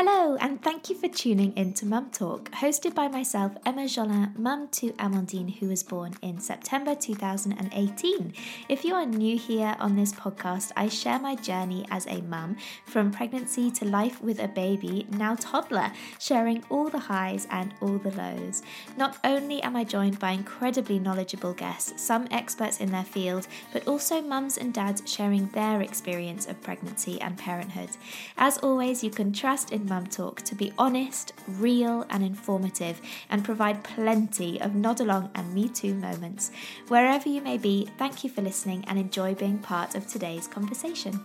Hello, 0.00 0.36
and 0.36 0.62
thank 0.62 0.88
you 0.88 0.94
for 0.94 1.08
tuning 1.08 1.52
in 1.54 1.72
to 1.72 1.84
Mum 1.84 2.10
Talk, 2.10 2.52
hosted 2.52 2.94
by 2.94 3.08
myself, 3.08 3.50
Emma 3.66 3.82
Jolin, 3.82 4.38
mum 4.38 4.68
to 4.68 4.92
Amandine, 4.92 5.58
who 5.58 5.66
was 5.66 5.82
born 5.82 6.14
in 6.22 6.38
September 6.38 6.94
2018. 6.94 8.32
If 8.68 8.84
you 8.84 8.94
are 8.94 9.04
new 9.04 9.36
here 9.36 9.74
on 9.80 9.96
this 9.96 10.12
podcast, 10.12 10.70
I 10.76 10.86
share 10.86 11.18
my 11.18 11.34
journey 11.34 11.84
as 11.90 12.06
a 12.06 12.20
mum 12.20 12.58
from 12.86 13.10
pregnancy 13.10 13.72
to 13.72 13.86
life 13.86 14.22
with 14.22 14.38
a 14.38 14.46
baby, 14.46 15.04
now 15.10 15.34
toddler, 15.34 15.90
sharing 16.20 16.62
all 16.70 16.88
the 16.88 17.00
highs 17.00 17.48
and 17.50 17.74
all 17.80 17.98
the 17.98 18.12
lows. 18.12 18.62
Not 18.96 19.18
only 19.24 19.60
am 19.64 19.74
I 19.74 19.82
joined 19.82 20.20
by 20.20 20.30
incredibly 20.30 21.00
knowledgeable 21.00 21.54
guests, 21.54 22.00
some 22.00 22.28
experts 22.30 22.78
in 22.78 22.92
their 22.92 23.02
field, 23.02 23.48
but 23.72 23.88
also 23.88 24.22
mums 24.22 24.58
and 24.58 24.72
dads 24.72 25.02
sharing 25.06 25.48
their 25.48 25.82
experience 25.82 26.46
of 26.46 26.62
pregnancy 26.62 27.20
and 27.20 27.36
parenthood. 27.36 27.90
As 28.36 28.58
always, 28.58 29.02
you 29.02 29.10
can 29.10 29.32
trust 29.32 29.72
in 29.72 29.87
Mum 29.88 30.06
Talk 30.06 30.42
to 30.42 30.54
be 30.54 30.72
honest, 30.78 31.32
real, 31.46 32.06
and 32.10 32.22
informative, 32.22 33.00
and 33.30 33.44
provide 33.44 33.82
plenty 33.82 34.60
of 34.60 34.74
nod 34.74 35.00
along 35.00 35.30
and 35.34 35.54
me 35.54 35.68
too 35.68 35.94
moments. 35.94 36.50
Wherever 36.88 37.28
you 37.28 37.40
may 37.40 37.58
be, 37.58 37.88
thank 37.98 38.22
you 38.22 38.30
for 38.30 38.42
listening 38.42 38.84
and 38.86 38.98
enjoy 38.98 39.34
being 39.34 39.58
part 39.58 39.94
of 39.94 40.06
today's 40.06 40.46
conversation. 40.46 41.24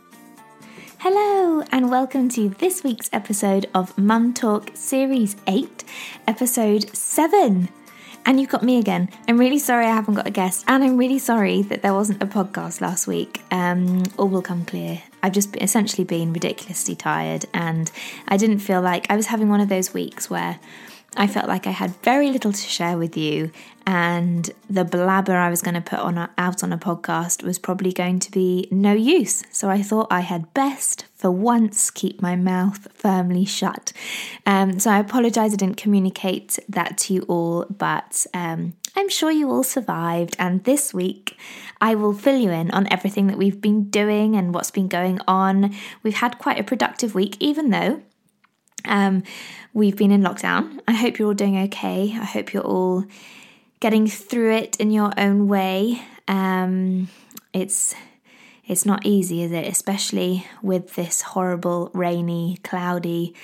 Hello, 0.99 1.61
and 1.71 1.91
welcome 1.91 2.29
to 2.29 2.49
this 2.49 2.83
week's 2.83 3.09
episode 3.11 3.69
of 3.75 3.97
Mum 3.97 4.33
Talk 4.33 4.71
Series 4.73 5.35
8, 5.47 5.83
Episode 6.27 6.95
7. 6.95 7.67
And 8.25 8.39
you've 8.39 8.49
got 8.49 8.63
me 8.63 8.79
again. 8.79 9.09
I'm 9.27 9.37
really 9.37 9.59
sorry 9.59 9.85
I 9.85 9.93
haven't 9.93 10.13
got 10.13 10.27
a 10.27 10.31
guest, 10.31 10.63
and 10.67 10.81
I'm 10.81 10.97
really 10.97 11.19
sorry 11.19 11.61
that 11.63 11.81
there 11.81 11.93
wasn't 11.93 12.23
a 12.23 12.25
podcast 12.25 12.79
last 12.79 13.05
week. 13.05 13.41
Um, 13.51 14.03
all 14.17 14.29
will 14.29 14.41
come 14.41 14.63
clear. 14.63 15.01
I've 15.23 15.31
just 15.31 15.55
essentially 15.61 16.03
been 16.03 16.33
ridiculously 16.33 16.95
tired, 16.95 17.45
and 17.53 17.89
I 18.27 18.37
didn't 18.37 18.59
feel 18.59 18.81
like 18.81 19.07
I 19.09 19.15
was 19.15 19.27
having 19.27 19.49
one 19.49 19.61
of 19.61 19.69
those 19.69 19.93
weeks 19.93 20.29
where 20.29 20.59
I 21.15 21.27
felt 21.27 21.47
like 21.47 21.67
I 21.67 21.71
had 21.71 21.95
very 21.97 22.31
little 22.31 22.51
to 22.51 22.57
share 22.57 22.97
with 22.97 23.15
you, 23.15 23.51
and 23.85 24.49
the 24.69 24.85
blabber 24.85 25.35
I 25.35 25.49
was 25.49 25.61
going 25.61 25.75
to 25.75 25.81
put 25.81 25.99
on 25.99 26.17
a, 26.17 26.29
out 26.37 26.63
on 26.63 26.73
a 26.73 26.77
podcast 26.77 27.43
was 27.43 27.59
probably 27.59 27.91
going 27.91 28.19
to 28.19 28.31
be 28.31 28.67
no 28.71 28.93
use. 28.93 29.43
So 29.51 29.69
I 29.69 29.81
thought 29.81 30.07
I 30.09 30.21
had 30.21 30.53
best, 30.53 31.05
for 31.15 31.29
once, 31.29 31.91
keep 31.91 32.21
my 32.21 32.35
mouth 32.35 32.87
firmly 32.93 33.45
shut. 33.45 33.93
Um, 34.45 34.79
so 34.79 34.89
I 34.89 34.99
apologise 34.99 35.53
I 35.53 35.57
didn't 35.57 35.77
communicate 35.77 36.57
that 36.69 36.97
to 36.99 37.13
you 37.13 37.21
all, 37.23 37.65
but 37.65 38.25
um, 38.33 38.73
I'm 38.95 39.09
sure 39.09 39.31
you 39.31 39.49
all 39.51 39.63
survived. 39.63 40.35
And 40.39 40.63
this 40.63 40.93
week, 40.93 41.37
I 41.81 41.95
will 41.95 42.13
fill 42.13 42.39
you 42.39 42.51
in 42.51 42.71
on 42.71 42.91
everything 42.91 43.27
that 43.27 43.37
we've 43.37 43.59
been 43.61 43.89
doing 43.89 44.35
and 44.35 44.53
what's 44.53 44.71
been 44.71 44.87
going 44.87 45.19
on. 45.27 45.75
We've 46.03 46.15
had 46.15 46.39
quite 46.39 46.59
a 46.59 46.63
productive 46.63 47.13
week, 47.13 47.35
even 47.39 47.69
though 47.69 48.01
um, 48.85 49.23
we've 49.73 49.97
been 49.97 50.11
in 50.11 50.21
lockdown. 50.21 50.79
I 50.87 50.93
hope 50.93 51.19
you're 51.19 51.29
all 51.29 51.33
doing 51.33 51.57
okay. 51.63 52.11
I 52.13 52.25
hope 52.25 52.53
you're 52.53 52.63
all 52.63 53.05
getting 53.79 54.07
through 54.07 54.53
it 54.53 54.77
in 54.77 54.91
your 54.91 55.11
own 55.17 55.47
way. 55.47 56.01
Um, 56.27 57.09
it's 57.53 57.95
it's 58.65 58.85
not 58.85 59.05
easy, 59.05 59.43
is 59.43 59.51
it? 59.51 59.67
Especially 59.67 60.47
with 60.61 60.95
this 60.95 61.21
horrible, 61.21 61.91
rainy, 61.93 62.59
cloudy, 62.63 63.35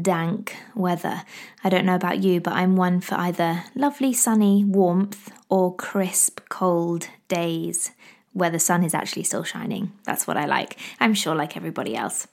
dank 0.00 0.56
weather. 0.74 1.22
I 1.62 1.68
don't 1.68 1.86
know 1.86 1.94
about 1.94 2.24
you, 2.24 2.40
but 2.40 2.54
I'm 2.54 2.74
one 2.74 3.00
for 3.00 3.14
either 3.14 3.64
lovely, 3.76 4.12
sunny 4.12 4.64
warmth 4.64 5.30
or 5.48 5.74
crisp, 5.76 6.40
cold 6.48 7.08
days 7.28 7.92
where 8.32 8.50
the 8.50 8.58
sun 8.58 8.82
is 8.82 8.94
actually 8.94 9.22
still 9.22 9.44
shining. 9.44 9.92
That's 10.02 10.26
what 10.26 10.36
I 10.36 10.46
like. 10.46 10.76
I'm 10.98 11.14
sure, 11.14 11.36
like 11.36 11.56
everybody 11.56 11.94
else. 11.94 12.26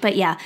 But 0.00 0.16
yeah, 0.16 0.38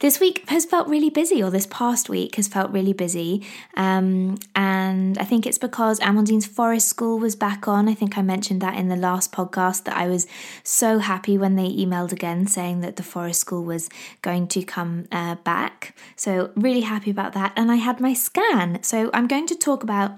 this 0.00 0.20
week 0.20 0.48
has 0.48 0.64
felt 0.64 0.86
really 0.86 1.10
busy, 1.10 1.42
or 1.42 1.50
this 1.50 1.66
past 1.66 2.08
week 2.08 2.36
has 2.36 2.46
felt 2.46 2.70
really 2.70 2.92
busy. 2.92 3.44
Um, 3.76 4.36
and 4.54 5.18
I 5.18 5.24
think 5.24 5.46
it's 5.46 5.58
because 5.58 5.98
Amandine's 6.00 6.46
Forest 6.46 6.88
School 6.88 7.18
was 7.18 7.34
back 7.34 7.66
on. 7.66 7.88
I 7.88 7.94
think 7.94 8.16
I 8.16 8.22
mentioned 8.22 8.60
that 8.60 8.76
in 8.76 8.88
the 8.88 8.96
last 8.96 9.32
podcast 9.32 9.84
that 9.84 9.96
I 9.96 10.06
was 10.06 10.26
so 10.62 10.98
happy 10.98 11.36
when 11.36 11.56
they 11.56 11.68
emailed 11.68 12.12
again 12.12 12.46
saying 12.46 12.80
that 12.80 12.96
the 12.96 13.02
Forest 13.02 13.40
School 13.40 13.64
was 13.64 13.88
going 14.22 14.46
to 14.48 14.62
come 14.62 15.06
uh, 15.10 15.34
back. 15.36 15.96
So, 16.16 16.50
really 16.54 16.82
happy 16.82 17.10
about 17.10 17.32
that. 17.32 17.52
And 17.56 17.70
I 17.70 17.76
had 17.76 18.00
my 18.00 18.12
scan. 18.12 18.82
So, 18.82 19.10
I'm 19.12 19.26
going 19.26 19.46
to 19.48 19.56
talk 19.56 19.82
about 19.82 20.12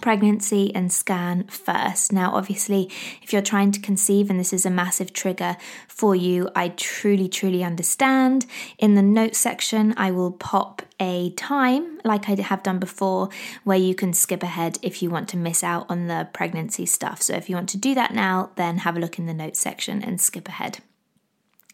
pregnancy 0.00 0.74
and 0.74 0.92
scan 0.92 1.44
first. 1.44 2.12
Now, 2.12 2.34
obviously, 2.34 2.90
if 3.22 3.32
you're 3.32 3.42
trying 3.42 3.72
to 3.72 3.80
conceive 3.80 4.30
and 4.30 4.38
this 4.38 4.52
is 4.52 4.66
a 4.66 4.70
massive 4.70 5.12
trigger 5.12 5.56
for 5.88 6.14
you, 6.14 6.48
I 6.54 6.68
truly, 6.68 7.28
truly 7.28 7.64
understand. 7.64 8.46
In 8.78 8.94
the 8.94 9.02
notes 9.02 9.38
section, 9.38 9.94
I 9.96 10.10
will 10.10 10.32
pop 10.32 10.82
a 11.00 11.30
time, 11.30 11.98
like 12.04 12.28
I 12.28 12.40
have 12.40 12.62
done 12.62 12.78
before, 12.78 13.28
where 13.64 13.78
you 13.78 13.94
can 13.94 14.12
skip 14.12 14.42
ahead 14.42 14.78
if 14.82 15.02
you 15.02 15.10
want 15.10 15.28
to 15.30 15.36
miss 15.36 15.62
out 15.62 15.86
on 15.88 16.06
the 16.06 16.28
pregnancy 16.32 16.86
stuff. 16.86 17.22
So, 17.22 17.34
if 17.34 17.48
you 17.48 17.56
want 17.56 17.68
to 17.70 17.78
do 17.78 17.94
that 17.94 18.14
now, 18.14 18.50
then 18.56 18.78
have 18.78 18.96
a 18.96 19.00
look 19.00 19.18
in 19.18 19.26
the 19.26 19.34
notes 19.34 19.60
section 19.60 20.02
and 20.02 20.20
skip 20.20 20.48
ahead. 20.48 20.78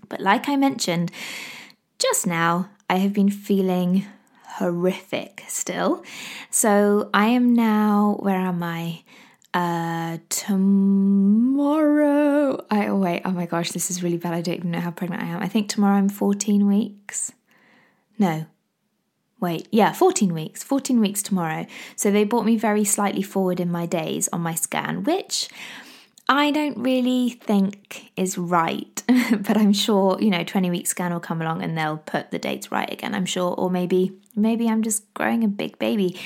But, 0.08 0.20
like 0.20 0.48
I 0.48 0.56
mentioned 0.56 1.10
just 1.98 2.26
now, 2.26 2.70
I 2.88 2.96
have 2.96 3.12
been 3.12 3.30
feeling 3.30 4.06
horrific 4.60 5.42
still. 5.48 6.04
So 6.50 7.08
I 7.14 7.28
am 7.28 7.54
now, 7.54 8.18
where 8.20 8.36
am 8.36 8.62
I? 8.62 9.02
Uh, 9.54 10.18
tomorrow. 10.28 11.82
I 12.70 12.86
oh 12.88 12.96
wait, 12.96 13.22
oh 13.24 13.32
my 13.32 13.46
gosh, 13.46 13.72
this 13.72 13.90
is 13.90 14.02
really 14.02 14.18
bad. 14.18 14.34
I 14.34 14.42
don't 14.42 14.56
even 14.56 14.70
know 14.70 14.80
how 14.80 14.90
pregnant 14.90 15.22
I 15.22 15.26
am. 15.26 15.42
I 15.42 15.48
think 15.48 15.68
tomorrow 15.68 15.96
I'm 15.96 16.10
14 16.10 16.66
weeks. 16.68 17.32
No, 18.18 18.44
wait, 19.40 19.66
yeah, 19.72 19.92
14 19.92 20.34
weeks, 20.34 20.62
14 20.62 21.00
weeks 21.00 21.22
tomorrow. 21.22 21.66
So 21.96 22.10
they 22.10 22.24
brought 22.24 22.44
me 22.44 22.56
very 22.56 22.84
slightly 22.84 23.22
forward 23.22 23.60
in 23.60 23.72
my 23.72 23.86
days 23.86 24.28
on 24.30 24.42
my 24.42 24.54
scan, 24.54 25.04
which 25.04 25.48
I 26.30 26.52
don't 26.52 26.78
really 26.78 27.30
think 27.30 28.12
is 28.16 28.38
right, 28.38 29.02
but 29.40 29.56
I'm 29.56 29.72
sure, 29.72 30.16
you 30.20 30.30
know, 30.30 30.44
20 30.44 30.70
week 30.70 30.86
scan 30.86 31.12
will 31.12 31.18
come 31.18 31.42
along 31.42 31.60
and 31.60 31.76
they'll 31.76 31.98
put 31.98 32.30
the 32.30 32.38
dates 32.38 32.70
right 32.70 32.90
again, 32.90 33.16
I'm 33.16 33.26
sure, 33.26 33.52
or 33.52 33.68
maybe 33.68 34.12
maybe 34.36 34.68
I'm 34.68 34.82
just 34.82 35.12
growing 35.12 35.42
a 35.42 35.48
big 35.48 35.76
baby. 35.80 36.16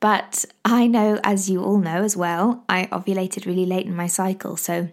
But 0.00 0.44
I 0.64 0.88
know 0.88 1.20
as 1.22 1.48
you 1.48 1.62
all 1.62 1.78
know 1.78 2.02
as 2.02 2.16
well, 2.16 2.64
I 2.68 2.86
ovulated 2.86 3.46
really 3.46 3.66
late 3.66 3.86
in 3.86 3.94
my 3.94 4.08
cycle, 4.08 4.56
so 4.56 4.88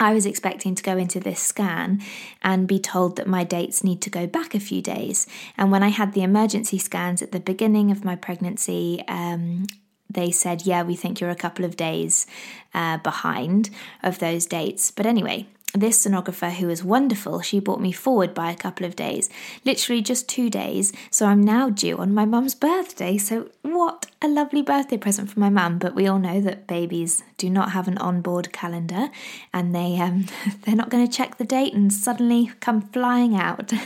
I 0.00 0.12
was 0.12 0.26
expecting 0.26 0.74
to 0.74 0.82
go 0.82 0.96
into 0.96 1.20
this 1.20 1.40
scan 1.40 2.02
and 2.42 2.66
be 2.66 2.80
told 2.80 3.14
that 3.14 3.28
my 3.28 3.44
dates 3.44 3.84
need 3.84 4.02
to 4.02 4.10
go 4.10 4.26
back 4.26 4.56
a 4.56 4.60
few 4.60 4.82
days. 4.82 5.28
And 5.56 5.70
when 5.70 5.84
I 5.84 5.88
had 5.88 6.14
the 6.14 6.22
emergency 6.22 6.78
scans 6.78 7.22
at 7.22 7.30
the 7.30 7.40
beginning 7.40 7.92
of 7.92 8.04
my 8.04 8.16
pregnancy, 8.16 9.04
um, 9.06 9.66
they 10.10 10.30
said, 10.30 10.66
yeah, 10.66 10.82
we 10.82 10.96
think 10.96 11.20
you're 11.20 11.30
a 11.30 11.36
couple 11.36 11.64
of 11.64 11.76
days 11.76 12.26
uh, 12.74 12.98
behind 12.98 13.70
of 14.02 14.18
those 14.18 14.46
dates. 14.46 14.90
But 14.90 15.06
anyway, 15.06 15.46
this 15.74 16.06
sonographer, 16.06 16.50
who 16.50 16.66
was 16.68 16.82
wonderful, 16.82 17.40
she 17.42 17.60
brought 17.60 17.80
me 17.80 17.92
forward 17.92 18.32
by 18.32 18.50
a 18.50 18.56
couple 18.56 18.86
of 18.86 18.96
days, 18.96 19.28
literally 19.64 20.00
just 20.00 20.26
two 20.26 20.48
days. 20.48 20.92
So 21.10 21.26
I'm 21.26 21.42
now 21.42 21.68
due 21.68 21.98
on 21.98 22.14
my 22.14 22.24
mum's 22.24 22.54
birthday. 22.54 23.18
So, 23.18 23.50
what 23.62 24.06
a 24.22 24.28
lovely 24.28 24.62
birthday 24.62 24.96
present 24.96 25.30
for 25.30 25.40
my 25.40 25.50
mum. 25.50 25.78
But 25.78 25.94
we 25.94 26.06
all 26.06 26.18
know 26.18 26.40
that 26.40 26.66
babies 26.66 27.22
do 27.36 27.50
not 27.50 27.72
have 27.72 27.86
an 27.86 27.98
onboard 27.98 28.50
calendar 28.50 29.08
and 29.52 29.74
they, 29.74 29.98
um, 30.00 30.26
they're 30.62 30.74
not 30.74 30.88
going 30.88 31.06
to 31.06 31.12
check 31.12 31.36
the 31.36 31.44
date 31.44 31.74
and 31.74 31.92
suddenly 31.92 32.50
come 32.60 32.80
flying 32.80 33.36
out. 33.36 33.70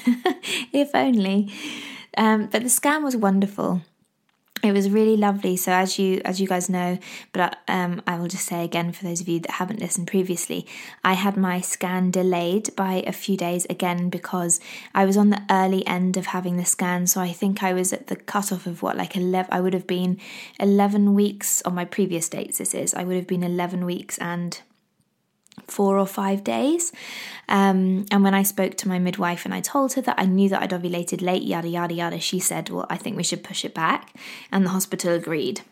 if 0.72 0.94
only. 0.94 1.52
Um, 2.16 2.46
but 2.46 2.62
the 2.62 2.68
scan 2.68 3.02
was 3.02 3.16
wonderful 3.16 3.82
it 4.62 4.72
was 4.72 4.90
really 4.90 5.16
lovely. 5.16 5.56
So 5.56 5.72
as 5.72 5.98
you 5.98 6.20
as 6.24 6.40
you 6.40 6.46
guys 6.46 6.68
know 6.68 6.98
but 7.32 7.58
um, 7.68 8.02
i 8.06 8.18
will 8.18 8.28
just 8.28 8.46
say 8.46 8.64
again 8.64 8.92
for 8.92 9.04
those 9.04 9.20
of 9.20 9.28
you 9.28 9.40
that 9.40 9.52
haven't 9.52 9.80
listened 9.80 10.06
previously 10.06 10.66
i 11.04 11.14
had 11.14 11.36
my 11.36 11.60
scan 11.60 12.10
delayed 12.10 12.74
by 12.76 13.02
a 13.06 13.12
few 13.12 13.36
days 13.36 13.64
again 13.66 14.08
because 14.08 14.60
i 14.94 15.04
was 15.04 15.16
on 15.16 15.30
the 15.30 15.42
early 15.50 15.86
end 15.86 16.16
of 16.16 16.26
having 16.26 16.56
the 16.56 16.64
scan. 16.64 17.06
So 17.06 17.20
i 17.20 17.32
think 17.32 17.62
i 17.62 17.72
was 17.72 17.92
at 17.92 18.06
the 18.08 18.16
cutoff 18.16 18.66
of 18.66 18.82
what 18.82 18.96
like 18.96 19.16
11 19.16 19.52
i 19.52 19.60
would 19.60 19.74
have 19.74 19.86
been 19.86 20.18
11 20.60 21.14
weeks 21.14 21.62
on 21.62 21.74
my 21.74 21.84
previous 21.84 22.28
dates 22.28 22.58
this 22.58 22.74
is. 22.74 22.94
I 22.94 23.04
would 23.04 23.16
have 23.16 23.26
been 23.26 23.42
11 23.42 23.84
weeks 23.84 24.18
and 24.18 24.60
four 25.66 25.98
or 25.98 26.06
five 26.06 26.44
days. 26.44 26.92
Um, 27.48 28.06
and 28.10 28.22
when 28.22 28.34
I 28.34 28.42
spoke 28.42 28.76
to 28.78 28.88
my 28.88 28.98
midwife 28.98 29.44
and 29.44 29.54
I 29.54 29.60
told 29.60 29.94
her 29.94 30.02
that 30.02 30.18
I 30.18 30.24
knew 30.24 30.48
that 30.48 30.62
I'd 30.62 30.70
ovulated 30.70 31.22
late, 31.22 31.42
yada, 31.42 31.68
yada, 31.68 31.94
yada, 31.94 32.20
she 32.20 32.38
said, 32.38 32.70
Well, 32.70 32.86
I 32.88 32.96
think 32.96 33.16
we 33.16 33.22
should 33.22 33.44
push 33.44 33.64
it 33.64 33.74
back. 33.74 34.14
And 34.50 34.64
the 34.64 34.70
hospital 34.70 35.12
agreed. 35.12 35.62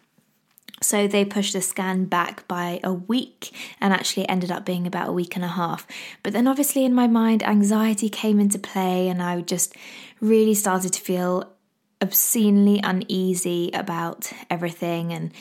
So 0.82 1.06
they 1.06 1.26
pushed 1.26 1.52
the 1.52 1.60
scan 1.60 2.06
back 2.06 2.48
by 2.48 2.80
a 2.82 2.92
week 2.92 3.54
and 3.80 3.92
actually 3.92 4.26
ended 4.28 4.50
up 4.50 4.64
being 4.64 4.86
about 4.86 5.10
a 5.10 5.12
week 5.12 5.36
and 5.36 5.44
a 5.44 5.48
half. 5.48 5.86
But 6.22 6.32
then, 6.32 6.46
obviously, 6.46 6.84
in 6.84 6.94
my 6.94 7.06
mind, 7.06 7.42
anxiety 7.42 8.08
came 8.08 8.40
into 8.40 8.58
play 8.58 9.08
and 9.08 9.22
I 9.22 9.40
just 9.42 9.74
really 10.20 10.54
started 10.54 10.94
to 10.94 11.00
feel 11.00 11.52
obscenely 12.00 12.80
uneasy 12.82 13.70
about 13.74 14.32
everything 14.48 15.12
and 15.12 15.32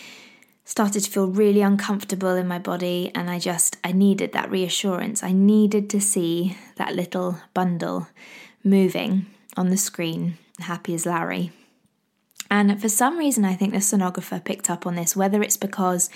started 0.69 1.03
to 1.03 1.09
feel 1.09 1.25
really 1.25 1.61
uncomfortable 1.61 2.35
in 2.35 2.47
my 2.47 2.59
body 2.59 3.11
and 3.15 3.27
I 3.27 3.39
just 3.39 3.77
I 3.83 3.91
needed 3.91 4.33
that 4.33 4.51
reassurance. 4.51 5.23
I 5.23 5.31
needed 5.31 5.89
to 5.89 5.99
see 5.99 6.55
that 6.75 6.95
little 6.95 7.39
bundle 7.55 8.07
moving 8.63 9.25
on 9.57 9.69
the 9.69 9.77
screen, 9.77 10.37
happy 10.59 10.93
as 10.93 11.07
Larry. 11.07 11.51
And 12.51 12.79
for 12.79 12.87
some 12.87 13.17
reason, 13.17 13.45
I 13.45 13.55
think 13.55 13.73
the 13.73 13.79
sonographer 13.79 14.43
picked 14.43 14.69
up 14.69 14.85
on 14.85 14.93
this, 14.93 15.15
whether 15.15 15.41
it's 15.41 15.57
because 15.57 16.11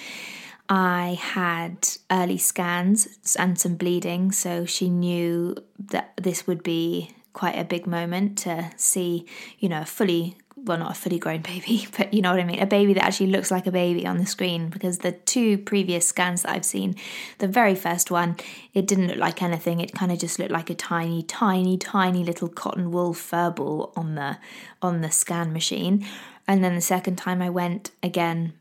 I 0.70 1.18
had 1.20 1.90
early 2.12 2.38
scans 2.38 3.36
and 3.40 3.58
some 3.60 3.76
bleeding, 3.76 4.32
so 4.32 4.66
she 4.66 4.88
knew 4.88 5.56
that 5.80 6.14
this 6.22 6.46
would 6.46 6.62
be 6.62 7.10
quite 7.34 7.58
a 7.58 7.64
big 7.64 7.88
moment 7.88 8.38
to 8.40 8.72
see, 8.78 9.26
you 9.58 9.68
know, 9.68 9.82
a 9.82 9.86
fully 9.86 10.38
well, 10.64 10.78
not 10.78 10.92
a 10.92 10.94
fully 10.94 11.20
grown 11.20 11.42
baby, 11.42 11.88
but 11.98 12.14
you 12.14 12.22
know 12.22 12.32
what 12.32 12.40
I 12.40 12.46
mean, 12.46 12.62
a 12.62 12.66
baby 12.66 12.94
that 12.94 13.04
actually 13.04 13.28
looks 13.28 13.52
like 13.52 13.68
a 13.68 13.72
baby 13.72 14.06
on 14.08 14.18
the 14.18 14.26
screen. 14.26 14.70
Because 14.70 15.00
the 15.00 15.12
two 15.12 15.58
previous 15.58 16.08
scans 16.08 16.44
that 16.44 16.52
I've 16.52 16.66
seen, 16.66 16.96
the 17.40 17.48
very 17.48 17.76
first 17.76 18.10
one, 18.10 18.38
it 18.74 18.88
didn't 18.88 19.08
look 19.08 19.18
like 19.18 19.42
anything. 19.42 19.80
It 19.80 19.94
kind 19.94 20.12
of 20.12 20.20
just 20.20 20.40
looked 20.40 20.52
like 20.52 20.70
a 20.70 20.76
tiny, 20.76 21.24
tiny, 21.24 21.78
tiny 21.78 22.24
little 22.24 22.48
cotton 22.48 22.92
wool 22.92 23.14
fur 23.14 23.52
ball 23.52 23.92
on 23.96 24.16
the 24.16 24.38
on 24.82 25.02
the 25.02 25.12
scan 25.12 25.52
machine. 25.52 26.06
And 26.48 26.64
then 26.64 26.76
the 26.76 26.82
second 26.82 27.18
time 27.18 27.42
I 27.42 27.50
went 27.50 27.92
again, 28.02 28.54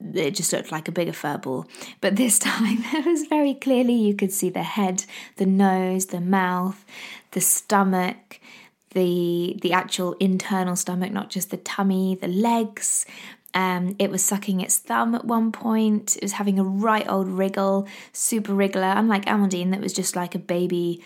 it 0.00 0.32
just 0.32 0.52
looked 0.52 0.70
like 0.70 0.88
a 0.88 0.92
bigger 0.92 1.12
fur 1.12 1.38
ball. 1.38 1.66
But 2.00 2.16
this 2.16 2.38
time 2.38 2.84
it 2.92 3.04
was 3.04 3.26
very 3.26 3.54
clearly 3.54 3.94
you 3.94 4.14
could 4.14 4.32
see 4.32 4.50
the 4.50 4.62
head, 4.62 5.04
the 5.36 5.46
nose, 5.46 6.06
the 6.06 6.20
mouth, 6.20 6.84
the 7.32 7.40
stomach, 7.40 8.40
the 8.90 9.58
the 9.62 9.72
actual 9.72 10.14
internal 10.14 10.76
stomach, 10.76 11.12
not 11.12 11.30
just 11.30 11.50
the 11.50 11.56
tummy, 11.58 12.16
the 12.20 12.28
legs. 12.28 13.06
Um, 13.54 13.96
it 13.98 14.10
was 14.10 14.24
sucking 14.24 14.60
its 14.60 14.78
thumb 14.78 15.14
at 15.14 15.24
one 15.24 15.52
point. 15.52 16.16
It 16.16 16.22
was 16.22 16.32
having 16.32 16.58
a 16.58 16.64
right 16.64 17.08
old 17.08 17.28
wriggle, 17.28 17.88
super 18.12 18.52
wriggler, 18.52 18.94
unlike 18.96 19.24
Amandine, 19.24 19.70
that 19.70 19.80
was 19.80 19.92
just 19.92 20.14
like 20.14 20.34
a 20.34 20.38
baby, 20.38 21.02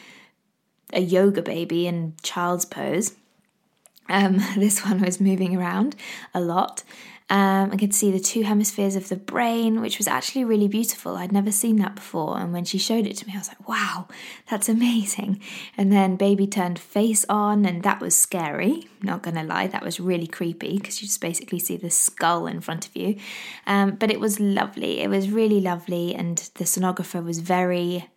a 0.93 1.01
yoga 1.01 1.41
baby 1.41 1.87
in 1.87 2.15
child's 2.23 2.65
pose. 2.65 3.15
Um, 4.09 4.39
this 4.57 4.85
one 4.85 5.01
was 5.01 5.21
moving 5.21 5.57
around 5.57 5.97
a 6.35 6.41
lot. 6.41 6.83
Um, 7.33 7.71
I 7.73 7.79
could 7.79 7.95
see 7.95 8.11
the 8.11 8.21
two 8.21 8.43
hemispheres 8.43 8.95
of 8.95 9.09
the 9.09 9.17
brain, 9.17 9.81
which 9.81 9.97
was 9.97 10.07
actually 10.07 10.45
really 10.45 10.69
beautiful. 10.69 11.17
I'd 11.17 11.33
never 11.33 11.51
seen 11.51 11.77
that 11.77 11.95
before. 11.95 12.39
And 12.39 12.53
when 12.53 12.67
she 12.67 12.77
showed 12.77 13.07
it 13.07 13.17
to 13.17 13.27
me, 13.27 13.33
I 13.35 13.39
was 13.39 13.49
like, 13.49 13.67
wow, 13.67 14.07
that's 14.51 14.69
amazing. 14.69 15.41
And 15.79 15.91
then 15.91 16.17
baby 16.17 16.47
turned 16.47 16.79
face 16.79 17.25
on, 17.31 17.65
and 17.65 17.85
that 17.85 18.03
was 18.03 18.15
scary. 18.15 18.87
Not 19.03 19.23
to 19.23 19.43
lie, 19.43 19.67
that 19.67 19.83
was 19.83 19.99
really 19.99 20.27
creepy 20.27 20.77
because 20.77 21.01
you 21.01 21.09
just 21.09 21.23
basically 21.23 21.59
see 21.59 21.79
the 21.79 21.89
skull 21.89 22.47
in 22.47 22.61
front 22.61 22.87
of 22.87 22.95
you. 22.95 23.17
Um, 23.67 23.93
but 23.93 24.11
it 24.11 24.21
was 24.21 24.39
lovely. 24.39 25.01
It 25.01 25.09
was 25.09 25.31
really 25.31 25.63
lovely. 25.63 26.15
And 26.15 26.37
the 26.57 26.65
sonographer 26.65 27.25
was 27.25 27.39
very 27.39 28.11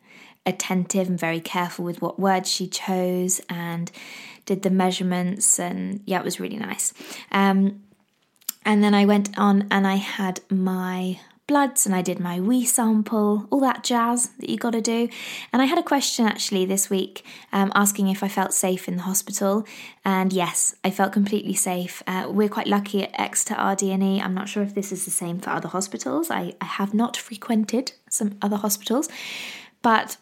attentive 0.45 1.07
and 1.07 1.17
very 1.17 1.39
careful 1.39 1.85
with 1.85 2.01
what 2.01 2.19
words 2.19 2.51
she 2.51 2.67
chose 2.67 3.39
and 3.49 3.89
did 4.45 4.63
the 4.63 4.69
measurements. 4.69 5.57
And 5.57 6.01
yeah, 6.05 6.19
it 6.19 6.25
was 6.25 6.41
really 6.41 6.57
nice. 6.57 6.93
Um, 7.31 7.81
and 8.65 8.83
then 8.83 8.93
I 8.93 9.05
went 9.05 9.37
on 9.37 9.67
and 9.69 9.85
I 9.85 9.95
had 9.95 10.41
my 10.49 11.19
bloods 11.47 11.85
and 11.85 11.95
I 11.95 12.01
did 12.01 12.19
my 12.19 12.39
wee 12.39 12.65
sample, 12.65 13.47
all 13.51 13.59
that 13.59 13.83
jazz 13.83 14.29
that 14.39 14.49
you 14.49 14.57
got 14.57 14.71
to 14.71 14.81
do. 14.81 15.07
And 15.53 15.61
I 15.61 15.65
had 15.65 15.77
a 15.77 15.83
question 15.83 16.25
actually 16.25 16.65
this 16.65 16.89
week 16.89 17.23
um, 17.53 17.71
asking 17.75 18.07
if 18.07 18.23
I 18.23 18.27
felt 18.27 18.53
safe 18.53 18.87
in 18.87 18.97
the 18.97 19.03
hospital. 19.03 19.65
And 20.03 20.33
yes, 20.33 20.75
I 20.83 20.89
felt 20.89 21.13
completely 21.13 21.53
safe. 21.53 22.01
Uh, 22.07 22.27
we're 22.29 22.49
quite 22.49 22.67
lucky 22.67 23.03
at 23.03 23.19
Exeter 23.19 23.55
RD&E. 23.55 24.21
I'm 24.21 24.33
not 24.33 24.49
sure 24.49 24.63
if 24.63 24.73
this 24.73 24.91
is 24.91 25.05
the 25.05 25.11
same 25.11 25.39
for 25.39 25.51
other 25.51 25.69
hospitals. 25.69 26.31
I, 26.31 26.55
I 26.59 26.65
have 26.65 26.93
not 26.93 27.15
frequented 27.15 27.93
some 28.09 28.37
other 28.41 28.57
hospitals, 28.57 29.07
but 29.83 30.17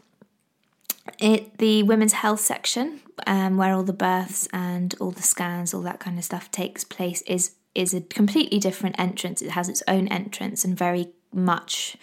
it 1.19 1.57
the 1.57 1.83
women's 1.83 2.13
health 2.13 2.39
section 2.39 3.01
um, 3.27 3.57
where 3.57 3.73
all 3.73 3.83
the 3.83 3.93
births 3.93 4.47
and 4.53 4.95
all 5.01 5.11
the 5.11 5.21
scans 5.21 5.73
all 5.73 5.81
that 5.81 5.99
kind 5.99 6.17
of 6.17 6.23
stuff 6.23 6.49
takes 6.49 6.85
place 6.85 7.21
is 7.23 7.55
is 7.75 7.93
a 7.93 8.01
completely 8.01 8.59
different 8.59 8.99
entrance. 8.99 9.41
It 9.41 9.51
has 9.51 9.69
its 9.69 9.83
own 9.87 10.07
entrance 10.07 10.63
and 10.63 10.77
very 10.77 11.07
much 11.33 11.97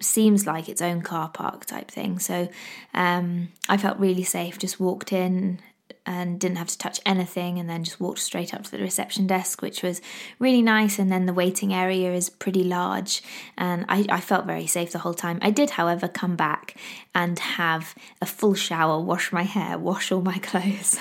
seems 0.00 0.46
like 0.46 0.68
its 0.68 0.82
own 0.82 1.02
car 1.02 1.28
park 1.28 1.66
type 1.66 1.90
thing. 1.90 2.18
So 2.18 2.48
um, 2.92 3.48
I 3.68 3.76
felt 3.76 3.98
really 3.98 4.24
safe. 4.24 4.58
Just 4.58 4.80
walked 4.80 5.12
in, 5.12 5.60
and 6.06 6.38
didn't 6.38 6.58
have 6.58 6.68
to 6.68 6.78
touch 6.78 7.00
anything 7.06 7.58
and 7.58 7.68
then 7.68 7.84
just 7.84 8.00
walked 8.00 8.18
straight 8.18 8.52
up 8.52 8.62
to 8.64 8.70
the 8.70 8.78
reception 8.78 9.26
desk 9.26 9.62
which 9.62 9.82
was 9.82 10.00
really 10.38 10.62
nice. 10.62 10.98
And 10.98 11.10
then 11.10 11.26
the 11.26 11.32
waiting 11.32 11.72
area 11.72 12.12
is 12.12 12.30
pretty 12.30 12.64
large 12.64 13.22
and 13.56 13.84
I, 13.88 14.06
I 14.08 14.20
felt 14.20 14.46
very 14.46 14.66
safe 14.66 14.92
the 14.92 14.98
whole 14.98 15.14
time. 15.14 15.38
I 15.42 15.50
did 15.50 15.70
however 15.70 16.08
come 16.08 16.36
back 16.36 16.76
and 17.14 17.38
have 17.38 17.94
a 18.20 18.26
full 18.26 18.54
shower 18.54 19.00
wash 19.00 19.32
my 19.32 19.42
hair 19.42 19.78
wash 19.78 20.10
all 20.12 20.20
my 20.20 20.38
clothes 20.42 20.98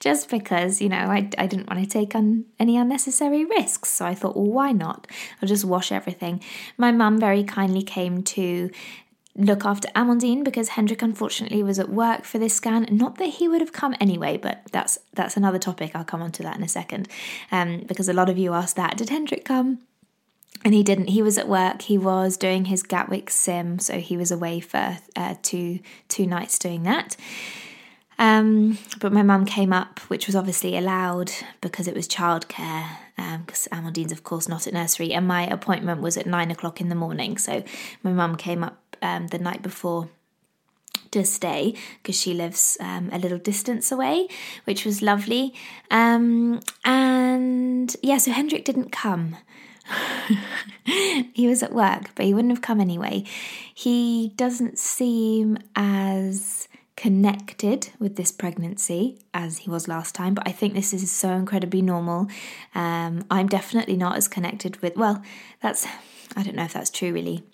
just 0.00 0.28
because 0.28 0.80
you 0.80 0.88
know 0.88 0.96
I, 0.96 1.28
I 1.38 1.46
didn't 1.46 1.68
want 1.68 1.82
to 1.82 1.86
take 1.88 2.14
on 2.14 2.44
any 2.58 2.76
unnecessary 2.76 3.44
risks. 3.44 3.90
So 3.90 4.04
i 4.04 4.14
thought 4.14 4.36
well 4.36 4.46
why 4.46 4.72
not? 4.72 5.06
I'll 5.40 5.48
just 5.48 5.64
wash 5.64 5.90
everything. 5.90 6.40
My 6.76 6.92
mum 6.92 7.18
very 7.18 7.44
kindly 7.44 7.82
came 7.82 8.22
to 8.22 8.70
look 9.36 9.64
after 9.64 9.88
Amandine 9.96 10.44
because 10.44 10.70
Hendrik 10.70 11.02
unfortunately 11.02 11.62
was 11.62 11.78
at 11.78 11.88
work 11.88 12.24
for 12.24 12.38
this 12.38 12.54
scan. 12.54 12.86
Not 12.90 13.18
that 13.18 13.26
he 13.26 13.48
would 13.48 13.60
have 13.60 13.72
come 13.72 13.94
anyway, 14.00 14.36
but 14.36 14.62
that's 14.70 14.98
that's 15.12 15.36
another 15.36 15.58
topic. 15.58 15.92
I'll 15.94 16.04
come 16.04 16.22
on 16.22 16.32
to 16.32 16.42
that 16.44 16.56
in 16.56 16.62
a 16.62 16.68
second. 16.68 17.08
Um, 17.50 17.82
because 17.86 18.08
a 18.08 18.12
lot 18.12 18.30
of 18.30 18.38
you 18.38 18.52
asked 18.52 18.76
that. 18.76 18.96
Did 18.96 19.10
Hendrik 19.10 19.44
come? 19.44 19.80
And 20.64 20.72
he 20.72 20.82
didn't. 20.82 21.08
He 21.08 21.22
was 21.22 21.36
at 21.36 21.48
work. 21.48 21.82
He 21.82 21.98
was 21.98 22.36
doing 22.36 22.66
his 22.66 22.82
Gatwick 22.82 23.28
sim, 23.28 23.78
so 23.78 23.98
he 23.98 24.16
was 24.16 24.30
away 24.30 24.60
for 24.60 24.98
uh, 25.16 25.34
two 25.42 25.80
two 26.08 26.26
nights 26.26 26.58
doing 26.58 26.84
that. 26.84 27.16
Um, 28.18 28.78
but 29.00 29.12
my 29.12 29.22
mum 29.22 29.44
came 29.44 29.72
up, 29.72 29.98
which 30.08 30.26
was 30.26 30.36
obviously 30.36 30.76
allowed 30.76 31.32
because 31.60 31.88
it 31.88 31.94
was 31.94 32.06
childcare. 32.06 32.88
Because 33.16 33.68
um, 33.70 33.84
Amandine's, 33.84 34.12
of 34.12 34.24
course, 34.24 34.48
not 34.48 34.66
at 34.66 34.72
nursery, 34.72 35.12
and 35.12 35.26
my 35.26 35.46
appointment 35.46 36.00
was 36.00 36.16
at 36.16 36.26
nine 36.26 36.50
o'clock 36.50 36.80
in 36.80 36.88
the 36.88 36.94
morning. 36.94 37.38
So 37.38 37.62
my 38.02 38.12
mum 38.12 38.36
came 38.36 38.64
up 38.64 38.78
um, 39.04 39.28
the 39.28 39.38
night 39.38 39.62
before 39.62 40.08
to 41.10 41.24
stay 41.24 41.74
because 42.02 42.18
she 42.18 42.34
lives 42.34 42.76
um, 42.80 43.08
a 43.12 43.18
little 43.18 43.38
distance 43.38 43.92
away, 43.92 44.28
which 44.64 44.84
was 44.84 45.02
lovely. 45.02 45.54
Um, 45.90 46.60
and 46.84 47.94
yeah, 48.02 48.18
so 48.18 48.32
Hendrik 48.32 48.64
didn't 48.64 48.90
come. 48.90 49.36
he 51.34 51.46
was 51.46 51.62
at 51.62 51.72
work, 51.72 52.10
but 52.14 52.24
he 52.24 52.34
wouldn't 52.34 52.52
have 52.52 52.62
come 52.62 52.80
anyway. 52.80 53.24
He 53.72 54.32
doesn't 54.36 54.78
seem 54.78 55.58
as 55.76 56.68
connected 56.96 57.90
with 57.98 58.16
this 58.16 58.32
pregnancy 58.32 59.18
as 59.34 59.58
he 59.58 59.70
was 59.70 59.88
last 59.88 60.14
time, 60.14 60.32
but 60.32 60.48
I 60.48 60.52
think 60.52 60.74
this 60.74 60.94
is 60.94 61.10
so 61.10 61.30
incredibly 61.32 61.82
normal. 61.82 62.28
Um, 62.74 63.24
I'm 63.30 63.48
definitely 63.48 63.96
not 63.96 64.16
as 64.16 64.26
connected 64.28 64.80
with, 64.80 64.96
well, 64.96 65.22
that's, 65.60 65.86
I 66.36 66.42
don't 66.42 66.56
know 66.56 66.64
if 66.64 66.72
that's 66.72 66.90
true 66.90 67.12
really. 67.12 67.44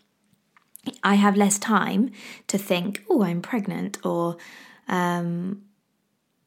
I 1.03 1.15
have 1.15 1.37
less 1.37 1.59
time 1.59 2.13
to 2.49 2.59
think, 2.59 3.05
oh, 3.09 3.23
I'm 3.23 3.43
pregnant, 3.43 3.99
or, 4.05 4.37
um, 4.89 5.63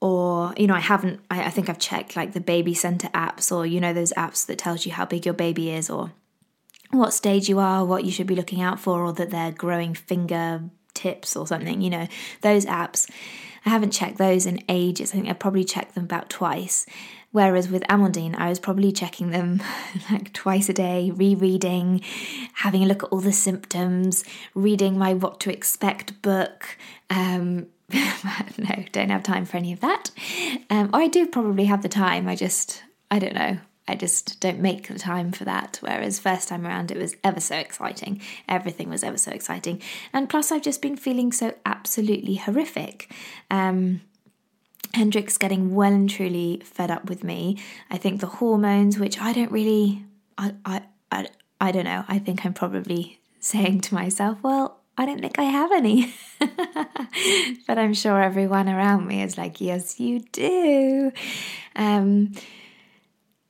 or 0.02 0.54
you 0.58 0.68
know, 0.68 0.76
I 0.76 0.80
haven't. 0.80 1.22
I, 1.30 1.46
I 1.46 1.50
think 1.50 1.70
I've 1.70 1.80
checked 1.80 2.16
like 2.16 2.34
the 2.34 2.42
baby 2.42 2.74
center 2.74 3.08
apps, 3.10 3.52
or 3.52 3.66
you 3.66 3.80
know, 3.80 3.94
those 3.94 4.14
apps 4.14 4.46
that 4.48 4.58
tells 4.58 4.86
you 4.86 4.92
how 4.92 5.06
big 5.06 5.26
your 5.26 5.34
baby 5.34 5.72
is, 5.72 5.90
or 5.90 6.12
what 6.92 7.14
stage 7.14 7.50
you 7.50 7.60
are, 7.60 7.86
what 7.86 8.06
you 8.06 8.12
should 8.12 8.28
be 8.28 8.36
looking 8.36 8.62
out 8.62 8.80
for, 8.80 9.04
or 9.04 9.14
that 9.14 9.30
they're 9.30 9.52
growing 9.52 9.94
finger 9.94 10.64
tips 10.94 11.36
or 11.36 11.48
something. 11.48 11.82
You 11.82 11.90
know, 11.90 12.08
those 12.42 12.66
apps. 12.66 13.10
I 13.66 13.70
haven't 13.70 13.92
checked 13.92 14.18
those 14.18 14.46
in 14.46 14.62
ages. 14.68 15.12
I 15.12 15.16
think 15.16 15.30
I 15.30 15.34
probably 15.34 15.64
checked 15.64 15.96
them 15.96 16.04
about 16.04 16.30
twice. 16.30 16.86
Whereas 17.34 17.68
with 17.68 17.82
Amandine, 17.90 18.36
I 18.38 18.48
was 18.48 18.60
probably 18.60 18.92
checking 18.92 19.32
them 19.32 19.62
like 20.12 20.32
twice 20.34 20.70
a 20.70 20.74
day, 20.74 21.10
rereading, 21.10 22.02
having 22.54 22.84
a 22.84 22.86
look 22.86 23.04
at 23.04 23.10
all 23.10 23.22
the 23.22 23.34
symptoms, 23.34 24.24
reading 24.54 25.00
my 25.00 25.16
What 25.16 25.40
to 25.42 25.52
Expect 25.52 26.22
book. 26.22 26.78
Um, 27.10 27.66
no, 27.90 28.86
don't 28.92 29.10
have 29.10 29.24
time 29.24 29.46
for 29.46 29.58
any 29.58 29.74
of 29.74 29.80
that. 29.80 30.12
Um, 30.70 30.92
or 30.94 31.02
I 31.02 31.08
do 31.08 31.26
probably 31.26 31.66
have 31.66 31.82
the 31.82 31.90
time, 31.90 32.28
I 32.28 32.36
just, 32.36 32.84
I 33.10 33.18
don't 33.18 33.36
know. 33.36 33.58
I 33.88 33.96
just 33.96 34.40
don't 34.40 34.60
make 34.60 34.88
the 34.88 35.00
time 35.00 35.32
for 35.32 35.44
that. 35.44 35.80
Whereas 35.82 36.20
first 36.20 36.48
time 36.48 36.68
around, 36.68 36.92
it 36.92 36.98
was 36.98 37.16
ever 37.24 37.40
so 37.40 37.56
exciting. 37.56 38.22
Everything 38.48 38.90
was 38.90 39.04
ever 39.04 39.18
so 39.18 39.32
exciting. 39.32 39.82
And 40.14 40.30
plus, 40.30 40.52
I've 40.52 40.62
just 40.62 40.84
been 40.84 40.96
feeling 40.96 41.32
so 41.32 41.56
absolutely 41.66 42.36
horrific. 42.36 43.12
Um, 43.52 44.02
Hendrik's 44.94 45.38
getting 45.38 45.74
well 45.74 45.92
and 45.92 46.10
truly 46.10 46.62
fed 46.64 46.92
up 46.92 47.10
with 47.10 47.24
me. 47.24 47.58
I 47.90 47.98
think 47.98 48.22
the 48.22 48.28
hormones, 48.28 49.00
which 49.00 49.20
I 49.20 49.34
don't 49.34 49.52
really, 49.52 50.06
I, 50.38 50.54
I, 50.66 50.82
I, 51.12 51.28
I 51.60 51.72
don't 51.72 51.86
know. 51.86 52.06
I 52.08 52.20
think 52.20 52.46
I'm 52.46 52.54
probably 52.54 53.20
saying 53.40 53.82
to 53.82 53.96
myself, 53.96 54.38
well, 54.44 54.80
I 54.98 55.06
don't 55.06 55.20
think 55.20 55.40
I 55.40 55.44
have 55.44 55.72
any. 55.72 56.14
but 57.68 57.80
I'm 57.80 57.94
sure 57.94 58.22
everyone 58.22 58.70
around 58.70 59.08
me 59.08 59.24
is 59.24 59.38
like, 59.38 59.60
yes, 59.60 60.00
you 60.00 60.20
do. 60.20 61.12
Um, 61.76 62.34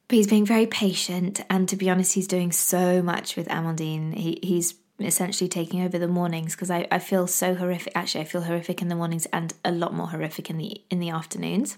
but 0.07 0.15
he's 0.15 0.27
being 0.27 0.45
very 0.45 0.67
patient, 0.67 1.41
and 1.49 1.67
to 1.69 1.75
be 1.75 1.89
honest, 1.89 2.13
he's 2.13 2.27
doing 2.27 2.51
so 2.51 3.01
much 3.01 3.35
with 3.35 3.47
Amandine. 3.47 4.13
He, 4.13 4.39
he's 4.43 4.75
essentially 5.05 5.47
taking 5.47 5.83
over 5.83 5.97
the 5.97 6.07
mornings 6.07 6.55
because 6.55 6.71
I, 6.71 6.87
I 6.91 6.99
feel 6.99 7.27
so 7.27 7.55
horrific. 7.55 7.93
Actually, 7.95 8.21
I 8.21 8.25
feel 8.25 8.41
horrific 8.41 8.81
in 8.81 8.87
the 8.87 8.95
mornings 8.95 9.25
and 9.27 9.53
a 9.63 9.71
lot 9.71 9.93
more 9.93 10.07
horrific 10.07 10.49
in 10.49 10.57
the 10.57 10.81
in 10.89 10.99
the 10.99 11.09
afternoons. 11.09 11.77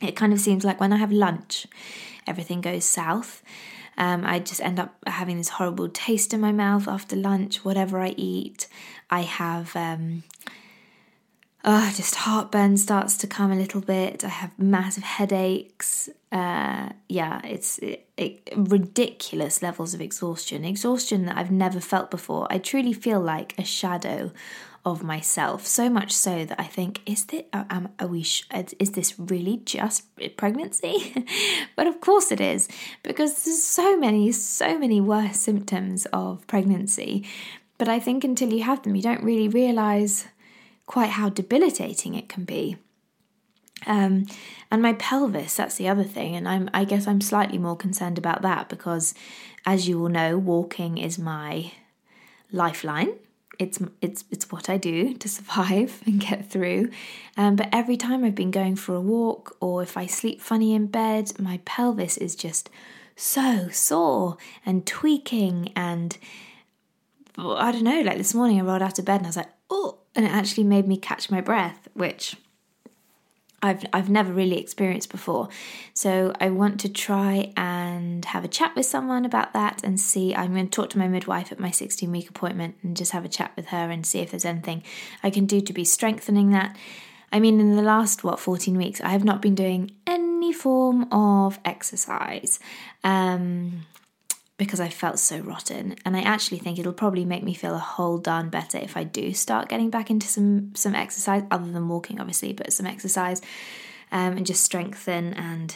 It 0.00 0.16
kind 0.16 0.32
of 0.32 0.40
seems 0.40 0.64
like 0.64 0.80
when 0.80 0.92
I 0.92 0.96
have 0.96 1.12
lunch, 1.12 1.66
everything 2.26 2.60
goes 2.60 2.84
south. 2.84 3.42
Um, 3.98 4.24
I 4.24 4.38
just 4.38 4.62
end 4.62 4.80
up 4.80 4.96
having 5.06 5.36
this 5.36 5.50
horrible 5.50 5.88
taste 5.88 6.32
in 6.32 6.40
my 6.40 6.52
mouth 6.52 6.88
after 6.88 7.16
lunch. 7.16 7.64
Whatever 7.64 8.00
I 8.00 8.14
eat, 8.16 8.66
I 9.10 9.22
have. 9.22 9.76
Um, 9.76 10.22
oh, 11.64 11.92
just 11.94 12.14
heartburn 12.14 12.76
starts 12.76 13.16
to 13.18 13.26
come 13.26 13.52
a 13.52 13.56
little 13.56 13.80
bit. 13.80 14.24
I 14.24 14.28
have 14.28 14.58
massive 14.58 15.04
headaches. 15.04 16.08
Uh, 16.32 16.90
yeah, 17.08 17.40
it's 17.44 17.78
it, 17.78 18.08
it, 18.16 18.48
ridiculous 18.56 19.62
levels 19.62 19.94
of 19.94 20.00
exhaustion. 20.00 20.64
Exhaustion 20.64 21.26
that 21.26 21.36
I've 21.36 21.50
never 21.50 21.80
felt 21.80 22.10
before. 22.10 22.46
I 22.50 22.58
truly 22.58 22.92
feel 22.92 23.20
like 23.20 23.58
a 23.58 23.64
shadow 23.64 24.32
of 24.84 25.02
myself. 25.02 25.66
So 25.66 25.90
much 25.90 26.12
so 26.12 26.46
that 26.46 26.58
I 26.58 26.64
think, 26.64 27.02
is 27.04 27.26
this? 27.26 27.44
Um, 27.52 27.90
are 27.98 28.06
we? 28.06 28.22
Sh- 28.22 28.46
is 28.78 28.92
this 28.92 29.18
really 29.18 29.58
just 29.64 30.04
pregnancy? 30.36 31.26
but 31.76 31.86
of 31.86 32.00
course 32.00 32.32
it 32.32 32.40
is, 32.40 32.68
because 33.02 33.44
there's 33.44 33.62
so 33.62 33.98
many, 33.98 34.32
so 34.32 34.78
many 34.78 35.00
worse 35.00 35.38
symptoms 35.38 36.06
of 36.12 36.46
pregnancy. 36.46 37.26
But 37.76 37.88
I 37.88 37.98
think 37.98 38.24
until 38.24 38.52
you 38.52 38.62
have 38.62 38.82
them, 38.82 38.94
you 38.94 39.02
don't 39.02 39.22
really 39.22 39.48
realize 39.48 40.26
quite 40.90 41.10
how 41.10 41.28
debilitating 41.28 42.16
it 42.16 42.28
can 42.28 42.42
be. 42.42 42.76
Um, 43.86 44.26
and 44.72 44.82
my 44.82 44.94
pelvis, 44.94 45.54
that's 45.54 45.76
the 45.76 45.86
other 45.86 46.02
thing. 46.02 46.34
And 46.34 46.48
I'm, 46.48 46.68
I 46.74 46.82
guess 46.82 47.06
I'm 47.06 47.20
slightly 47.20 47.58
more 47.58 47.76
concerned 47.76 48.18
about 48.18 48.42
that 48.42 48.68
because, 48.68 49.14
as 49.64 49.88
you 49.88 50.00
all 50.00 50.08
know, 50.08 50.36
walking 50.36 50.98
is 50.98 51.16
my 51.16 51.70
lifeline. 52.50 53.12
It's, 53.56 53.78
it's, 54.00 54.24
it's 54.32 54.50
what 54.50 54.68
I 54.68 54.78
do 54.78 55.14
to 55.14 55.28
survive 55.28 56.02
and 56.06 56.18
get 56.18 56.50
through. 56.50 56.90
Um, 57.36 57.54
but 57.54 57.68
every 57.70 57.96
time 57.96 58.24
I've 58.24 58.34
been 58.34 58.50
going 58.50 58.74
for 58.74 58.96
a 58.96 59.00
walk 59.00 59.56
or 59.60 59.84
if 59.84 59.96
I 59.96 60.06
sleep 60.06 60.40
funny 60.40 60.74
in 60.74 60.88
bed, 60.88 61.38
my 61.38 61.60
pelvis 61.64 62.16
is 62.16 62.34
just 62.34 62.68
so 63.14 63.68
sore 63.68 64.38
and 64.66 64.84
tweaking. 64.84 65.70
And 65.76 66.18
I 67.38 67.70
don't 67.70 67.84
know, 67.84 68.00
like 68.00 68.18
this 68.18 68.34
morning 68.34 68.58
I 68.58 68.64
rolled 68.64 68.82
out 68.82 68.98
of 68.98 69.04
bed 69.04 69.18
and 69.18 69.26
I 69.26 69.28
was 69.28 69.36
like, 69.36 69.52
oh, 69.70 69.99
and 70.14 70.24
it 70.24 70.30
actually 70.30 70.64
made 70.64 70.86
me 70.86 70.96
catch 70.96 71.30
my 71.30 71.40
breath, 71.40 71.88
which 71.94 72.36
I've 73.62 73.84
I've 73.92 74.08
never 74.08 74.32
really 74.32 74.58
experienced 74.58 75.10
before. 75.10 75.48
So 75.92 76.32
I 76.40 76.50
want 76.50 76.80
to 76.80 76.88
try 76.88 77.52
and 77.56 78.24
have 78.24 78.44
a 78.44 78.48
chat 78.48 78.74
with 78.74 78.86
someone 78.86 79.24
about 79.24 79.52
that 79.52 79.84
and 79.84 80.00
see 80.00 80.34
I'm 80.34 80.52
going 80.52 80.68
to 80.68 80.70
talk 80.70 80.90
to 80.90 80.98
my 80.98 81.08
midwife 81.08 81.52
at 81.52 81.60
my 81.60 81.70
16 81.70 82.10
week 82.10 82.30
appointment 82.30 82.76
and 82.82 82.96
just 82.96 83.12
have 83.12 83.24
a 83.24 83.28
chat 83.28 83.52
with 83.56 83.66
her 83.66 83.90
and 83.90 84.06
see 84.06 84.20
if 84.20 84.30
there's 84.30 84.44
anything 84.44 84.82
I 85.22 85.30
can 85.30 85.46
do 85.46 85.60
to 85.60 85.72
be 85.72 85.84
strengthening 85.84 86.50
that. 86.50 86.76
I 87.32 87.38
mean 87.38 87.60
in 87.60 87.76
the 87.76 87.82
last 87.82 88.24
what 88.24 88.40
14 88.40 88.76
weeks 88.76 89.00
I 89.00 89.10
have 89.10 89.24
not 89.24 89.42
been 89.42 89.54
doing 89.54 89.92
any 90.06 90.52
form 90.52 91.12
of 91.12 91.58
exercise. 91.64 92.60
Um 93.04 93.86
because 94.60 94.78
I 94.78 94.90
felt 94.90 95.18
so 95.18 95.38
rotten. 95.38 95.96
And 96.04 96.14
I 96.14 96.20
actually 96.20 96.58
think 96.58 96.78
it'll 96.78 96.92
probably 96.92 97.24
make 97.24 97.42
me 97.42 97.54
feel 97.54 97.74
a 97.74 97.78
whole 97.78 98.18
darn 98.18 98.50
better 98.50 98.76
if 98.76 98.94
I 98.94 99.04
do 99.04 99.32
start 99.32 99.70
getting 99.70 99.88
back 99.88 100.10
into 100.10 100.26
some 100.26 100.74
some 100.74 100.94
exercise, 100.94 101.44
other 101.50 101.72
than 101.72 101.88
walking, 101.88 102.20
obviously, 102.20 102.52
but 102.52 102.70
some 102.70 102.84
exercise 102.84 103.40
um, 104.12 104.36
and 104.36 104.46
just 104.46 104.62
strengthen. 104.62 105.32
And 105.32 105.74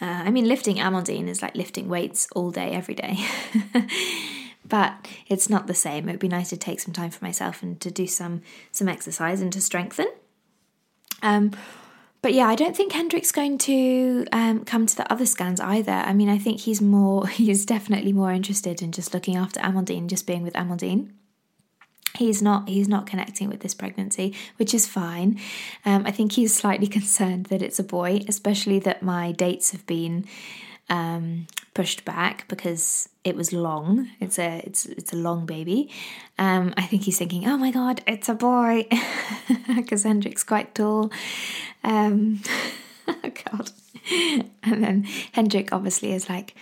uh, 0.00 0.22
I 0.24 0.30
mean, 0.30 0.48
lifting 0.48 0.76
Amandine 0.76 1.28
is 1.28 1.42
like 1.42 1.54
lifting 1.54 1.90
weights 1.90 2.26
all 2.34 2.50
day, 2.50 2.70
every 2.70 2.94
day. 2.94 3.18
but 4.66 5.06
it's 5.26 5.50
not 5.50 5.66
the 5.66 5.74
same. 5.74 6.08
It 6.08 6.12
would 6.12 6.18
be 6.18 6.28
nice 6.28 6.48
to 6.48 6.56
take 6.56 6.80
some 6.80 6.94
time 6.94 7.10
for 7.10 7.22
myself 7.22 7.62
and 7.62 7.78
to 7.82 7.90
do 7.90 8.06
some 8.06 8.40
some 8.72 8.88
exercise 8.88 9.42
and 9.42 9.52
to 9.52 9.60
strengthen. 9.60 10.06
Um, 11.22 11.50
but 12.22 12.34
yeah, 12.34 12.46
I 12.46 12.54
don't 12.54 12.76
think 12.76 12.92
Hendrik's 12.92 13.32
going 13.32 13.58
to 13.58 14.26
um, 14.32 14.64
come 14.64 14.86
to 14.86 14.96
the 14.96 15.10
other 15.10 15.24
scans 15.24 15.60
either. 15.60 15.92
I 15.92 16.12
mean, 16.12 16.28
I 16.28 16.38
think 16.38 16.60
he's 16.60 16.80
more, 16.80 17.26
he's 17.28 17.64
definitely 17.64 18.12
more 18.12 18.32
interested 18.32 18.82
in 18.82 18.92
just 18.92 19.14
looking 19.14 19.36
after 19.36 19.60
Amandine, 19.60 20.06
just 20.06 20.26
being 20.26 20.42
with 20.42 20.54
Amandine. 20.54 21.12
He's 22.16 22.42
not, 22.42 22.68
he's 22.68 22.88
not 22.88 23.06
connecting 23.06 23.48
with 23.48 23.60
this 23.60 23.72
pregnancy, 23.72 24.34
which 24.56 24.74
is 24.74 24.86
fine. 24.86 25.40
Um, 25.84 26.04
I 26.06 26.10
think 26.10 26.32
he's 26.32 26.54
slightly 26.54 26.86
concerned 26.98 27.46
that 27.46 27.62
it's 27.62 27.78
a 27.78 27.84
boy, 27.84 28.20
especially 28.28 28.78
that 28.80 29.02
my 29.02 29.32
dates 29.32 29.70
have 29.72 29.86
been 29.86 30.26
um, 30.90 31.46
pushed 31.72 32.04
back 32.04 32.46
because 32.48 33.08
it 33.24 33.36
was 33.36 33.52
long. 33.52 34.10
It's 34.20 34.38
a 34.38 34.60
it's 34.66 34.84
it's 34.86 35.12
a 35.12 35.16
long 35.16 35.46
baby. 35.46 35.90
Um, 36.38 36.74
I 36.76 36.82
think 36.82 37.04
he's 37.04 37.16
thinking, 37.16 37.46
oh 37.48 37.56
my 37.56 37.70
god, 37.70 38.02
it's 38.06 38.28
a 38.28 38.34
boy, 38.34 38.86
because 39.76 40.02
Hendrik's 40.02 40.44
quite 40.44 40.74
tall. 40.74 41.10
Um, 41.84 42.42
oh 43.08 43.32
god, 43.50 43.70
and 44.62 44.84
then 44.84 45.04
Hendrik 45.32 45.72
obviously 45.72 46.12
is 46.12 46.28
like. 46.28 46.54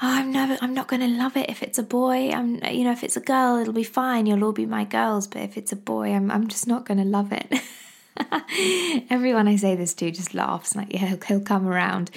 Oh, 0.00 0.06
I'm 0.06 0.30
never. 0.30 0.56
I'm 0.62 0.74
not 0.74 0.86
going 0.86 1.00
to 1.00 1.08
love 1.08 1.36
it 1.36 1.50
if 1.50 1.60
it's 1.60 1.76
a 1.76 1.82
boy. 1.82 2.30
I'm, 2.30 2.62
you 2.66 2.84
know, 2.84 2.92
if 2.92 3.02
it's 3.02 3.16
a 3.16 3.20
girl, 3.20 3.56
it'll 3.56 3.72
be 3.72 3.82
fine. 3.82 4.26
You'll 4.26 4.44
all 4.44 4.52
be 4.52 4.64
my 4.64 4.84
girls. 4.84 5.26
But 5.26 5.42
if 5.42 5.56
it's 5.56 5.72
a 5.72 5.76
boy, 5.76 6.14
I'm, 6.14 6.30
I'm 6.30 6.46
just 6.46 6.68
not 6.68 6.86
going 6.86 6.98
to 6.98 7.04
love 7.04 7.32
it. 7.32 7.52
Everyone 9.10 9.48
I 9.48 9.56
say 9.56 9.74
this 9.74 9.94
to 9.94 10.10
just 10.10 10.34
laughs, 10.34 10.74
like, 10.74 10.92
yeah, 10.92 11.06
he'll, 11.06 11.20
he'll 11.26 11.40
come 11.40 11.66
around. 11.66 12.10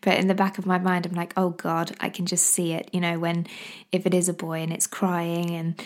But 0.00 0.18
in 0.18 0.28
the 0.28 0.34
back 0.34 0.58
of 0.58 0.66
my 0.66 0.78
mind, 0.78 1.06
I'm 1.06 1.14
like, 1.14 1.32
oh 1.36 1.50
God, 1.50 1.92
I 2.00 2.08
can 2.08 2.26
just 2.26 2.46
see 2.46 2.72
it. 2.72 2.90
You 2.92 3.00
know, 3.00 3.18
when 3.18 3.46
if 3.92 4.06
it 4.06 4.14
is 4.14 4.28
a 4.28 4.34
boy 4.34 4.60
and 4.60 4.72
it's 4.72 4.86
crying 4.86 5.50
and 5.50 5.82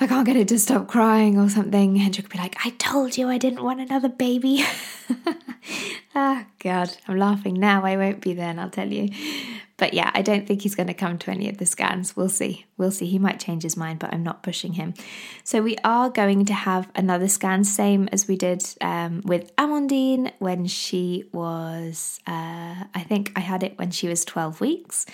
I 0.00 0.06
can't 0.06 0.26
get 0.26 0.36
it 0.36 0.48
to 0.48 0.58
stop 0.58 0.88
crying 0.88 1.38
or 1.38 1.48
something, 1.48 1.96
Hendrik 1.96 2.26
will 2.26 2.32
be 2.32 2.38
like, 2.38 2.56
I 2.64 2.70
told 2.70 3.16
you 3.16 3.28
I 3.28 3.38
didn't 3.38 3.62
want 3.62 3.80
another 3.80 4.08
baby. 4.08 4.64
ah, 6.14 6.44
God, 6.58 6.96
I'm 7.06 7.18
laughing 7.18 7.54
now. 7.54 7.84
I 7.84 7.96
won't 7.96 8.20
be 8.20 8.32
then, 8.32 8.58
I'll 8.58 8.70
tell 8.70 8.90
you. 8.90 9.10
But 9.82 9.94
yeah, 9.94 10.12
I 10.14 10.22
don't 10.22 10.46
think 10.46 10.62
he's 10.62 10.76
going 10.76 10.86
to 10.86 10.94
come 10.94 11.18
to 11.18 11.32
any 11.32 11.48
of 11.48 11.58
the 11.58 11.66
scans. 11.66 12.14
We'll 12.14 12.28
see. 12.28 12.66
We'll 12.76 12.92
see. 12.92 13.06
He 13.06 13.18
might 13.18 13.40
change 13.40 13.64
his 13.64 13.76
mind, 13.76 13.98
but 13.98 14.14
I'm 14.14 14.22
not 14.22 14.44
pushing 14.44 14.74
him. 14.74 14.94
So 15.42 15.60
we 15.60 15.76
are 15.82 16.08
going 16.08 16.44
to 16.44 16.54
have 16.54 16.88
another 16.94 17.26
scan, 17.26 17.64
same 17.64 18.08
as 18.12 18.28
we 18.28 18.36
did 18.36 18.62
um, 18.80 19.22
with 19.24 19.50
Amandine 19.56 20.30
when 20.38 20.68
she 20.68 21.24
was, 21.32 22.20
uh, 22.28 22.84
I 22.94 23.04
think 23.08 23.32
I 23.34 23.40
had 23.40 23.64
it 23.64 23.76
when 23.76 23.90
she 23.90 24.06
was 24.06 24.24
12 24.24 24.60
weeks. 24.60 25.04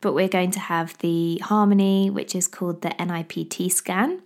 But 0.00 0.14
we're 0.14 0.26
going 0.26 0.50
to 0.50 0.58
have 0.58 0.98
the 0.98 1.38
Harmony, 1.44 2.10
which 2.10 2.34
is 2.34 2.48
called 2.48 2.82
the 2.82 2.92
NIPT 2.98 3.70
scan. 3.70 4.22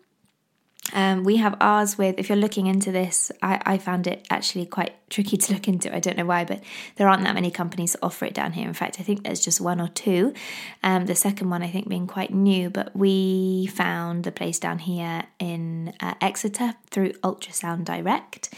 Um, 0.93 1.25
we 1.25 1.39
have 1.39 1.57
ours 1.61 1.97
with, 1.97 2.17
if 2.19 2.29
you're 2.29 2.37
looking 2.37 2.67
into 2.67 2.93
this, 2.93 3.33
I, 3.43 3.61
I 3.65 3.79
found 3.79 4.07
it 4.07 4.27
actually 4.31 4.67
quite 4.67 4.93
tricky 5.09 5.37
to 5.37 5.55
look 5.55 5.67
into. 5.67 5.95
I 5.95 5.99
don't 5.99 6.17
know 6.17 6.27
why, 6.27 6.45
but 6.45 6.63
there 6.97 7.09
aren't 7.09 7.23
that 7.25 7.35
many 7.35 7.51
companies 7.51 7.93
that 7.93 8.01
offer 8.03 8.27
it 8.27 8.35
down 8.35 8.53
here. 8.53 8.69
In 8.69 8.75
fact, 8.75 9.01
I 9.01 9.03
think 9.03 9.25
there's 9.25 9.41
just 9.41 9.61
one 9.61 9.81
or 9.81 9.89
two. 9.89 10.35
Um, 10.83 11.07
the 11.07 11.15
second 11.15 11.49
one, 11.49 11.63
I 11.63 11.69
think, 11.69 11.89
being 11.89 12.07
quite 12.07 12.35
new, 12.35 12.69
but 12.69 12.95
we 12.95 13.67
found 13.75 14.25
the 14.25 14.31
place 14.31 14.59
down 14.59 14.79
here 14.79 15.25
in 15.39 15.95
uh, 16.01 16.15
Exeter 16.21 16.75
through 16.91 17.13
Ultrasound 17.25 17.85
Direct. 17.85 18.53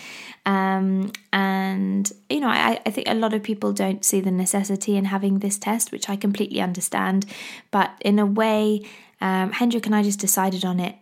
Um, 0.45 1.13
and, 1.33 2.13
you 2.29 2.41
know, 2.41 2.49
I, 2.49 2.81
I 2.85 2.91
think 2.91 3.09
a 3.09 3.15
lot 3.15 3.35
of 3.35 3.43
people 3.45 3.73
don't 3.73 4.05
see 4.05 4.21
the 4.21 4.33
necessity 4.33 4.97
in 4.97 5.07
having 5.07 5.39
this 5.39 5.59
test, 5.59 5.93
which 5.93 6.09
I 6.09 6.17
completely 6.17 6.61
understand. 6.61 7.25
But 7.71 7.93
in 8.01 8.19
a 8.19 8.27
way, 8.27 8.85
um, 9.21 9.53
Hendrik 9.53 9.87
and 9.87 9.95
I 9.95 10.03
just 10.03 10.19
decided 10.19 10.65
on 10.65 10.81
it 10.81 10.97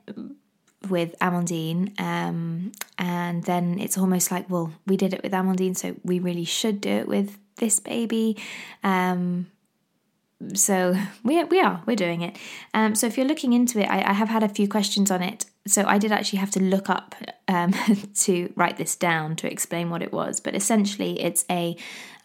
with 0.90 1.14
Amandine, 1.20 1.98
um, 2.00 2.72
and 2.98 3.42
then 3.44 3.78
it's 3.78 3.98
almost 3.98 4.30
like, 4.30 4.48
well, 4.48 4.72
we 4.86 4.96
did 4.96 5.12
it 5.12 5.22
with 5.22 5.32
Amandine, 5.32 5.76
so 5.76 5.94
we 6.04 6.18
really 6.18 6.44
should 6.44 6.80
do 6.80 6.90
it 6.90 7.08
with 7.08 7.38
this 7.56 7.80
baby. 7.80 8.36
Um, 8.82 9.46
so 10.52 10.94
we 11.22 11.42
we 11.44 11.60
are 11.60 11.82
we're 11.86 11.96
doing 11.96 12.22
it. 12.22 12.36
Um, 12.72 12.94
so 12.94 13.06
if 13.06 13.16
you're 13.16 13.26
looking 13.26 13.52
into 13.52 13.80
it, 13.80 13.86
I, 13.86 14.10
I, 14.10 14.12
have 14.12 14.28
had 14.28 14.42
a 14.42 14.48
few 14.48 14.68
questions 14.68 15.10
on 15.10 15.22
it. 15.22 15.46
So 15.66 15.84
I 15.86 15.98
did 15.98 16.12
actually 16.12 16.40
have 16.40 16.50
to 16.52 16.62
look 16.62 16.90
up 16.90 17.14
um, 17.48 17.72
to 18.20 18.52
write 18.56 18.76
this 18.76 18.96
down 18.96 19.36
to 19.36 19.50
explain 19.50 19.90
what 19.90 20.02
it 20.02 20.12
was. 20.12 20.40
But 20.40 20.54
essentially, 20.54 21.20
it's 21.22 21.44
a 21.50 21.76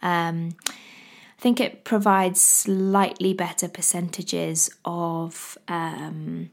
um, 0.02 0.56
I 0.66 1.42
think 1.42 1.58
it 1.58 1.84
provides 1.84 2.40
slightly 2.40 3.32
better 3.32 3.66
percentages 3.66 4.68
of 4.84 5.56
um, 5.68 6.50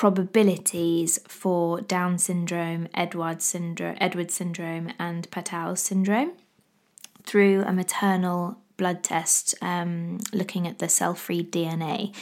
probabilities 0.00 1.18
for 1.28 1.82
Down 1.82 2.16
syndrome, 2.16 2.88
Edward 2.94 3.42
syndrome, 3.42 3.98
Edward 4.00 4.30
syndrome, 4.30 4.94
and 4.98 5.30
Patau 5.30 5.76
syndrome 5.76 6.32
through 7.22 7.64
a 7.66 7.72
maternal 7.74 8.56
blood 8.78 9.04
test 9.04 9.54
um, 9.60 10.16
looking 10.32 10.66
at 10.66 10.78
the 10.78 10.88
cell-free 10.88 11.44
DNA. 11.44 12.14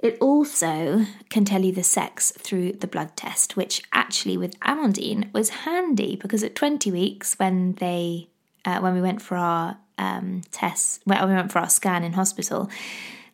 It 0.00 0.18
also 0.20 1.06
can 1.28 1.44
tell 1.44 1.62
you 1.62 1.70
the 1.70 1.84
sex 1.84 2.32
through 2.36 2.72
the 2.72 2.88
blood 2.88 3.16
test, 3.16 3.56
which 3.56 3.80
actually 3.92 4.36
with 4.36 4.58
Amandine 4.58 5.32
was 5.32 5.50
handy 5.50 6.16
because 6.16 6.42
at 6.42 6.56
20 6.56 6.90
weeks, 6.90 7.34
when 7.34 7.74
they 7.74 8.28
uh, 8.64 8.80
when 8.80 8.94
we 8.94 9.00
went 9.00 9.22
for 9.22 9.36
our 9.36 9.78
um, 9.98 10.42
tests, 10.50 10.98
when 11.04 11.28
we 11.28 11.32
went 11.32 11.52
for 11.52 11.60
our 11.60 11.70
scan 11.70 12.02
in 12.02 12.14
hospital, 12.14 12.68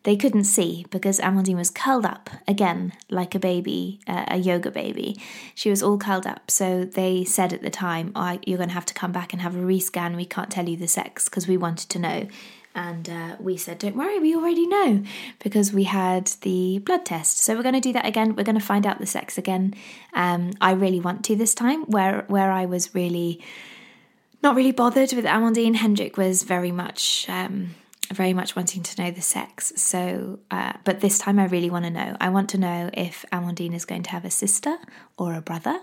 they 0.05 0.15
couldn't 0.15 0.43
see 0.43 0.85
because 0.91 1.19
Amandine 1.19 1.57
was 1.57 1.71
curled 1.71 2.05
up 2.05 2.29
again 2.47 2.93
like 3.09 3.33
a 3.33 3.39
baby, 3.39 3.99
uh, 4.07 4.25
a 4.27 4.37
yoga 4.37 4.69
baby. 4.69 5.19
She 5.55 5.71
was 5.71 5.81
all 5.81 5.97
curled 5.97 6.27
up. 6.27 6.51
So 6.51 6.85
they 6.85 7.23
said 7.25 7.51
at 7.53 7.63
the 7.63 7.71
time, 7.71 8.11
oh, 8.15 8.39
You're 8.45 8.57
going 8.57 8.69
to 8.69 8.75
have 8.75 8.85
to 8.85 8.93
come 8.93 9.11
back 9.11 9.33
and 9.33 9.41
have 9.41 9.55
a 9.55 9.59
rescan. 9.59 10.15
We 10.15 10.25
can't 10.25 10.51
tell 10.51 10.69
you 10.69 10.77
the 10.77 10.87
sex 10.87 11.25
because 11.27 11.47
we 11.47 11.57
wanted 11.57 11.89
to 11.89 11.99
know. 11.99 12.27
And 12.75 13.09
uh, 13.09 13.37
we 13.39 13.57
said, 13.57 13.79
Don't 13.79 13.95
worry, 13.95 14.19
we 14.19 14.35
already 14.35 14.67
know 14.67 15.03
because 15.39 15.73
we 15.73 15.85
had 15.85 16.27
the 16.41 16.77
blood 16.79 17.03
test. 17.05 17.39
So 17.39 17.55
we're 17.55 17.63
going 17.63 17.73
to 17.73 17.81
do 17.81 17.93
that 17.93 18.05
again. 18.05 18.35
We're 18.35 18.43
going 18.43 18.59
to 18.59 18.65
find 18.65 18.85
out 18.85 18.99
the 18.99 19.07
sex 19.07 19.39
again. 19.39 19.73
Um, 20.13 20.51
I 20.61 20.73
really 20.73 20.99
want 20.99 21.25
to 21.25 21.35
this 21.35 21.55
time, 21.55 21.83
where, 21.85 22.25
where 22.27 22.51
I 22.51 22.65
was 22.65 22.93
really 22.93 23.41
not 24.43 24.55
really 24.55 24.71
bothered 24.71 25.13
with 25.13 25.25
Amandine. 25.25 25.75
Hendrik 25.75 26.17
was 26.17 26.43
very 26.43 26.71
much. 26.71 27.25
Um, 27.27 27.73
very 28.05 28.33
much 28.33 28.55
wanting 28.55 28.83
to 28.83 29.01
know 29.01 29.11
the 29.11 29.21
sex. 29.21 29.73
So, 29.75 30.39
uh, 30.51 30.73
but 30.83 31.01
this 31.01 31.17
time 31.17 31.39
I 31.39 31.45
really 31.45 31.69
want 31.69 31.85
to 31.85 31.91
know. 31.91 32.15
I 32.19 32.29
want 32.29 32.49
to 32.49 32.57
know 32.57 32.89
if 32.93 33.25
Amandine 33.31 33.73
is 33.73 33.85
going 33.85 34.03
to 34.03 34.11
have 34.11 34.25
a 34.25 34.31
sister 34.31 34.77
or 35.17 35.33
a 35.33 35.41
brother. 35.41 35.79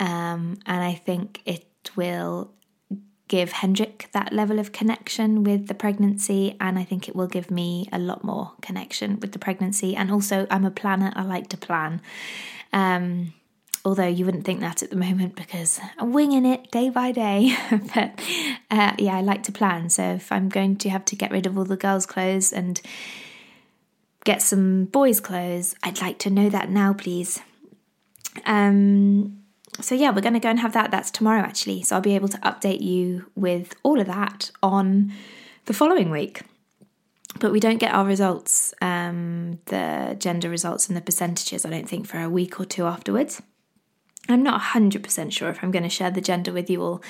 Um, 0.00 0.58
and 0.66 0.82
I 0.82 0.94
think 0.94 1.40
it 1.44 1.90
will 1.96 2.50
give 3.28 3.52
Hendrik 3.52 4.08
that 4.12 4.32
level 4.32 4.58
of 4.58 4.72
connection 4.72 5.44
with 5.44 5.66
the 5.66 5.74
pregnancy, 5.74 6.56
and 6.60 6.78
I 6.78 6.84
think 6.84 7.08
it 7.08 7.16
will 7.16 7.26
give 7.26 7.50
me 7.50 7.88
a 7.90 7.98
lot 7.98 8.22
more 8.22 8.52
connection 8.60 9.18
with 9.20 9.32
the 9.32 9.38
pregnancy. 9.38 9.96
And 9.96 10.10
also, 10.10 10.46
I'm 10.50 10.64
a 10.64 10.70
planner, 10.70 11.12
I 11.16 11.22
like 11.22 11.48
to 11.48 11.56
plan. 11.56 12.02
Um, 12.72 13.32
although 13.84 14.06
you 14.06 14.24
wouldn't 14.24 14.44
think 14.44 14.60
that 14.60 14.82
at 14.82 14.90
the 14.90 14.96
moment 15.08 15.36
because 15.36 15.80
I'm 15.98 16.12
winging 16.12 16.46
it 16.46 16.70
day 16.70 16.88
by 16.88 17.12
day. 17.12 17.56
but 17.94 18.20
uh, 18.70 18.92
yeah, 18.98 19.16
I 19.16 19.20
like 19.20 19.42
to 19.44 19.52
plan. 19.52 19.90
So 19.90 20.02
if 20.02 20.32
I'm 20.32 20.48
going 20.48 20.76
to 20.76 20.90
have 20.90 21.04
to 21.06 21.16
get 21.16 21.30
rid 21.30 21.46
of 21.46 21.58
all 21.58 21.64
the 21.64 21.76
girls' 21.76 22.06
clothes 22.06 22.52
and 22.52 22.80
get 24.24 24.42
some 24.42 24.86
boys' 24.86 25.20
clothes, 25.20 25.74
I'd 25.82 26.00
like 26.00 26.18
to 26.20 26.30
know 26.30 26.48
that 26.48 26.70
now, 26.70 26.92
please. 26.92 27.40
Um, 28.46 29.40
so 29.80 29.94
yeah, 29.94 30.10
we're 30.10 30.22
going 30.22 30.34
to 30.34 30.40
go 30.40 30.50
and 30.50 30.60
have 30.60 30.72
that. 30.72 30.90
That's 30.90 31.10
tomorrow 31.10 31.40
actually. 31.40 31.82
So 31.82 31.96
I'll 31.96 32.02
be 32.02 32.14
able 32.14 32.28
to 32.28 32.38
update 32.38 32.80
you 32.80 33.26
with 33.34 33.74
all 33.82 34.00
of 34.00 34.06
that 34.06 34.50
on 34.62 35.12
the 35.66 35.72
following 35.72 36.10
week. 36.10 36.42
But 37.40 37.50
we 37.50 37.58
don't 37.58 37.78
get 37.78 37.92
our 37.92 38.04
results, 38.04 38.72
um, 38.80 39.58
the 39.66 40.14
gender 40.20 40.48
results 40.48 40.86
and 40.86 40.96
the 40.96 41.00
percentages, 41.00 41.66
I 41.66 41.70
don't 41.70 41.88
think, 41.88 42.06
for 42.06 42.20
a 42.20 42.30
week 42.30 42.60
or 42.60 42.64
two 42.64 42.84
afterwards. 42.84 43.42
I'm 44.28 44.42
not 44.42 44.60
100% 44.60 45.32
sure 45.32 45.50
if 45.50 45.62
I'm 45.62 45.70
going 45.70 45.82
to 45.82 45.88
share 45.88 46.10
the 46.10 46.20
gender 46.20 46.52
with 46.52 46.70
you 46.70 46.82
all. 46.82 47.02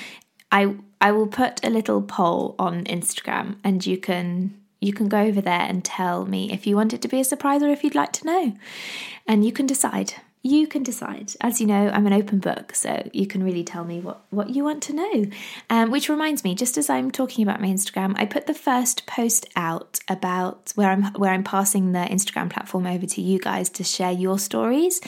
I 0.50 0.76
I 1.00 1.12
will 1.12 1.26
put 1.26 1.64
a 1.64 1.71
little 1.71 2.00
poll 2.00 2.54
on 2.59 2.85
Instagram 2.85 3.56
and 3.64 3.85
you 3.85 3.99
can 3.99 4.61
you 4.80 4.92
can 4.92 5.09
go 5.09 5.21
over 5.21 5.40
there 5.40 5.61
and 5.61 5.85
tell 5.85 6.26
me 6.26 6.52
if 6.52 6.66
you 6.66 6.76
want 6.76 6.92
it 6.92 7.02
to 7.02 7.09
be 7.09 7.21
a 7.21 7.25
surprise 7.25 7.62
or 7.62 7.68
if 7.68 7.83
you'd 7.83 7.94
like 7.94 8.12
to 8.12 8.26
know. 8.26 8.56
And 9.26 9.44
you 9.44 9.52
can 9.52 9.66
decide 9.66 10.14
you 10.45 10.67
can 10.67 10.83
decide. 10.83 11.33
As 11.41 11.59
you 11.59 11.67
know, 11.67 11.89
I'm 11.89 12.07
an 12.07 12.13
open 12.13 12.39
book, 12.39 12.75
so 12.75 13.09
you 13.15 13.27
can 13.27 13.43
really 13.43 13.65
tell 13.65 13.83
me 13.83 14.01
what, 14.01 14.21
what 14.29 14.51
you 14.51 14.63
want 14.63 14.83
to 14.85 14.93
know. 14.93 15.25
Um, 15.71 15.91
which 15.91 16.11
reminds 16.11 16.45
me, 16.45 16.55
just 16.55 16.77
as 16.77 16.91
I'm 16.91 17.11
talking 17.11 17.43
about 17.43 17.63
my 17.63 17.67
Instagram, 17.67 18.15
I 18.19 18.27
put 18.27 18.47
the 18.47 18.53
first 18.53 19.07
post 19.07 19.47
out 19.57 20.01
about 20.07 20.75
where 20.75 20.91
I'm 20.91 21.05
where 21.15 21.33
I'm 21.33 21.45
passing 21.45 21.93
the 21.93 22.01
Instagram 22.01 22.51
platform 22.51 22.87
over 22.87 23.07
to 23.07 23.23
you 23.23 23.39
guys 23.39 23.71
to 23.71 23.85
share 23.85 24.13
your 24.13 24.39
stories. 24.39 25.01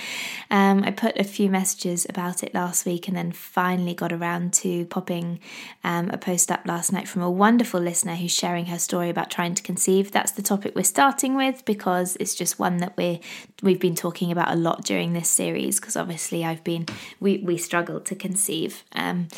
Um, 0.51 0.83
I 0.85 0.91
put 0.91 1.19
a 1.19 1.25
few 1.25 1.51
messages 1.51 2.07
about 2.09 2.43
it 2.43 2.55
last 2.55 2.87
week, 2.87 3.07
and 3.07 3.15
then 3.15 3.31
finally 3.31 3.93
got 3.93 4.15
around 4.15 4.55
to 4.55 4.87
popping 4.87 5.39
um, 5.85 6.09
a 6.09 6.17
post 6.17 6.51
up 6.51 6.63
last 6.65 6.95
night 6.95 7.09
from 7.09 7.21
a 7.21 7.31
wonderful 7.31 7.79
listener 7.79 8.15
who's 8.15 8.33
sharing 8.33 8.67
her 8.67 8.79
story 8.79 9.11
about 9.11 9.31
trying 9.31 9.55
to 9.55 9.63
conceive. 9.63 10.13
That's 10.13 10.33
the 10.33 10.43
topic 10.43 10.75
we're 10.75 10.83
starting 10.85 11.35
with 11.35 11.63
because 11.67 12.17
it's 12.19 12.35
just 12.35 12.59
one 12.59 12.79
that 12.79 12.97
we 12.97 13.21
we've 13.63 13.81
been 13.81 13.95
talking 13.95 14.31
about 14.31 14.53
a 14.53 14.57
lot 14.57 14.85
during 14.85 15.13
this 15.13 15.29
series 15.29 15.81
because 15.81 15.97
obviously 15.97 16.45
I've 16.45 16.65
been 16.65 16.87
we 17.21 17.39
we 17.39 17.57
struggled 17.57 18.05
to 18.07 18.15
conceive 18.15 18.85
um, 18.93 19.29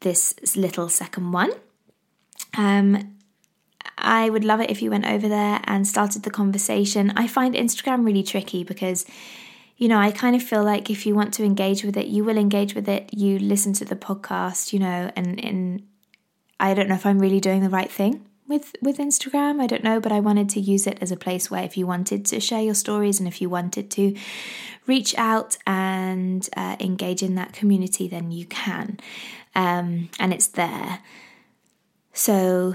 this 0.00 0.34
little 0.56 0.88
second 0.88 1.32
one. 1.32 1.50
Um, 2.56 3.16
I 3.96 4.30
would 4.30 4.44
love 4.44 4.60
it 4.60 4.70
if 4.70 4.80
you 4.80 4.90
went 4.90 5.06
over 5.06 5.28
there 5.28 5.60
and 5.64 5.86
started 5.86 6.22
the 6.22 6.30
conversation. 6.30 7.12
I 7.16 7.26
find 7.26 7.54
Instagram 7.54 8.04
really 8.04 8.22
tricky 8.22 8.64
because 8.64 9.06
you 9.76 9.86
know, 9.86 9.98
I 9.98 10.10
kind 10.10 10.34
of 10.34 10.42
feel 10.42 10.64
like 10.64 10.90
if 10.90 11.06
you 11.06 11.14
want 11.14 11.32
to 11.34 11.44
engage 11.44 11.84
with 11.84 11.96
it, 11.96 12.08
you 12.08 12.24
will 12.24 12.36
engage 12.36 12.74
with 12.74 12.88
it. 12.88 13.10
You 13.12 13.38
listen 13.38 13.72
to 13.74 13.84
the 13.84 13.94
podcast, 13.94 14.72
you 14.72 14.80
know, 14.80 15.10
and 15.14 15.42
and 15.44 15.86
I 16.58 16.74
don't 16.74 16.88
know 16.88 16.96
if 16.96 17.06
I'm 17.06 17.20
really 17.20 17.40
doing 17.40 17.62
the 17.62 17.68
right 17.68 17.90
thing 17.90 18.27
with 18.48 18.74
with 18.80 18.98
Instagram. 18.98 19.60
I 19.60 19.66
don't 19.66 19.84
know, 19.84 20.00
but 20.00 20.10
I 20.10 20.20
wanted 20.20 20.48
to 20.50 20.60
use 20.60 20.86
it 20.86 20.98
as 21.00 21.12
a 21.12 21.16
place 21.16 21.50
where 21.50 21.62
if 21.62 21.76
you 21.76 21.86
wanted 21.86 22.24
to 22.26 22.40
share 22.40 22.62
your 22.62 22.74
stories 22.74 23.20
and 23.20 23.28
if 23.28 23.40
you 23.40 23.48
wanted 23.48 23.90
to 23.92 24.16
reach 24.86 25.14
out 25.18 25.58
and 25.66 26.48
uh, 26.56 26.76
engage 26.80 27.22
in 27.22 27.34
that 27.34 27.52
community, 27.52 28.08
then 28.08 28.30
you 28.30 28.46
can, 28.46 28.98
um, 29.54 30.08
and 30.18 30.32
it's 30.32 30.48
there. 30.48 31.00
So 32.14 32.74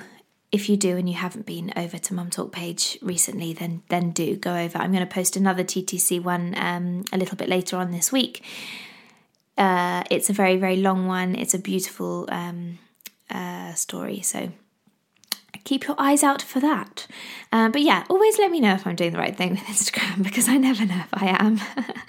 if 0.52 0.70
you 0.70 0.78
do 0.78 0.96
and 0.98 1.10
you 1.10 1.16
haven't 1.16 1.48
been 1.48 1.74
over 1.76 1.98
to 1.98 2.14
Mum 2.14 2.30
Talk 2.30 2.52
page 2.52 2.98
recently, 3.02 3.54
then 3.54 3.82
then 3.90 4.12
do 4.12 4.36
go 4.36 4.56
over. 4.56 4.78
I'm 4.78 4.92
going 4.92 5.06
to 5.06 5.14
post 5.14 5.36
another 5.36 5.64
TTC 5.64 6.24
one 6.24 6.54
um, 6.56 7.04
a 7.12 7.18
little 7.18 7.36
bit 7.36 7.50
later 7.50 7.78
on 7.78 7.92
this 7.92 8.12
week. 8.12 8.44
Uh, 9.58 10.04
it's 10.12 10.30
a 10.30 10.34
very 10.34 10.58
very 10.58 10.78
long 10.78 11.08
one. 11.08 11.34
It's 11.36 11.56
a 11.56 11.60
beautiful 11.60 12.28
um, 12.32 12.78
uh, 13.32 13.74
story, 13.74 14.22
so 14.22 14.52
keep 15.64 15.88
your 15.88 15.96
eyes 15.98 16.24
out 16.24 16.42
for 16.42 16.60
that. 16.60 17.08
Uh, 17.52 17.70
but 17.70 17.82
yeah, 17.82 18.04
always 18.10 18.38
let 18.38 18.52
me 18.52 18.60
know 18.60 18.74
if 18.74 18.86
I'm 18.86 18.96
doing 18.96 19.12
the 19.12 19.18
right 19.18 19.36
thing 19.36 19.52
with 19.52 19.60
Instagram 19.66 20.24
because 20.24 20.48
I 20.48 20.58
never 20.58 20.86
know 20.86 21.00
if 21.00 21.14
I 21.14 21.36
am. 21.40 21.60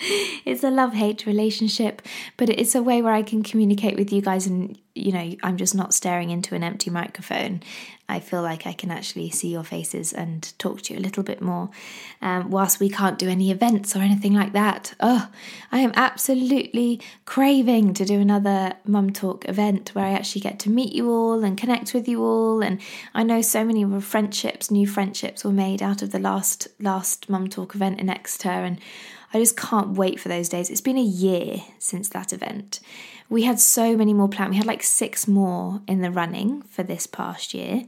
it's 0.45 0.65
a 0.65 0.71
love 0.71 0.95
hate 0.95 1.27
relationship, 1.27 2.03
but 2.37 2.49
it's 2.49 2.75
a 2.75 2.83
way 2.83 3.03
where 3.03 3.13
I 3.13 3.23
can 3.23 3.43
communicate 3.43 3.97
with 3.97 4.13
you 4.13 4.21
guys 4.21 4.47
and, 4.47 4.79
you 4.95 5.11
know, 5.11 5.35
I'm 5.43 5.57
just 5.57 5.75
not 5.75 5.93
staring 5.93 6.31
into 6.31 6.55
an 6.55 6.63
empty 6.63 6.89
microphone. 6.89 7.63
I 8.09 8.21
feel 8.21 8.43
like 8.43 8.67
I 8.67 8.75
can 8.75 8.91
actually 8.91 9.31
see 9.31 9.49
your 9.49 9.65
faces 9.65 10.13
and 10.13 10.57
talk 10.59 10.83
to 10.83 10.95
you 10.95 11.01
a 11.01 11.03
little 11.03 11.23
bit 11.23 11.41
more. 11.41 11.71
Um, 12.23 12.51
whilst 12.51 12.79
we 12.79 12.89
can't 12.89 13.19
do 13.19 13.29
any 13.29 13.51
events 13.51 13.97
or 13.97 14.01
anything 14.01 14.35
like 14.35 14.53
that, 14.53 14.95
oh, 15.01 15.29
I 15.73 15.79
am 15.79 15.93
absolutely 15.97 17.01
craving 17.25 17.95
to 17.95 18.05
do 18.05 18.21
another 18.21 18.75
Mum 18.85 19.11
Talk 19.11 19.49
event 19.49 19.95
where 19.95 20.05
I 20.05 20.13
actually 20.13 20.43
get 20.43 20.61
to 20.61 20.71
meet 20.71 20.93
you 20.93 21.11
all 21.11 21.43
and 21.43 21.59
connect 21.59 21.93
with 21.93 22.07
you 22.07 22.23
all. 22.23 22.63
And 22.63 22.81
I 23.15 23.25
know 23.25 23.41
so 23.41 23.65
many 23.65 23.85
friendships, 24.01 24.71
new 24.71 24.87
friendships 24.87 25.45
were 25.45 25.53
made 25.53 25.83
out 25.83 26.03
of 26.03 26.13
the 26.13 26.21
last 26.21 26.69
last 26.79 27.29
Mum 27.29 27.49
Talk 27.49 27.75
event 27.75 28.01
in 28.01 28.11
Exeter, 28.11 28.49
and 28.49 28.79
I 29.35 29.41
just 29.41 29.57
can't 29.57 29.97
wait 29.97 30.21
for 30.21 30.29
those 30.29 30.49
days. 30.49 30.71
It's 30.71 30.81
been 30.81 30.99
a 30.99 31.03
year 31.03 31.63
since 31.79 32.09
that 32.11 32.33
event 32.33 32.81
we 33.29 33.43
had 33.43 33.59
so 33.59 33.97
many 33.97 34.13
more 34.13 34.29
planned. 34.29 34.51
We 34.51 34.57
had 34.57 34.67
like 34.67 34.83
six 34.83 35.27
more 35.27 35.81
in 35.89 36.03
the 36.03 36.11
running 36.11 36.63
for 36.63 36.83
this 36.83 37.07
past 37.07 37.55
year, 37.55 37.85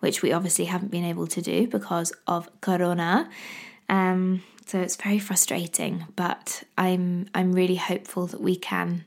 which 0.00 0.22
we 0.22 0.32
obviously 0.32 0.66
haven't 0.66 0.90
been 0.90 1.04
able 1.04 1.26
to 1.28 1.42
do 1.42 1.66
because 1.66 2.12
of 2.26 2.48
Corona. 2.60 3.28
Um, 3.88 4.42
so 4.66 4.80
it's 4.80 4.96
very 4.96 5.18
frustrating, 5.18 6.06
but 6.16 6.62
I'm 6.76 7.28
I'm 7.34 7.52
really 7.52 7.76
hopeful 7.76 8.26
that 8.28 8.40
we 8.40 8.56
can 8.56 9.04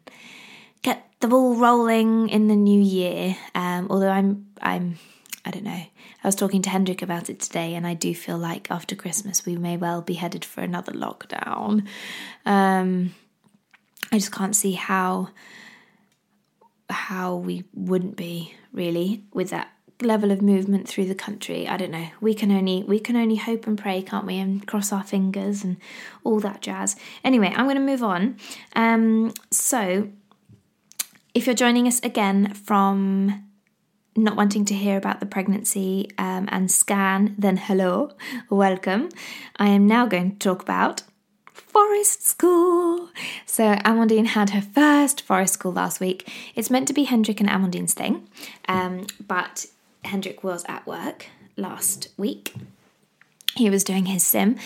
get 0.81 1.05
the 1.19 1.27
ball 1.27 1.55
rolling 1.55 2.29
in 2.29 2.47
the 2.47 2.55
new 2.55 2.79
year. 2.79 3.35
Um, 3.53 3.87
although 3.89 4.09
I'm 4.09 4.47
I'm 4.61 4.97
I 5.45 5.51
don't 5.51 5.63
know. 5.63 5.71
I 5.71 6.27
was 6.27 6.35
talking 6.35 6.61
to 6.63 6.69
Hendrik 6.69 7.01
about 7.01 7.29
it 7.29 7.39
today, 7.39 7.73
and 7.73 7.87
I 7.87 7.93
do 7.93 8.13
feel 8.13 8.37
like 8.37 8.69
after 8.69 8.95
Christmas 8.95 9.45
we 9.45 9.55
may 9.57 9.77
well 9.77 10.01
be 10.01 10.13
headed 10.13 10.45
for 10.45 10.61
another 10.61 10.91
lockdown. 10.91 11.87
Um, 12.45 13.13
I 14.11 14.17
just 14.17 14.31
can't 14.31 14.55
see 14.55 14.73
how 14.73 15.29
how 16.89 17.35
we 17.35 17.63
wouldn't 17.73 18.17
be 18.17 18.53
really 18.73 19.23
with 19.33 19.49
that 19.49 19.71
level 20.01 20.31
of 20.31 20.41
movement 20.41 20.87
through 20.87 21.05
the 21.05 21.15
country 21.15 21.67
i 21.67 21.77
don't 21.77 21.91
know 21.91 22.07
we 22.19 22.33
can 22.33 22.51
only 22.51 22.83
we 22.83 22.99
can 22.99 23.15
only 23.15 23.35
hope 23.35 23.67
and 23.67 23.77
pray 23.77 24.01
can't 24.01 24.25
we 24.25 24.39
and 24.39 24.65
cross 24.65 24.91
our 24.91 25.03
fingers 25.03 25.63
and 25.63 25.77
all 26.23 26.39
that 26.39 26.59
jazz 26.59 26.95
anyway 27.23 27.53
i'm 27.55 27.65
going 27.65 27.75
to 27.75 27.81
move 27.81 28.01
on 28.01 28.35
um 28.75 29.31
so 29.51 30.09
if 31.33 31.45
you're 31.45 31.55
joining 31.55 31.87
us 31.87 31.99
again 31.99 32.53
from 32.53 33.43
not 34.15 34.35
wanting 34.35 34.65
to 34.65 34.73
hear 34.73 34.97
about 34.97 35.19
the 35.19 35.25
pregnancy 35.25 36.11
um, 36.17 36.47
and 36.51 36.69
scan, 36.69 37.35
then 37.37 37.57
hello, 37.57 38.11
welcome. 38.49 39.09
I 39.57 39.69
am 39.69 39.87
now 39.87 40.05
going 40.05 40.31
to 40.31 40.37
talk 40.37 40.61
about 40.61 41.03
forest 41.53 42.25
school. 42.27 43.09
So 43.45 43.75
Amandine 43.75 44.27
had 44.27 44.49
her 44.49 44.61
first 44.61 45.21
forest 45.21 45.53
school 45.53 45.71
last 45.71 45.99
week. 45.99 46.29
It's 46.55 46.69
meant 46.69 46.87
to 46.89 46.93
be 46.93 47.05
Hendrik 47.05 47.39
and 47.39 47.49
Amandine's 47.49 47.93
thing, 47.93 48.27
um, 48.67 49.07
but 49.25 49.67
Hendrik 50.03 50.43
was 50.43 50.65
at 50.67 50.85
work 50.85 51.27
last 51.55 52.09
week. 52.17 52.53
He 53.55 53.69
was 53.69 53.83
doing 53.83 54.07
his 54.07 54.23
sim, 54.23 54.57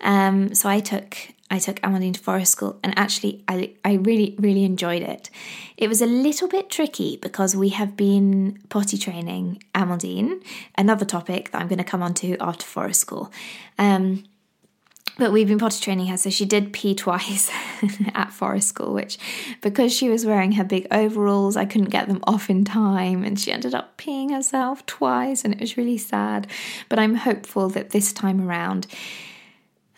um, 0.00 0.54
so 0.54 0.68
I 0.68 0.80
took 0.80 1.16
I 1.52 1.58
took 1.58 1.76
Amandine 1.82 2.14
to 2.14 2.20
forest 2.20 2.52
school, 2.52 2.80
and 2.82 2.98
actually, 2.98 3.44
I, 3.46 3.72
I 3.84 3.94
really, 3.94 4.34
really 4.38 4.64
enjoyed 4.64 5.02
it. 5.02 5.28
It 5.76 5.86
was 5.86 6.00
a 6.00 6.06
little 6.06 6.48
bit 6.48 6.70
tricky 6.70 7.18
because 7.18 7.54
we 7.54 7.68
have 7.68 7.94
been 7.94 8.58
potty 8.70 8.96
training 8.96 9.62
Amandine, 9.74 10.42
another 10.78 11.04
topic 11.04 11.50
that 11.50 11.60
I'm 11.60 11.68
going 11.68 11.76
to 11.76 11.84
come 11.84 12.02
on 12.02 12.14
to 12.14 12.38
after 12.38 12.64
forest 12.64 13.02
school. 13.02 13.30
Um, 13.78 14.24
but 15.18 15.30
we've 15.30 15.46
been 15.46 15.58
potty 15.58 15.78
training 15.78 16.06
her, 16.06 16.16
so 16.16 16.30
she 16.30 16.46
did 16.46 16.72
pee 16.72 16.94
twice 16.94 17.50
at 18.14 18.32
forest 18.32 18.68
school, 18.68 18.94
which 18.94 19.18
because 19.60 19.94
she 19.94 20.08
was 20.08 20.24
wearing 20.24 20.52
her 20.52 20.64
big 20.64 20.86
overalls, 20.90 21.54
I 21.54 21.66
couldn't 21.66 21.90
get 21.90 22.08
them 22.08 22.24
off 22.26 22.48
in 22.48 22.64
time, 22.64 23.24
and 23.24 23.38
she 23.38 23.52
ended 23.52 23.74
up 23.74 23.98
peeing 23.98 24.30
herself 24.30 24.86
twice, 24.86 25.44
and 25.44 25.52
it 25.52 25.60
was 25.60 25.76
really 25.76 25.98
sad. 25.98 26.46
But 26.88 26.98
I'm 26.98 27.16
hopeful 27.16 27.68
that 27.68 27.90
this 27.90 28.10
time 28.10 28.40
around, 28.40 28.86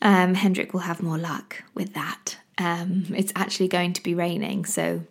um, 0.04 0.34
Hendrik 0.34 0.72
will 0.72 0.80
have 0.80 1.02
more 1.02 1.18
luck 1.18 1.64
with 1.74 1.94
that. 1.94 2.36
Um, 2.58 3.06
it's 3.16 3.32
actually 3.34 3.68
going 3.68 3.94
to 3.94 4.02
be 4.02 4.14
raining, 4.14 4.66
so 4.66 5.02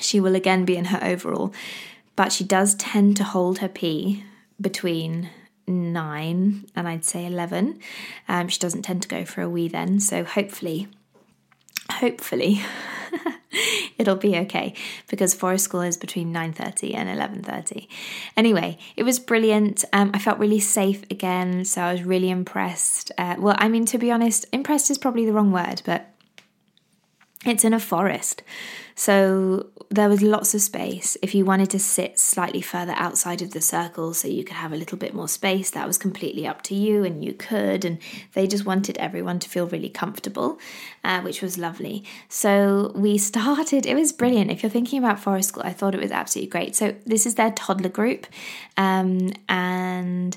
she 0.00 0.18
will 0.18 0.34
again 0.34 0.64
be 0.64 0.76
in 0.76 0.86
her 0.86 0.98
overall, 1.02 1.52
but 2.16 2.32
she 2.32 2.42
does 2.42 2.74
tend 2.74 3.16
to 3.18 3.24
hold 3.24 3.58
her 3.58 3.68
pee 3.68 4.24
between 4.60 5.30
nine 5.68 6.66
and 6.74 6.88
I'd 6.88 7.04
say 7.04 7.26
11. 7.26 7.78
Um, 8.28 8.48
she 8.48 8.58
doesn't 8.58 8.82
tend 8.82 9.02
to 9.02 9.08
go 9.08 9.24
for 9.24 9.42
a 9.42 9.48
wee 9.48 9.68
then, 9.68 10.00
so 10.00 10.24
hopefully, 10.24 10.88
hopefully. 11.90 12.62
it'll 13.98 14.16
be 14.16 14.36
okay 14.36 14.74
because 15.08 15.34
forest 15.34 15.64
school 15.64 15.80
is 15.80 15.96
between 15.96 16.32
9.30 16.32 16.94
and 16.94 17.44
11.30 17.44 17.86
anyway 18.36 18.78
it 18.96 19.02
was 19.02 19.18
brilliant. 19.18 19.84
Um, 19.92 20.10
i 20.14 20.18
felt 20.18 20.38
really 20.38 20.60
safe 20.60 21.02
again 21.10 21.64
so 21.64 21.82
i 21.82 21.92
was 21.92 22.02
really 22.02 22.30
impressed. 22.30 23.12
Uh, 23.18 23.36
well 23.38 23.56
i 23.58 23.68
mean 23.68 23.84
to 23.86 23.98
be 23.98 24.10
honest 24.10 24.46
impressed 24.52 24.90
is 24.90 24.98
probably 24.98 25.24
the 25.24 25.32
wrong 25.32 25.52
word 25.52 25.82
but 25.84 26.10
it's 27.46 27.64
in 27.64 27.72
a 27.72 27.80
forest 27.80 28.42
so 29.00 29.70
there 29.88 30.10
was 30.10 30.20
lots 30.20 30.54
of 30.54 30.60
space. 30.60 31.16
If 31.22 31.34
you 31.34 31.46
wanted 31.46 31.70
to 31.70 31.78
sit 31.78 32.18
slightly 32.18 32.60
further 32.60 32.92
outside 32.96 33.40
of 33.40 33.52
the 33.52 33.60
circle 33.62 34.12
so 34.12 34.28
you 34.28 34.44
could 34.44 34.56
have 34.56 34.74
a 34.74 34.76
little 34.76 34.98
bit 34.98 35.14
more 35.14 35.26
space, 35.26 35.70
that 35.70 35.86
was 35.86 35.96
completely 35.96 36.46
up 36.46 36.60
to 36.64 36.74
you 36.74 37.02
and 37.02 37.24
you 37.24 37.32
could. 37.32 37.86
And 37.86 37.96
they 38.34 38.46
just 38.46 38.66
wanted 38.66 38.98
everyone 38.98 39.38
to 39.38 39.48
feel 39.48 39.66
really 39.66 39.88
comfortable, 39.88 40.58
uh, 41.02 41.22
which 41.22 41.40
was 41.40 41.56
lovely. 41.56 42.04
So 42.28 42.92
we 42.94 43.16
started, 43.30 43.86
it 43.86 43.94
was 43.94 44.12
brilliant. 44.12 44.50
If 44.50 44.62
you're 44.62 44.68
thinking 44.68 44.98
about 44.98 45.18
forest 45.18 45.48
school, 45.48 45.62
I 45.64 45.72
thought 45.72 45.94
it 45.94 46.02
was 46.02 46.12
absolutely 46.12 46.50
great. 46.50 46.76
So 46.76 46.94
this 47.06 47.24
is 47.24 47.36
their 47.36 47.52
toddler 47.52 47.88
group. 47.88 48.26
Um, 48.76 49.32
and 49.48 50.36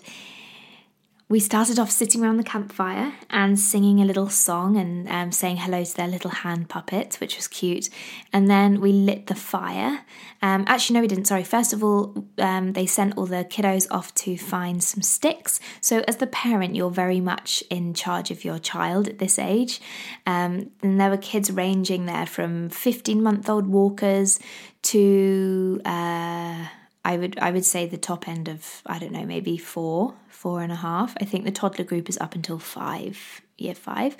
we 1.29 1.39
started 1.39 1.79
off 1.79 1.89
sitting 1.89 2.23
around 2.23 2.37
the 2.37 2.43
campfire 2.43 3.13
and 3.29 3.59
singing 3.59 4.01
a 4.01 4.05
little 4.05 4.29
song 4.29 4.77
and 4.77 5.07
um, 5.07 5.31
saying 5.31 5.57
hello 5.57 5.83
to 5.83 5.95
their 5.95 6.07
little 6.07 6.29
hand 6.29 6.69
puppet, 6.69 7.15
which 7.15 7.37
was 7.37 7.47
cute. 7.47 7.89
And 8.33 8.49
then 8.49 8.81
we 8.81 8.91
lit 8.91 9.27
the 9.27 9.35
fire. 9.35 10.01
Um, 10.41 10.65
actually, 10.67 10.95
no, 10.95 11.01
we 11.01 11.07
didn't. 11.07 11.25
Sorry. 11.25 11.43
First 11.43 11.71
of 11.71 11.83
all, 11.83 12.25
um, 12.37 12.73
they 12.73 12.85
sent 12.85 13.17
all 13.17 13.25
the 13.25 13.45
kiddos 13.45 13.87
off 13.89 14.13
to 14.15 14.37
find 14.37 14.83
some 14.83 15.01
sticks. 15.01 15.59
So, 15.79 16.03
as 16.07 16.17
the 16.17 16.27
parent, 16.27 16.75
you're 16.75 16.91
very 16.91 17.21
much 17.21 17.63
in 17.69 17.93
charge 17.93 18.29
of 18.29 18.43
your 18.43 18.59
child 18.59 19.07
at 19.07 19.19
this 19.19 19.39
age. 19.39 19.79
Um, 20.25 20.71
and 20.81 20.99
there 20.99 21.09
were 21.09 21.17
kids 21.17 21.49
ranging 21.49 22.05
there 22.05 22.25
from 22.25 22.69
15 22.69 23.23
month 23.23 23.49
old 23.49 23.67
walkers 23.67 24.39
to. 24.83 25.81
Uh, 25.85 26.65
I 27.05 27.17
would 27.17 27.37
I 27.39 27.51
would 27.51 27.65
say 27.65 27.85
the 27.85 27.97
top 27.97 28.27
end 28.27 28.47
of 28.47 28.81
I 28.85 28.99
don't 28.99 29.11
know 29.11 29.25
maybe 29.25 29.57
four 29.57 30.15
four 30.29 30.61
and 30.61 30.71
a 30.71 30.75
half. 30.75 31.15
I 31.19 31.25
think 31.25 31.43
the 31.43 31.51
toddler 31.51 31.85
group 31.85 32.09
is 32.09 32.17
up 32.19 32.35
until 32.35 32.59
five 32.59 33.41
year 33.57 33.75
five, 33.75 34.15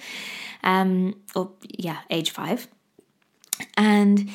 um, 0.64 1.16
or 1.36 1.52
yeah 1.62 2.00
age 2.10 2.32
five, 2.32 2.68
and 3.78 4.30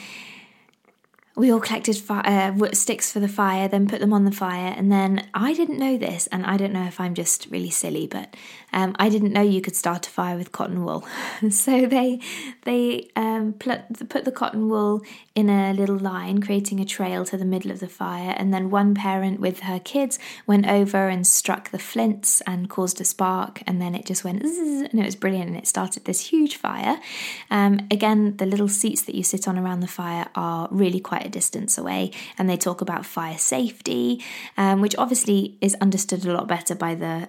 we 1.38 1.52
all 1.52 1.60
collected 1.60 1.96
fire, 1.96 2.22
uh, 2.26 2.72
sticks 2.72 3.12
for 3.12 3.20
the 3.20 3.28
fire, 3.28 3.68
then 3.68 3.86
put 3.86 4.00
them 4.00 4.12
on 4.12 4.24
the 4.24 4.32
fire, 4.32 4.74
and 4.76 4.90
then 4.90 5.28
I 5.32 5.54
didn't 5.54 5.78
know 5.78 5.96
this, 5.96 6.26
and 6.28 6.44
I 6.44 6.56
don't 6.56 6.72
know 6.72 6.84
if 6.84 7.00
I'm 7.00 7.14
just 7.14 7.46
really 7.48 7.70
silly, 7.70 8.08
but 8.08 8.34
um, 8.72 8.96
I 8.98 9.08
didn't 9.08 9.32
know 9.32 9.40
you 9.40 9.60
could 9.60 9.76
start 9.76 10.06
a 10.08 10.10
fire 10.10 10.36
with 10.36 10.50
cotton 10.50 10.84
wool. 10.84 11.06
so 11.50 11.86
they 11.86 12.20
they 12.64 13.08
um, 13.14 13.52
put 13.52 14.24
the 14.24 14.32
cotton 14.32 14.68
wool 14.68 15.02
in 15.36 15.48
a 15.48 15.72
little 15.72 15.96
line, 15.96 16.40
creating 16.40 16.80
a 16.80 16.84
trail 16.84 17.24
to 17.26 17.36
the 17.36 17.44
middle 17.44 17.70
of 17.70 17.78
the 17.78 17.88
fire, 17.88 18.34
and 18.36 18.52
then 18.52 18.68
one 18.68 18.94
parent 18.94 19.38
with 19.38 19.60
her 19.60 19.78
kids 19.78 20.18
went 20.46 20.66
over 20.66 21.08
and 21.08 21.24
struck 21.24 21.70
the 21.70 21.78
flints 21.78 22.40
and 22.48 22.68
caused 22.68 23.00
a 23.00 23.04
spark, 23.04 23.62
and 23.64 23.80
then 23.80 23.94
it 23.94 24.04
just 24.04 24.24
went 24.24 24.42
and 24.42 25.00
it 25.00 25.04
was 25.04 25.14
brilliant, 25.14 25.48
and 25.48 25.56
it 25.56 25.68
started 25.68 26.04
this 26.04 26.26
huge 26.28 26.56
fire. 26.56 26.98
Um, 27.48 27.86
again, 27.92 28.36
the 28.38 28.46
little 28.46 28.68
seats 28.68 29.02
that 29.02 29.14
you 29.14 29.22
sit 29.22 29.46
on 29.46 29.56
around 29.56 29.80
the 29.80 29.86
fire 29.86 30.26
are 30.34 30.66
really 30.72 30.98
quite 30.98 31.27
a 31.28 31.30
distance 31.30 31.78
away, 31.78 32.10
and 32.36 32.50
they 32.50 32.56
talk 32.56 32.80
about 32.80 33.06
fire 33.06 33.38
safety, 33.38 34.22
um, 34.56 34.80
which 34.80 34.96
obviously 34.96 35.56
is 35.60 35.76
understood 35.80 36.24
a 36.24 36.32
lot 36.32 36.48
better 36.48 36.74
by 36.74 36.94
the 36.94 37.28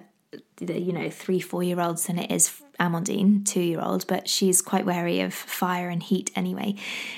the 0.60 0.78
you 0.80 0.92
know 0.92 1.10
three 1.10 1.40
four 1.40 1.62
year 1.62 1.80
olds 1.80 2.06
than 2.06 2.18
it 2.18 2.30
is 2.30 2.62
Amandine, 2.80 3.44
two 3.44 3.60
year 3.60 3.80
old, 3.80 4.06
but 4.06 4.26
she's 4.26 4.62
quite 4.62 4.86
wary 4.86 5.20
of 5.20 5.34
fire 5.34 5.90
and 5.90 6.02
heat 6.02 6.30
anyway. 6.34 6.74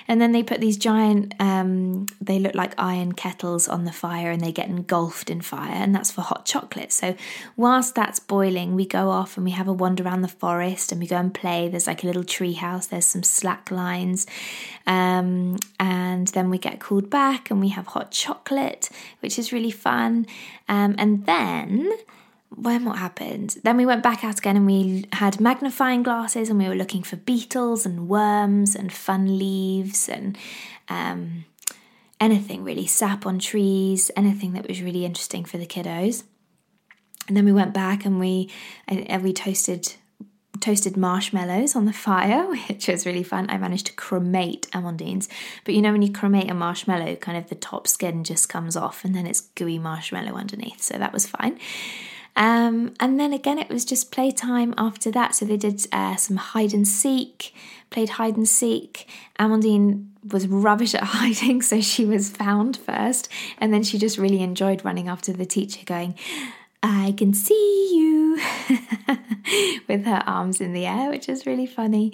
And 0.08 0.20
then 0.20 0.32
they 0.32 0.42
put 0.42 0.60
these 0.60 0.76
giant, 0.76 1.34
um, 1.38 2.06
they 2.20 2.40
look 2.40 2.56
like 2.56 2.74
iron 2.76 3.12
kettles 3.12 3.68
on 3.68 3.84
the 3.84 3.92
fire 3.92 4.32
and 4.32 4.40
they 4.40 4.50
get 4.50 4.68
engulfed 4.68 5.30
in 5.30 5.40
fire, 5.40 5.70
and 5.72 5.94
that's 5.94 6.10
for 6.10 6.22
hot 6.22 6.44
chocolate. 6.44 6.90
So, 6.90 7.14
whilst 7.56 7.94
that's 7.94 8.18
boiling, 8.18 8.74
we 8.74 8.84
go 8.84 9.10
off 9.10 9.36
and 9.36 9.44
we 9.44 9.52
have 9.52 9.68
a 9.68 9.72
wander 9.72 10.02
around 10.02 10.22
the 10.22 10.28
forest 10.28 10.90
and 10.90 11.00
we 11.00 11.06
go 11.06 11.16
and 11.16 11.32
play. 11.32 11.68
There's 11.68 11.86
like 11.86 12.02
a 12.02 12.06
little 12.06 12.24
tree 12.24 12.54
house, 12.54 12.88
there's 12.88 13.06
some 13.06 13.22
slack 13.22 13.70
lines, 13.70 14.26
um, 14.88 15.58
and 15.78 16.26
then 16.28 16.50
we 16.50 16.58
get 16.58 16.80
called 16.80 17.08
back 17.08 17.52
and 17.52 17.60
we 17.60 17.68
have 17.68 17.86
hot 17.86 18.10
chocolate, 18.10 18.90
which 19.20 19.38
is 19.38 19.52
really 19.52 19.70
fun. 19.70 20.26
Um, 20.68 20.96
and 20.98 21.24
then 21.24 21.92
when 22.56 22.84
what 22.84 22.98
happened? 22.98 23.56
Then 23.62 23.76
we 23.76 23.86
went 23.86 24.02
back 24.02 24.24
out 24.24 24.38
again 24.38 24.56
and 24.56 24.66
we 24.66 25.06
had 25.12 25.40
magnifying 25.40 26.02
glasses 26.02 26.48
and 26.48 26.58
we 26.58 26.68
were 26.68 26.74
looking 26.74 27.02
for 27.02 27.16
beetles 27.16 27.86
and 27.86 28.08
worms 28.08 28.74
and 28.74 28.92
fun 28.92 29.38
leaves 29.38 30.08
and 30.08 30.36
um, 30.88 31.44
anything 32.20 32.64
really, 32.64 32.86
sap 32.86 33.26
on 33.26 33.38
trees, 33.38 34.10
anything 34.16 34.52
that 34.52 34.68
was 34.68 34.82
really 34.82 35.04
interesting 35.04 35.44
for 35.44 35.58
the 35.58 35.66
kiddos. 35.66 36.24
And 37.28 37.36
then 37.36 37.44
we 37.44 37.52
went 37.52 37.72
back 37.72 38.04
and 38.04 38.18
we 38.18 38.50
and 38.88 39.22
we 39.22 39.32
toasted 39.32 39.94
toasted 40.60 40.96
marshmallows 40.96 41.74
on 41.74 41.86
the 41.86 41.92
fire, 41.92 42.46
which 42.68 42.88
was 42.88 43.06
really 43.06 43.22
fun. 43.22 43.46
I 43.50 43.58
managed 43.58 43.86
to 43.86 43.92
cremate 43.94 44.68
Amandine's, 44.72 45.28
but 45.64 45.74
you 45.74 45.82
know 45.82 45.92
when 45.92 46.02
you 46.02 46.12
cremate 46.12 46.50
a 46.50 46.54
marshmallow, 46.54 47.16
kind 47.16 47.38
of 47.38 47.48
the 47.48 47.54
top 47.54 47.88
skin 47.88 48.24
just 48.24 48.48
comes 48.48 48.76
off 48.76 49.04
and 49.04 49.14
then 49.14 49.26
it's 49.26 49.40
gooey 49.40 49.78
marshmallow 49.78 50.34
underneath. 50.34 50.80
So 50.80 50.98
that 50.98 51.12
was 51.12 51.26
fine. 51.26 51.58
Um, 52.34 52.94
and 52.98 53.20
then 53.20 53.32
again, 53.32 53.58
it 53.58 53.68
was 53.68 53.84
just 53.84 54.10
playtime 54.10 54.74
after 54.78 55.10
that. 55.10 55.34
So 55.34 55.44
they 55.44 55.56
did 55.56 55.86
uh, 55.92 56.16
some 56.16 56.36
hide 56.36 56.72
and 56.72 56.86
seek, 56.88 57.54
played 57.90 58.10
hide 58.10 58.36
and 58.36 58.48
seek. 58.48 59.08
Amandine 59.38 60.08
was 60.30 60.46
rubbish 60.48 60.94
at 60.94 61.02
hiding, 61.04 61.62
so 61.62 61.80
she 61.80 62.04
was 62.04 62.30
found 62.30 62.76
first. 62.76 63.28
And 63.58 63.72
then 63.72 63.82
she 63.82 63.98
just 63.98 64.18
really 64.18 64.42
enjoyed 64.42 64.84
running 64.84 65.08
after 65.08 65.32
the 65.32 65.46
teacher, 65.46 65.84
going, 65.84 66.14
I 66.82 67.14
can 67.16 67.32
see 67.32 67.90
you 67.94 68.40
with 69.88 70.04
her 70.04 70.22
arms 70.26 70.60
in 70.60 70.72
the 70.72 70.86
air, 70.86 71.10
which 71.10 71.28
is 71.28 71.46
really 71.46 71.66
funny. 71.66 72.12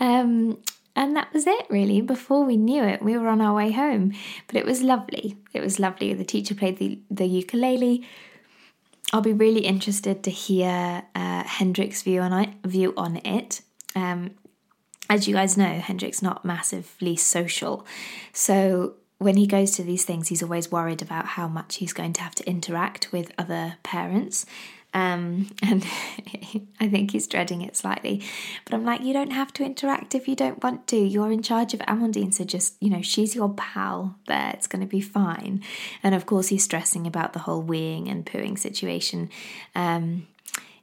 Um, 0.00 0.58
and 0.96 1.14
that 1.14 1.32
was 1.32 1.46
it, 1.46 1.66
really. 1.68 2.00
Before 2.00 2.44
we 2.44 2.56
knew 2.56 2.82
it, 2.82 3.02
we 3.02 3.16
were 3.18 3.28
on 3.28 3.40
our 3.40 3.54
way 3.54 3.70
home. 3.70 4.12
But 4.46 4.56
it 4.56 4.64
was 4.64 4.82
lovely. 4.82 5.36
It 5.52 5.60
was 5.60 5.78
lovely. 5.78 6.12
The 6.14 6.24
teacher 6.24 6.54
played 6.54 6.78
the, 6.78 6.98
the 7.10 7.26
ukulele. 7.26 8.04
I'll 9.12 9.20
be 9.20 9.32
really 9.32 9.64
interested 9.64 10.22
to 10.24 10.30
hear 10.30 11.04
uh, 11.14 11.44
Hendrik's 11.44 12.02
view 12.02 12.20
on 12.20 12.32
it. 12.32 12.50
View 12.64 12.92
on 12.96 13.16
it. 13.24 13.62
Um, 13.94 14.32
as 15.08 15.26
you 15.26 15.34
guys 15.34 15.56
know, 15.56 15.78
Hendrik's 15.78 16.20
not 16.20 16.44
massively 16.44 17.16
social, 17.16 17.86
so 18.32 18.94
when 19.18 19.36
he 19.36 19.46
goes 19.46 19.72
to 19.72 19.82
these 19.82 20.04
things, 20.04 20.28
he's 20.28 20.42
always 20.42 20.70
worried 20.70 21.02
about 21.02 21.26
how 21.26 21.48
much 21.48 21.76
he's 21.76 21.92
going 21.92 22.12
to 22.14 22.22
have 22.22 22.34
to 22.36 22.48
interact 22.48 23.12
with 23.12 23.32
other 23.36 23.76
parents. 23.82 24.46
Um, 24.94 25.50
and 25.62 25.84
I 26.80 26.88
think 26.88 27.12
he's 27.12 27.26
dreading 27.26 27.62
it 27.62 27.76
slightly. 27.76 28.22
But 28.64 28.74
I'm 28.74 28.84
like, 28.84 29.02
you 29.02 29.12
don't 29.12 29.32
have 29.32 29.52
to 29.54 29.64
interact 29.64 30.14
if 30.14 30.28
you 30.28 30.36
don't 30.36 30.62
want 30.62 30.86
to. 30.88 30.96
You're 30.96 31.32
in 31.32 31.42
charge 31.42 31.74
of 31.74 31.80
Amandine, 31.80 32.32
so 32.32 32.44
just, 32.44 32.74
you 32.80 32.90
know, 32.90 33.02
she's 33.02 33.34
your 33.34 33.52
pal 33.54 34.16
there. 34.26 34.50
It's 34.54 34.66
going 34.66 34.80
to 34.80 34.86
be 34.88 35.00
fine. 35.00 35.62
And 36.02 36.14
of 36.14 36.26
course, 36.26 36.48
he's 36.48 36.64
stressing 36.64 37.06
about 37.06 37.32
the 37.32 37.40
whole 37.40 37.62
weeing 37.62 38.10
and 38.10 38.24
pooing 38.24 38.58
situation. 38.58 39.30
Um, 39.74 40.26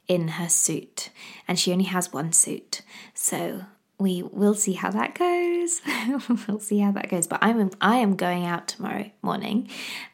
in 0.07 0.27
her 0.27 0.47
suit, 0.47 1.09
and 1.47 1.59
she 1.59 1.71
only 1.71 1.85
has 1.85 2.13
one 2.13 2.31
suit, 2.31 2.83
so 3.15 3.63
we 3.97 4.21
will 4.21 4.53
see 4.53 4.73
how 4.73 4.91
that 4.91 5.15
goes. 5.15 5.81
we'll 6.47 6.59
see 6.59 6.77
how 6.77 6.91
that 6.91 7.09
goes. 7.09 7.25
But 7.25 7.39
I'm 7.41 7.71
I 7.81 7.97
am 7.97 8.15
going 8.15 8.45
out 8.45 8.67
tomorrow 8.67 9.09
morning. 9.23 9.67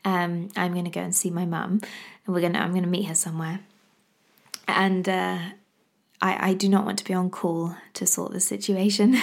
Um, 0.06 0.48
I'm 0.56 0.72
going 0.72 0.86
to 0.86 0.92
go 0.92 1.02
and 1.02 1.14
see 1.14 1.30
my 1.30 1.46
mum, 1.46 1.82
and 2.26 2.34
we're 2.34 2.40
gonna 2.40 2.60
I'm 2.60 2.72
going 2.72 2.84
to 2.84 2.90
meet 2.90 3.08
her 3.08 3.16
somewhere 3.16 3.60
and 4.76 5.08
uh, 5.08 5.40
I, 6.22 6.50
I 6.50 6.54
do 6.54 6.70
not 6.70 6.86
want 6.86 7.00
to 7.00 7.04
be 7.04 7.14
on 7.14 7.30
call 7.30 7.76
to 7.94 8.06
sort 8.06 8.34
the 8.34 8.40
situation 8.40 9.18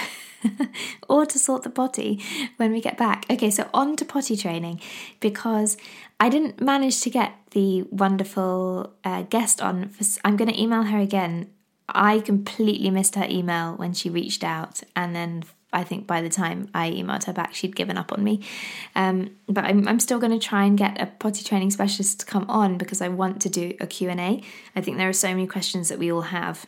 or 1.09 1.25
to 1.25 1.39
sort 1.39 1.63
the 1.63 1.69
potty 1.69 2.21
when 2.57 2.71
we 2.71 2.81
get 2.81 2.97
back. 2.97 3.25
Okay, 3.29 3.49
so 3.49 3.69
on 3.73 3.95
to 3.97 4.05
potty 4.05 4.35
training 4.35 4.81
because 5.19 5.77
I 6.19 6.29
didn't 6.29 6.61
manage 6.61 7.01
to 7.01 7.09
get 7.09 7.33
the 7.51 7.83
wonderful 7.83 8.93
uh, 9.03 9.23
guest 9.23 9.61
on. 9.61 9.89
For, 9.89 10.03
I'm 10.25 10.35
going 10.35 10.51
to 10.51 10.61
email 10.61 10.83
her 10.83 10.99
again. 10.99 11.49
I 11.87 12.19
completely 12.19 12.91
missed 12.91 13.15
her 13.15 13.25
email 13.29 13.75
when 13.75 13.93
she 13.93 14.09
reached 14.09 14.43
out, 14.43 14.81
and 14.95 15.15
then 15.15 15.43
I 15.71 15.83
think 15.83 16.07
by 16.07 16.21
the 16.21 16.29
time 16.29 16.69
I 16.73 16.89
emailed 16.89 17.25
her 17.25 17.33
back, 17.33 17.53
she'd 17.53 17.75
given 17.75 17.97
up 17.97 18.11
on 18.11 18.23
me. 18.23 18.41
Um, 18.95 19.31
but 19.47 19.65
I'm, 19.65 19.87
I'm 19.87 19.99
still 19.99 20.19
going 20.19 20.37
to 20.37 20.39
try 20.39 20.65
and 20.65 20.77
get 20.77 20.99
a 20.99 21.05
potty 21.05 21.43
training 21.43 21.71
specialist 21.71 22.21
to 22.21 22.25
come 22.25 22.49
on 22.49 22.77
because 22.77 23.01
I 23.01 23.07
want 23.07 23.41
to 23.43 23.49
do 23.49 23.75
a 23.79 23.87
Q&A. 23.87 24.41
I 24.75 24.81
think 24.81 24.97
there 24.97 25.09
are 25.09 25.13
so 25.13 25.29
many 25.29 25.47
questions 25.47 25.89
that 25.89 25.99
we 25.99 26.11
all 26.11 26.21
have. 26.21 26.65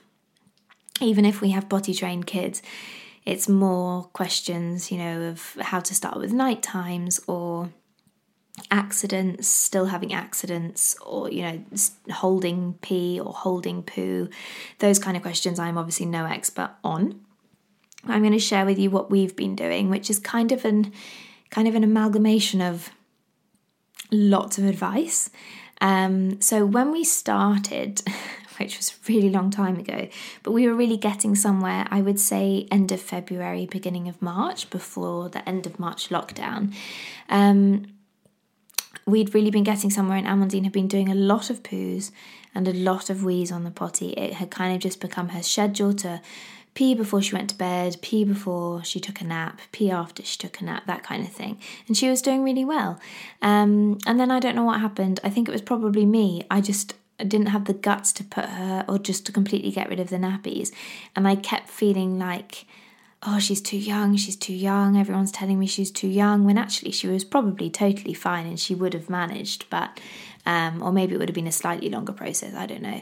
Even 0.99 1.25
if 1.25 1.41
we 1.41 1.49
have 1.49 1.67
potty 1.67 1.93
trained 1.93 2.27
kids, 2.27 2.61
it's 3.25 3.49
more 3.49 4.03
questions, 4.13 4.91
you 4.91 4.97
know, 4.97 5.21
of 5.23 5.55
how 5.61 5.79
to 5.79 5.95
start 5.95 6.17
with 6.17 6.31
night 6.31 6.61
times 6.61 7.19
or 7.27 7.71
accidents, 8.69 9.47
still 9.47 9.85
having 9.85 10.13
accidents, 10.13 10.95
or, 11.05 11.31
you 11.31 11.41
know, 11.41 11.63
holding 12.11 12.73
pee 12.81 13.19
or 13.19 13.33
holding 13.33 13.81
poo. 13.81 14.29
Those 14.79 14.99
kind 14.99 15.15
of 15.15 15.23
questions 15.23 15.59
I'm 15.59 15.77
obviously 15.77 16.05
no 16.05 16.25
expert 16.25 16.71
on. 16.83 17.21
I'm 18.07 18.21
going 18.21 18.33
to 18.33 18.39
share 18.39 18.65
with 18.65 18.79
you 18.79 18.89
what 18.89 19.11
we've 19.11 19.35
been 19.35 19.55
doing, 19.55 19.89
which 19.89 20.09
is 20.09 20.19
kind 20.19 20.51
of 20.51 20.65
an 20.65 20.91
kind 21.49 21.67
of 21.67 21.75
an 21.75 21.83
amalgamation 21.83 22.61
of 22.61 22.91
lots 24.11 24.57
of 24.57 24.65
advice. 24.65 25.29
Um, 25.81 26.39
so 26.39 26.65
when 26.65 26.91
we 26.91 27.03
started, 27.03 28.01
which 28.59 28.77
was 28.77 28.91
a 28.91 29.11
really 29.11 29.29
long 29.29 29.49
time 29.49 29.77
ago, 29.77 30.07
but 30.43 30.51
we 30.51 30.67
were 30.67 30.73
really 30.73 30.97
getting 30.97 31.35
somewhere, 31.35 31.87
I 31.89 32.01
would 32.01 32.19
say 32.19 32.67
end 32.71 32.91
of 32.91 33.01
February, 33.01 33.65
beginning 33.65 34.07
of 34.07 34.21
March, 34.21 34.69
before 34.69 35.29
the 35.29 35.47
end 35.47 35.65
of 35.65 35.79
March 35.79 36.09
lockdown. 36.09 36.73
Um, 37.29 37.87
we'd 39.05 39.33
really 39.33 39.51
been 39.51 39.63
getting 39.63 39.89
somewhere, 39.89 40.17
and 40.17 40.27
Amandine 40.27 40.63
had 40.63 40.71
been 40.71 40.87
doing 40.87 41.09
a 41.09 41.15
lot 41.15 41.49
of 41.49 41.63
poos 41.63 42.11
and 42.53 42.67
a 42.67 42.73
lot 42.73 43.09
of 43.09 43.23
wees 43.23 43.51
on 43.51 43.63
the 43.63 43.71
potty. 43.71 44.09
It 44.11 44.33
had 44.33 44.51
kind 44.51 44.73
of 44.75 44.79
just 44.79 44.99
become 44.99 45.29
her 45.29 45.41
schedule 45.41 45.93
to 45.95 46.21
pee 46.73 46.95
before 46.95 47.21
she 47.21 47.35
went 47.35 47.49
to 47.49 47.55
bed, 47.55 47.97
pee 48.01 48.23
before 48.23 48.83
she 48.83 48.99
took 48.99 49.21
a 49.21 49.25
nap, 49.25 49.59
pee 49.71 49.91
after 49.91 50.23
she 50.23 50.37
took 50.37 50.61
a 50.61 50.63
nap, 50.63 50.85
that 50.87 51.03
kind 51.03 51.23
of 51.23 51.31
thing. 51.31 51.59
And 51.87 51.97
she 51.97 52.09
was 52.09 52.21
doing 52.21 52.43
really 52.43 52.65
well. 52.65 52.99
Um, 53.41 53.99
and 54.05 54.19
then 54.19 54.31
I 54.31 54.39
don't 54.39 54.55
know 54.55 54.63
what 54.63 54.79
happened. 54.79 55.19
I 55.23 55.29
think 55.29 55.47
it 55.47 55.51
was 55.51 55.61
probably 55.61 56.05
me. 56.05 56.45
I 56.49 56.61
just 56.61 56.93
didn't 57.17 57.47
have 57.47 57.65
the 57.65 57.73
guts 57.73 58.13
to 58.13 58.23
put 58.23 58.45
her 58.45 58.85
or 58.87 58.97
just 58.97 59.25
to 59.25 59.31
completely 59.31 59.71
get 59.71 59.89
rid 59.89 59.99
of 59.99 60.09
the 60.09 60.17
nappies. 60.17 60.71
And 61.15 61.27
I 61.27 61.35
kept 61.35 61.69
feeling 61.69 62.17
like, 62.17 62.65
oh, 63.23 63.37
she's 63.37 63.61
too 63.61 63.77
young, 63.77 64.15
she's 64.15 64.35
too 64.35 64.53
young, 64.53 64.97
everyone's 64.97 65.31
telling 65.31 65.59
me 65.59 65.67
she's 65.67 65.91
too 65.91 66.07
young, 66.07 66.43
when 66.43 66.57
actually 66.57 66.91
she 66.91 67.07
was 67.07 67.23
probably 67.23 67.69
totally 67.69 68.15
fine 68.15 68.47
and 68.47 68.59
she 68.59 68.73
would 68.73 68.95
have 68.95 69.11
managed, 69.11 69.69
but, 69.69 69.99
um, 70.47 70.81
or 70.81 70.91
maybe 70.91 71.13
it 71.13 71.19
would 71.19 71.29
have 71.29 71.35
been 71.35 71.45
a 71.45 71.51
slightly 71.51 71.87
longer 71.87 72.13
process, 72.13 72.55
I 72.55 72.65
don't 72.65 72.81
know. 72.81 73.01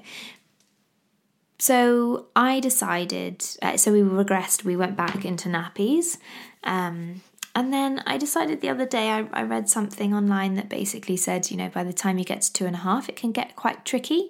So 1.59 2.27
I 2.35 2.61
decided, 2.61 3.45
uh, 3.61 3.75
so 3.75 3.91
we 3.91 3.99
regressed, 3.99 4.63
we 4.63 4.77
went 4.77 4.95
back 4.95 5.25
into 5.25 5.49
nappies. 5.49 6.17
Um, 6.63 7.21
and 7.53 7.73
then 7.73 8.01
I 8.05 8.17
decided 8.17 8.61
the 8.61 8.69
other 8.69 8.85
day, 8.85 9.09
I, 9.09 9.27
I, 9.33 9.43
read 9.43 9.67
something 9.69 10.13
online 10.13 10.53
that 10.55 10.69
basically 10.69 11.17
said, 11.17 11.51
you 11.51 11.57
know, 11.57 11.67
by 11.67 11.83
the 11.83 11.91
time 11.91 12.17
you 12.17 12.23
get 12.23 12.43
to 12.43 12.53
two 12.53 12.65
and 12.65 12.75
a 12.75 12.79
half, 12.79 13.09
it 13.09 13.17
can 13.17 13.33
get 13.33 13.55
quite 13.55 13.83
tricky. 13.83 14.29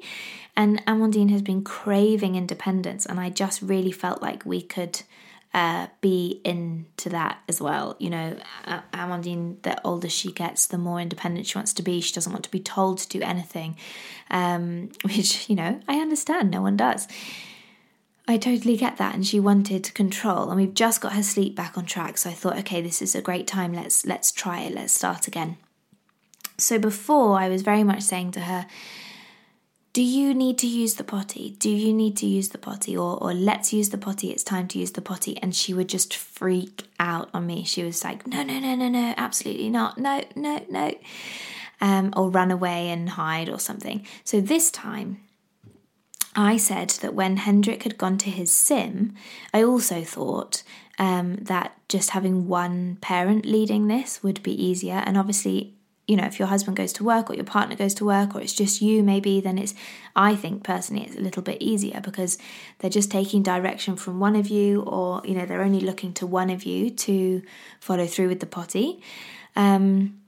And 0.55 0.83
Amandine 0.85 1.29
has 1.29 1.41
been 1.41 1.63
craving 1.63 2.35
independence, 2.35 3.05
and 3.05 3.19
I 3.19 3.29
just 3.29 3.61
really 3.61 3.91
felt 3.91 4.21
like 4.21 4.45
we 4.45 4.61
could 4.61 5.03
uh, 5.53 5.87
be 6.01 6.41
into 6.43 7.09
that 7.09 7.39
as 7.47 7.59
well. 7.59 7.95
You 7.99 8.11
know, 8.11 8.37
Amandine, 8.93 9.61
the 9.63 9.81
older 9.85 10.09
she 10.09 10.31
gets, 10.31 10.67
the 10.67 10.77
more 10.77 10.99
independent 10.99 11.47
she 11.47 11.57
wants 11.57 11.73
to 11.73 11.83
be. 11.83 12.01
She 12.01 12.13
doesn't 12.13 12.31
want 12.31 12.43
to 12.45 12.51
be 12.51 12.59
told 12.59 12.99
to 12.99 13.09
do 13.09 13.21
anything, 13.21 13.75
um, 14.29 14.89
which, 15.03 15.49
you 15.49 15.55
know, 15.55 15.79
I 15.87 15.95
understand. 15.95 16.51
No 16.51 16.61
one 16.61 16.77
does. 16.77 17.07
I 18.27 18.37
totally 18.37 18.77
get 18.77 18.97
that, 18.97 19.15
and 19.15 19.25
she 19.25 19.39
wanted 19.39 19.91
control, 19.95 20.51
and 20.51 20.59
we've 20.59 20.75
just 20.75 21.01
got 21.01 21.13
her 21.13 21.23
sleep 21.23 21.55
back 21.55 21.79
on 21.79 21.85
track. 21.87 22.19
So 22.19 22.29
I 22.29 22.33
thought, 22.33 22.59
okay, 22.59 22.79
this 22.79 23.01
is 23.01 23.15
a 23.15 23.21
great 23.23 23.47
time. 23.47 23.73
Let's 23.73 24.05
let's 24.05 24.31
try 24.31 24.61
it. 24.61 24.73
Let's 24.75 24.93
start 24.93 25.27
again. 25.27 25.57
So 26.59 26.77
before, 26.77 27.39
I 27.39 27.49
was 27.49 27.63
very 27.63 27.83
much 27.83 28.03
saying 28.03 28.31
to 28.33 28.41
her, 28.41 28.67
do 29.91 30.03
you 30.03 30.33
need 30.33 30.57
to 30.59 30.67
use 30.67 30.95
the 30.95 31.03
potty? 31.03 31.55
Do 31.59 31.69
you 31.69 31.93
need 31.93 32.15
to 32.17 32.27
use 32.27 32.49
the 32.49 32.57
potty? 32.57 32.95
Or, 32.95 33.21
or 33.21 33.33
let's 33.33 33.73
use 33.73 33.89
the 33.89 33.97
potty, 33.97 34.29
it's 34.29 34.43
time 34.43 34.67
to 34.69 34.79
use 34.79 34.91
the 34.91 35.01
potty. 35.01 35.37
And 35.41 35.55
she 35.55 35.73
would 35.73 35.89
just 35.89 36.15
freak 36.15 36.83
out 36.99 37.29
on 37.33 37.47
me. 37.47 37.63
She 37.63 37.83
was 37.83 38.03
like, 38.03 38.27
no, 38.27 38.43
no, 38.43 38.59
no, 38.59 38.75
no, 38.75 38.87
no, 38.87 39.13
absolutely 39.17 39.69
not. 39.69 39.97
No, 39.97 40.23
no, 40.35 40.63
no. 40.69 40.93
Um, 41.81 42.13
or 42.15 42.29
run 42.29 42.51
away 42.51 42.89
and 42.89 43.09
hide 43.09 43.49
or 43.49 43.59
something. 43.59 44.05
So 44.23 44.41
this 44.41 44.69
time, 44.69 45.21
I 46.35 46.57
said 46.57 46.89
that 47.01 47.15
when 47.15 47.37
Hendrik 47.37 47.83
had 47.83 47.97
gone 47.97 48.17
to 48.19 48.29
his 48.29 48.51
sim, 48.51 49.15
I 49.53 49.63
also 49.63 50.03
thought 50.03 50.61
um, 50.99 51.37
that 51.37 51.75
just 51.87 52.11
having 52.11 52.47
one 52.47 52.97
parent 53.01 53.45
leading 53.45 53.87
this 53.87 54.21
would 54.21 54.43
be 54.43 54.53
easier. 54.53 55.01
And 55.05 55.17
obviously, 55.17 55.78
you 56.09 56.15
know, 56.15 56.25
if 56.25 56.39
your 56.39 56.47
husband 56.47 56.75
goes 56.75 56.91
to 56.93 57.03
work 57.03 57.29
or 57.29 57.35
your 57.35 57.43
partner 57.45 57.75
goes 57.75 57.93
to 57.93 58.03
work 58.03 58.33
or 58.33 58.41
it's 58.41 58.53
just 58.53 58.81
you, 58.81 59.03
maybe, 59.03 59.39
then 59.39 59.59
it's, 59.59 59.75
I 60.15 60.35
think 60.35 60.63
personally, 60.63 61.05
it's 61.05 61.15
a 61.15 61.19
little 61.21 61.43
bit 61.43 61.61
easier 61.61 62.01
because 62.01 62.39
they're 62.79 62.89
just 62.89 63.11
taking 63.11 63.43
direction 63.43 63.95
from 63.95 64.19
one 64.19 64.35
of 64.35 64.47
you 64.47 64.81
or, 64.81 65.21
you 65.23 65.35
know, 65.35 65.45
they're 65.45 65.61
only 65.61 65.81
looking 65.81 66.13
to 66.13 66.25
one 66.25 66.49
of 66.49 66.63
you 66.63 66.89
to 66.89 67.43
follow 67.79 68.07
through 68.07 68.27
with 68.27 68.39
the 68.39 68.47
potty. 68.47 69.03
Um, 69.55 70.19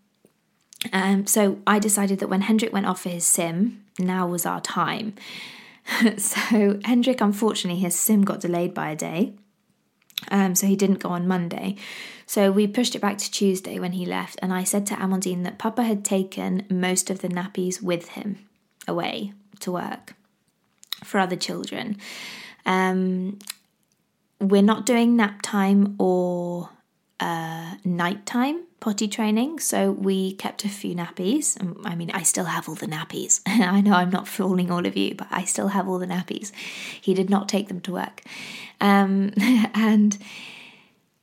um, 0.94 1.26
so 1.26 1.58
I 1.66 1.80
decided 1.80 2.20
that 2.20 2.28
when 2.28 2.42
Hendrik 2.42 2.72
went 2.72 2.86
off 2.86 3.02
for 3.02 3.10
his 3.10 3.26
sim, 3.26 3.84
now 3.98 4.28
was 4.28 4.46
our 4.46 4.62
time. 4.62 5.16
so 6.18 6.80
Hendrik, 6.86 7.22
unfortunately, 7.22 7.82
his 7.82 7.98
sim 7.98 8.24
got 8.24 8.40
delayed 8.40 8.76
by 8.76 8.92
a 8.92 8.96
day. 8.96 9.34
Um, 10.30 10.56
so 10.56 10.68
he 10.68 10.76
didn't 10.76 11.00
go 11.00 11.10
on 11.10 11.28
Monday. 11.28 11.76
So 12.26 12.52
we 12.52 12.68
pushed 12.68 12.96
it 12.96 13.02
back 13.02 13.18
to 13.18 13.32
Tuesday 13.32 13.80
when 13.80 13.94
he 13.94 14.06
left, 14.06 14.40
and 14.42 14.54
I 14.54 14.64
said 14.64 14.86
to 14.88 14.96
Amandine 14.96 15.44
that 15.44 15.58
Papa 15.58 15.84
had 15.84 16.06
taken 16.06 16.66
most 16.70 17.10
of 17.10 17.20
the 17.20 17.28
nappies 17.28 17.82
with 17.82 18.10
him 18.10 18.38
away 18.88 19.34
to 19.60 19.72
work 19.72 20.16
for 21.04 21.20
other 21.20 21.36
children. 21.36 21.98
Um, 22.66 23.40
we're 24.40 24.62
not 24.62 24.86
doing 24.86 25.16
nap 25.16 25.42
time 25.42 25.96
or 26.00 26.70
uh, 27.22 27.76
nighttime 27.86 28.64
potty 28.80 29.08
training, 29.08 29.60
so 29.60 29.92
we 29.92 30.34
kept 30.34 30.66
a 30.66 30.70
few 30.70 30.96
nappies. 30.96 31.60
Um, 31.62 31.80
I 31.86 31.94
mean, 31.96 32.10
I 32.12 32.24
still 32.24 32.46
have 32.46 32.68
all 32.68 32.76
the 32.76 32.88
nappies. 32.88 33.42
I 33.46 33.80
know 33.80 33.94
I'm 33.94 34.10
not 34.10 34.28
fooling 34.28 34.72
all 34.72 34.86
of 34.86 34.98
you, 34.98 35.14
but 35.16 35.28
I 35.30 35.46
still 35.46 35.70
have 35.70 35.88
all 35.88 36.00
the 36.00 36.08
nappies. 36.08 36.52
He 37.00 37.14
did 37.14 37.30
not 37.30 37.48
take 37.48 37.68
them 37.68 37.80
to 37.82 37.94
work. 37.94 38.24
Um, 38.82 39.34
and 39.76 40.18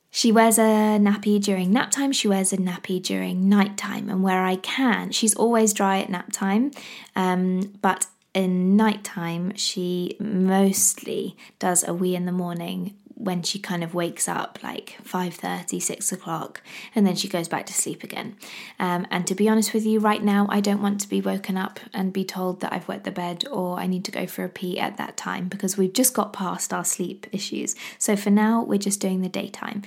she 0.09 0.31
wears 0.31 0.57
a 0.57 0.97
nappy 0.99 1.43
during 1.43 1.71
nap 1.71 1.91
time, 1.91 2.13
she 2.13 2.27
wears 2.27 2.53
a 2.53 2.57
nappy 2.57 3.03
during 3.03 3.49
night 3.49 3.77
time. 3.77 4.09
And 4.09 4.23
where 4.23 4.43
I 4.43 4.55
can, 4.55 5.11
she's 5.11 5.35
always 5.35 5.73
dry 5.73 5.99
at 5.99 6.09
nap 6.09 6.31
time, 6.31 6.71
um, 7.15 7.77
but 7.81 8.07
in 8.33 8.77
nighttime, 8.77 9.55
she 9.55 10.15
mostly 10.19 11.35
does 11.57 11.85
a 11.85 11.93
wee 11.93 12.15
in 12.15 12.25
the 12.25 12.31
morning 12.31 12.95
when 13.19 13.43
she 13.43 13.59
kind 13.59 13.83
of 13.83 13.93
wakes 13.93 14.27
up 14.27 14.57
like 14.63 14.97
5.30 15.03 15.81
6 15.81 16.11
o'clock 16.11 16.61
and 16.95 17.05
then 17.05 17.15
she 17.15 17.27
goes 17.27 17.47
back 17.47 17.65
to 17.65 17.73
sleep 17.73 18.03
again 18.03 18.35
um, 18.79 19.05
and 19.11 19.27
to 19.27 19.35
be 19.35 19.49
honest 19.49 19.73
with 19.73 19.85
you 19.85 19.99
right 19.99 20.23
now 20.23 20.47
i 20.49 20.61
don't 20.61 20.81
want 20.81 21.01
to 21.01 21.09
be 21.09 21.19
woken 21.19 21.57
up 21.57 21.79
and 21.93 22.13
be 22.13 22.23
told 22.23 22.61
that 22.61 22.71
i've 22.71 22.87
wet 22.87 23.03
the 23.03 23.11
bed 23.11 23.45
or 23.51 23.77
i 23.77 23.85
need 23.85 24.05
to 24.05 24.11
go 24.11 24.25
for 24.25 24.43
a 24.45 24.49
pee 24.49 24.79
at 24.79 24.97
that 24.97 25.17
time 25.17 25.49
because 25.49 25.77
we've 25.77 25.93
just 25.93 26.13
got 26.13 26.31
past 26.31 26.73
our 26.73 26.85
sleep 26.85 27.27
issues 27.33 27.75
so 27.97 28.15
for 28.15 28.29
now 28.29 28.63
we're 28.63 28.79
just 28.79 29.01
doing 29.01 29.21
the 29.21 29.29
daytime 29.29 29.83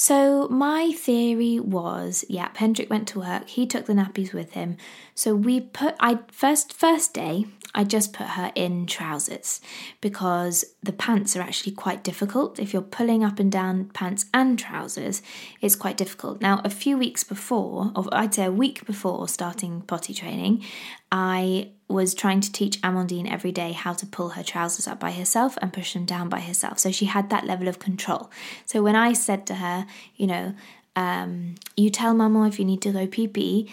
so 0.00 0.48
my 0.48 0.92
theory 0.92 1.60
was, 1.60 2.24
yeah, 2.26 2.48
Hendrik 2.54 2.88
went 2.88 3.06
to 3.08 3.18
work. 3.18 3.46
He 3.48 3.66
took 3.66 3.84
the 3.84 3.92
nappies 3.92 4.32
with 4.32 4.52
him. 4.52 4.78
So 5.20 5.34
we 5.34 5.60
put 5.60 5.96
I 6.00 6.20
first 6.32 6.72
first 6.72 7.12
day 7.12 7.44
I 7.74 7.84
just 7.84 8.14
put 8.14 8.26
her 8.26 8.50
in 8.54 8.86
trousers 8.86 9.60
because 10.00 10.64
the 10.82 10.94
pants 10.94 11.36
are 11.36 11.42
actually 11.42 11.72
quite 11.72 12.02
difficult. 12.02 12.58
If 12.58 12.72
you're 12.72 12.80
pulling 12.80 13.22
up 13.22 13.38
and 13.38 13.52
down 13.52 13.90
pants 13.92 14.24
and 14.32 14.58
trousers, 14.58 15.20
it's 15.60 15.76
quite 15.76 15.98
difficult. 15.98 16.40
Now, 16.40 16.62
a 16.64 16.70
few 16.70 16.96
weeks 16.96 17.22
before, 17.22 17.92
or 17.94 18.06
I'd 18.12 18.32
say 18.32 18.46
a 18.46 18.50
week 18.50 18.86
before 18.86 19.28
starting 19.28 19.82
potty 19.82 20.14
training, 20.14 20.64
I 21.12 21.72
was 21.86 22.14
trying 22.14 22.40
to 22.40 22.50
teach 22.50 22.80
Amandine 22.80 23.30
every 23.30 23.52
day 23.52 23.72
how 23.72 23.92
to 23.92 24.06
pull 24.06 24.30
her 24.30 24.42
trousers 24.42 24.88
up 24.88 24.98
by 24.98 25.12
herself 25.12 25.58
and 25.60 25.70
push 25.70 25.92
them 25.92 26.06
down 26.06 26.30
by 26.30 26.40
herself. 26.40 26.78
So 26.78 26.90
she 26.90 27.04
had 27.04 27.28
that 27.28 27.44
level 27.44 27.68
of 27.68 27.78
control. 27.78 28.30
So 28.64 28.82
when 28.82 28.96
I 28.96 29.12
said 29.12 29.46
to 29.48 29.56
her, 29.56 29.86
you 30.16 30.26
know, 30.26 30.54
um, 30.96 31.56
you 31.76 31.90
tell 31.90 32.14
Mama 32.14 32.48
if 32.48 32.58
you 32.58 32.64
need 32.64 32.82
to 32.82 32.92
go 32.92 33.06
pee 33.06 33.28
pee, 33.28 33.70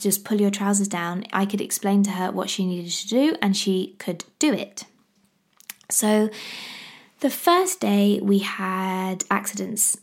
just 0.00 0.24
pull 0.24 0.40
your 0.40 0.50
trousers 0.50 0.88
down, 0.88 1.24
I 1.32 1.46
could 1.46 1.60
explain 1.60 2.02
to 2.04 2.10
her 2.12 2.30
what 2.32 2.50
she 2.50 2.66
needed 2.66 2.92
to 2.92 3.08
do 3.08 3.36
and 3.40 3.56
she 3.56 3.96
could 3.98 4.24
do 4.38 4.52
it. 4.52 4.84
So 5.90 6.30
the 7.20 7.30
first 7.30 7.80
day 7.80 8.20
we 8.22 8.38
had 8.38 9.24
accidents 9.30 9.98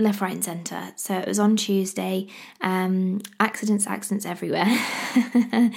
left, 0.00 0.20
right, 0.20 0.32
and 0.32 0.44
centre. 0.44 0.92
So 0.96 1.18
it 1.18 1.28
was 1.28 1.38
on 1.38 1.56
Tuesday. 1.56 2.26
Um, 2.60 3.20
accidents, 3.38 3.86
accidents 3.86 4.26
everywhere. 4.26 4.66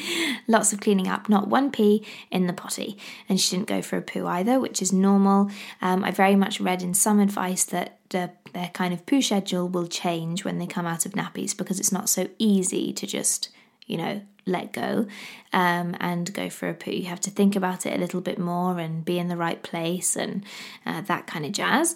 Lots 0.47 0.73
of 0.73 0.80
cleaning 0.80 1.08
up. 1.08 1.30
Not 1.30 1.47
one 1.47 1.71
pee 1.71 2.06
in 2.32 2.47
the 2.47 2.54
potty, 2.54 2.97
and 3.30 3.39
she 3.39 3.56
didn't 3.56 3.67
go 3.67 3.82
for 3.82 3.97
a 3.97 4.02
poo 4.02 4.26
either, 4.26 4.60
which 4.60 4.82
is 4.82 4.91
normal. 4.91 5.52
Um, 5.82 6.04
I 6.04 6.12
very 6.12 6.36
much 6.36 6.60
read 6.60 6.82
in 6.82 6.93
some 6.93 7.19
advice 7.19 7.65
that 7.65 7.99
the, 8.10 8.32
their 8.54 8.71
kind 8.73 8.93
of 8.93 9.06
poo 9.06 9.21
schedule 9.21 9.67
will 9.67 9.88
change 9.88 10.45
when 10.45 10.58
they 10.58 10.67
come 10.67 10.86
out 10.86 11.06
of 11.06 11.13
nappies 11.13 11.56
because 11.56 11.80
it's 11.80 11.91
not 11.91 12.10
so 12.10 12.28
easy 12.39 12.93
to 12.93 13.06
just, 13.06 13.49
you 13.85 13.97
know, 13.97 14.21
let 14.45 14.73
go 14.73 15.07
um, 15.53 15.95
and 15.99 16.33
go 16.33 16.49
for 16.49 16.69
a 16.69 16.73
poo. 16.73 16.91
You 16.91 17.05
have 17.05 17.21
to 17.21 17.31
think 17.31 17.55
about 17.55 17.85
it 17.85 17.95
a 17.95 17.99
little 17.99 18.21
bit 18.21 18.37
more 18.37 18.79
and 18.79 19.05
be 19.05 19.19
in 19.19 19.27
the 19.27 19.37
right 19.37 19.61
place 19.61 20.15
and 20.15 20.43
uh, 20.85 21.01
that 21.01 21.27
kind 21.27 21.45
of 21.45 21.51
jazz. 21.51 21.95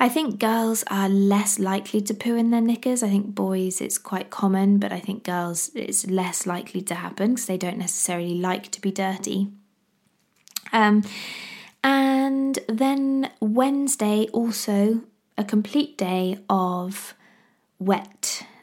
I 0.00 0.08
think 0.08 0.38
girls 0.38 0.84
are 0.90 1.08
less 1.08 1.58
likely 1.58 2.00
to 2.02 2.14
poo 2.14 2.36
in 2.36 2.50
their 2.50 2.60
knickers. 2.60 3.02
I 3.02 3.08
think 3.08 3.34
boys 3.34 3.80
it's 3.80 3.98
quite 3.98 4.30
common, 4.30 4.78
but 4.78 4.92
I 4.92 5.00
think 5.00 5.24
girls 5.24 5.70
it's 5.74 6.06
less 6.06 6.46
likely 6.46 6.82
to 6.82 6.94
happen 6.94 7.34
because 7.34 7.46
they 7.46 7.58
don't 7.58 7.78
necessarily 7.78 8.34
like 8.34 8.70
to 8.70 8.80
be 8.80 8.92
dirty. 8.92 9.48
Um, 10.72 11.02
and 11.82 12.58
then 12.68 13.30
Wednesday 13.40 14.28
also 14.32 15.02
a 15.36 15.44
complete 15.44 15.98
day 15.98 16.38
of 16.48 17.14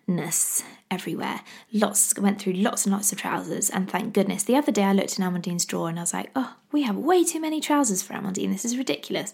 wetness 0.08 0.64
everywhere. 0.92 1.42
Lots 1.72 2.18
went 2.20 2.40
through 2.40 2.54
lots 2.54 2.86
and 2.86 2.94
lots 2.94 3.12
of 3.12 3.18
trousers, 3.18 3.70
and 3.70 3.90
thank 3.90 4.14
goodness. 4.14 4.44
The 4.44 4.56
other 4.56 4.72
day 4.72 4.84
I 4.84 4.94
looked 4.94 5.18
in 5.18 5.26
Amandine's 5.26 5.66
drawer 5.66 5.90
and 5.90 6.00
I 6.00 6.04
was 6.04 6.14
like, 6.14 6.32
oh, 6.36 6.56
we 6.72 6.84
have 6.84 6.96
way 6.96 7.24
too 7.24 7.40
many 7.40 7.60
trousers 7.62 8.02
for 8.02 8.14
Amandine. 8.14 8.52
This 8.52 8.66
is 8.66 8.78
ridiculous. 8.78 9.34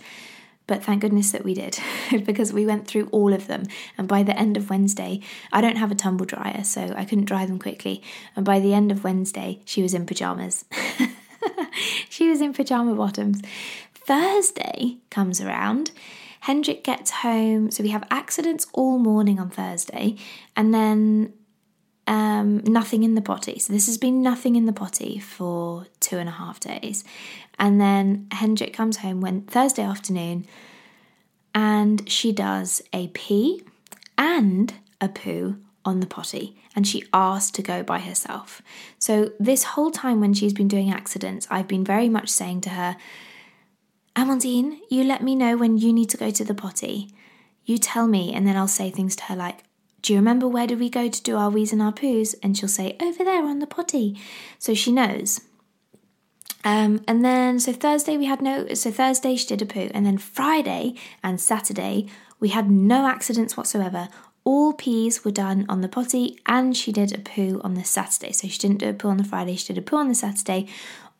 But 0.67 0.83
thank 0.83 1.01
goodness 1.01 1.31
that 1.31 1.43
we 1.43 1.53
did 1.53 1.79
because 2.25 2.53
we 2.53 2.65
went 2.65 2.87
through 2.87 3.09
all 3.11 3.33
of 3.33 3.47
them. 3.47 3.63
And 3.97 4.07
by 4.07 4.23
the 4.23 4.37
end 4.37 4.55
of 4.55 4.69
Wednesday, 4.69 5.19
I 5.51 5.59
don't 5.59 5.77
have 5.77 5.91
a 5.91 5.95
tumble 5.95 6.25
dryer, 6.25 6.63
so 6.63 6.93
I 6.95 7.03
couldn't 7.03 7.25
dry 7.25 7.45
them 7.45 7.59
quickly. 7.59 8.01
And 8.35 8.45
by 8.45 8.59
the 8.59 8.73
end 8.73 8.91
of 8.91 9.03
Wednesday, 9.03 9.61
she 9.65 9.81
was 9.81 9.93
in 9.93 10.05
pajamas. 10.05 10.63
she 12.09 12.29
was 12.29 12.41
in 12.41 12.53
pajama 12.53 12.95
bottoms. 12.95 13.41
Thursday 13.93 14.97
comes 15.09 15.41
around. 15.41 15.91
Hendrik 16.41 16.83
gets 16.83 17.11
home. 17.11 17.71
So 17.71 17.83
we 17.83 17.89
have 17.89 18.03
accidents 18.11 18.67
all 18.73 18.97
morning 18.97 19.39
on 19.39 19.49
Thursday. 19.49 20.17
And 20.55 20.73
then 20.73 21.33
um, 22.07 22.57
nothing 22.65 23.03
in 23.03 23.15
the 23.15 23.21
potty. 23.21 23.59
So 23.59 23.71
this 23.73 23.85
has 23.85 23.97
been 23.97 24.21
nothing 24.21 24.55
in 24.55 24.65
the 24.65 24.73
potty 24.73 25.19
for 25.19 25.87
two 25.99 26.17
and 26.17 26.27
a 26.27 26.33
half 26.33 26.59
days. 26.59 27.03
And 27.59 27.79
then 27.79 28.27
Hendrik 28.31 28.73
comes 28.73 28.97
home 28.97 29.21
when 29.21 29.43
Thursday 29.43 29.83
afternoon 29.83 30.45
and 31.53 32.09
she 32.09 32.31
does 32.31 32.81
a 32.91 33.07
pee 33.09 33.63
and 34.17 34.73
a 34.99 35.09
poo 35.09 35.57
on 35.85 35.99
the 35.99 36.07
potty 36.07 36.57
and 36.75 36.87
she 36.87 37.03
asked 37.13 37.53
to 37.55 37.61
go 37.61 37.83
by 37.83 37.99
herself. 37.99 38.61
So 38.97 39.31
this 39.39 39.63
whole 39.63 39.91
time 39.91 40.21
when 40.21 40.33
she's 40.33 40.53
been 40.53 40.67
doing 40.67 40.91
accidents, 40.91 41.47
I've 41.51 41.67
been 41.67 41.83
very 41.83 42.09
much 42.09 42.29
saying 42.29 42.61
to 42.61 42.69
her, 42.71 42.97
Amandine, 44.15 44.79
you 44.89 45.03
let 45.03 45.23
me 45.23 45.35
know 45.35 45.55
when 45.55 45.77
you 45.77 45.93
need 45.93 46.09
to 46.09 46.17
go 46.17 46.31
to 46.31 46.43
the 46.43 46.53
potty. 46.53 47.13
You 47.63 47.77
tell 47.77 48.07
me, 48.07 48.33
and 48.33 48.45
then 48.45 48.57
I'll 48.57 48.67
say 48.67 48.89
things 48.89 49.15
to 49.17 49.23
her 49.25 49.35
like, 49.35 49.63
do 50.01 50.13
you 50.13 50.19
remember 50.19 50.47
where 50.47 50.67
did 50.67 50.79
we 50.79 50.89
go 50.89 51.09
to 51.09 51.23
do 51.23 51.37
our 51.37 51.49
wees 51.49 51.71
and 51.71 51.81
our 51.81 51.91
poos? 51.91 52.35
And 52.41 52.57
she'll 52.57 52.69
say, 52.69 52.97
over 52.99 53.23
there 53.23 53.43
on 53.43 53.59
the 53.59 53.67
potty. 53.67 54.19
So 54.57 54.73
she 54.73 54.91
knows. 54.91 55.41
Um, 56.63 57.03
and 57.07 57.23
then, 57.23 57.59
so 57.59 57.71
Thursday 57.73 58.17
we 58.17 58.25
had 58.25 58.41
no, 58.41 58.73
so 58.73 58.91
Thursday 58.91 59.35
she 59.35 59.47
did 59.47 59.61
a 59.61 59.65
poo. 59.65 59.89
And 59.93 60.05
then 60.05 60.17
Friday 60.17 60.95
and 61.23 61.39
Saturday 61.39 62.07
we 62.39 62.49
had 62.49 62.69
no 62.69 63.07
accidents 63.07 63.55
whatsoever. 63.55 64.09
All 64.43 64.73
pees 64.73 65.23
were 65.23 65.31
done 65.31 65.65
on 65.69 65.81
the 65.81 65.87
potty 65.87 66.39
and 66.47 66.75
she 66.75 66.91
did 66.91 67.13
a 67.13 67.19
poo 67.19 67.61
on 67.63 67.75
the 67.75 67.83
Saturday. 67.83 68.31
So 68.31 68.47
she 68.47 68.57
didn't 68.57 68.79
do 68.79 68.89
a 68.89 68.93
poo 68.93 69.09
on 69.09 69.17
the 69.17 69.23
Friday, 69.23 69.55
she 69.55 69.73
did 69.73 69.77
a 69.77 69.85
poo 69.85 69.97
on 69.97 70.07
the 70.07 70.15
Saturday 70.15 70.67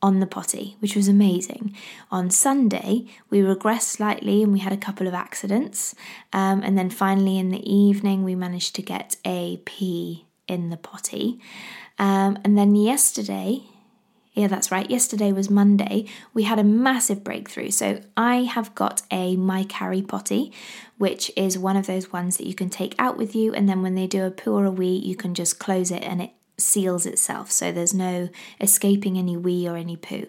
on 0.01 0.19
the 0.19 0.25
potty, 0.25 0.75
which 0.79 0.95
was 0.95 1.07
amazing. 1.07 1.75
On 2.09 2.29
Sunday, 2.29 3.05
we 3.29 3.41
regressed 3.41 3.81
slightly 3.81 4.41
and 4.41 4.51
we 4.51 4.59
had 4.59 4.73
a 4.73 4.77
couple 4.77 5.07
of 5.07 5.13
accidents. 5.13 5.93
Um, 6.33 6.63
and 6.63 6.77
then 6.77 6.89
finally, 6.89 7.37
in 7.37 7.49
the 7.49 7.71
evening, 7.71 8.23
we 8.23 8.35
managed 8.35 8.75
to 8.75 8.81
get 8.81 9.17
a 9.25 9.57
pee 9.65 10.25
in 10.47 10.69
the 10.69 10.77
potty. 10.77 11.39
Um, 11.99 12.39
and 12.43 12.57
then 12.57 12.75
yesterday, 12.75 13.63
yeah, 14.33 14.47
that's 14.47 14.71
right. 14.71 14.89
Yesterday 14.89 15.33
was 15.33 15.49
Monday. 15.49 16.05
We 16.33 16.43
had 16.43 16.57
a 16.57 16.63
massive 16.63 17.23
breakthrough. 17.23 17.69
So 17.71 18.01
I 18.15 18.43
have 18.43 18.73
got 18.75 19.01
a 19.11 19.35
My 19.35 19.65
Carry 19.65 20.01
potty, 20.01 20.53
which 20.97 21.31
is 21.35 21.57
one 21.57 21.75
of 21.75 21.85
those 21.85 22.13
ones 22.13 22.37
that 22.37 22.47
you 22.47 22.55
can 22.55 22.69
take 22.69 22.95
out 22.97 23.17
with 23.17 23.35
you, 23.35 23.53
and 23.53 23.67
then 23.67 23.81
when 23.81 23.95
they 23.95 24.07
do 24.07 24.25
a 24.25 24.31
poo 24.31 24.55
or 24.55 24.65
a 24.65 24.71
wee, 24.71 24.95
you 24.95 25.15
can 25.15 25.33
just 25.33 25.59
close 25.59 25.91
it 25.91 26.03
and 26.03 26.21
it 26.21 26.31
seals 26.61 27.05
itself, 27.05 27.51
so 27.51 27.71
there's 27.71 27.93
no 27.93 28.29
escaping 28.59 29.17
any 29.17 29.37
wee 29.37 29.67
or 29.67 29.75
any 29.75 29.97
poo. 29.97 30.27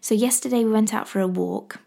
So, 0.00 0.14
yesterday 0.14 0.64
we 0.64 0.70
went 0.70 0.92
out 0.92 1.08
for 1.08 1.20
a 1.20 1.26
walk, 1.26 1.80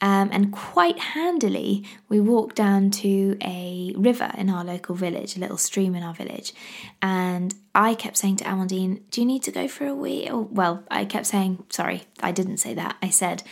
um, 0.00 0.30
and 0.32 0.50
quite 0.50 0.98
handily, 0.98 1.84
we 2.08 2.20
walked 2.20 2.56
down 2.56 2.90
to 2.90 3.36
a 3.42 3.92
river 3.96 4.32
in 4.36 4.48
our 4.48 4.64
local 4.64 4.94
village, 4.94 5.36
a 5.36 5.40
little 5.40 5.58
stream 5.58 5.94
in 5.94 6.02
our 6.02 6.14
village. 6.14 6.54
And 7.02 7.54
I 7.74 7.94
kept 7.94 8.16
saying 8.16 8.36
to 8.36 8.44
Amandine, 8.44 9.02
Do 9.10 9.20
you 9.20 9.26
need 9.26 9.42
to 9.42 9.52
go 9.52 9.68
for 9.68 9.86
a 9.86 9.94
wee? 9.94 10.28
Or, 10.30 10.42
well, 10.42 10.84
I 10.90 11.04
kept 11.04 11.26
saying, 11.26 11.64
Sorry, 11.68 12.04
I 12.22 12.32
didn't 12.32 12.58
say 12.58 12.72
that. 12.74 12.96
I 13.02 13.10
said, 13.10 13.42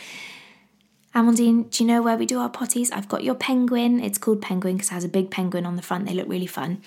Amandine, 1.13 1.69
do 1.69 1.83
you 1.83 1.87
know 1.87 2.01
where 2.01 2.17
we 2.17 2.25
do 2.25 2.39
our 2.39 2.49
potties? 2.49 2.91
I've 2.93 3.09
got 3.09 3.23
your 3.23 3.35
penguin. 3.35 3.99
It's 3.99 4.17
called 4.17 4.41
Penguin 4.41 4.75
because 4.75 4.91
it 4.91 4.93
has 4.93 5.03
a 5.03 5.09
big 5.09 5.29
penguin 5.31 5.65
on 5.65 5.75
the 5.75 5.81
front. 5.81 6.05
They 6.05 6.13
look 6.13 6.27
really 6.27 6.47
fun. 6.47 6.81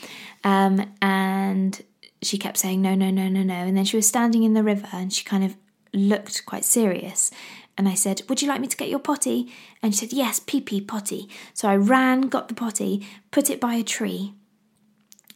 Um, 0.44 0.92
and 1.00 1.80
she 2.22 2.38
kept 2.38 2.58
saying 2.58 2.80
no, 2.80 2.94
no, 2.94 3.10
no, 3.10 3.28
no, 3.28 3.42
no. 3.42 3.54
And 3.54 3.76
then 3.76 3.84
she 3.84 3.96
was 3.96 4.08
standing 4.08 4.42
in 4.42 4.54
the 4.54 4.62
river 4.62 4.88
and 4.92 5.12
she 5.12 5.24
kind 5.24 5.44
of 5.44 5.56
looked 5.92 6.46
quite 6.46 6.64
serious. 6.64 7.30
And 7.76 7.88
I 7.88 7.94
said, 7.94 8.22
Would 8.28 8.42
you 8.42 8.48
like 8.48 8.60
me 8.60 8.68
to 8.68 8.76
get 8.76 8.88
your 8.88 8.98
potty? 8.98 9.52
And 9.82 9.94
she 9.94 10.00
said, 10.00 10.12
Yes, 10.12 10.40
pee 10.40 10.60
pee 10.60 10.80
potty. 10.80 11.28
So 11.54 11.68
I 11.68 11.76
ran, 11.76 12.22
got 12.22 12.48
the 12.48 12.54
potty, 12.54 13.06
put 13.30 13.50
it 13.50 13.60
by 13.60 13.74
a 13.74 13.82
tree, 13.82 14.34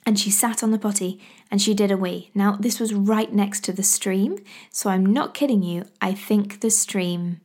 and 0.06 0.18
she 0.18 0.30
sat 0.30 0.62
on 0.62 0.70
the 0.70 0.78
potty 0.78 1.20
and 1.50 1.60
she 1.60 1.74
did 1.74 1.90
a 1.90 1.96
wee. 1.96 2.30
Now, 2.34 2.56
this 2.58 2.78
was 2.78 2.94
right 2.94 3.32
next 3.32 3.64
to 3.64 3.72
the 3.72 3.82
stream, 3.82 4.38
so 4.70 4.88
I'm 4.88 5.04
not 5.04 5.34
kidding 5.34 5.62
you. 5.62 5.84
I 6.00 6.14
think 6.14 6.60
the 6.60 6.70
stream 6.70 7.40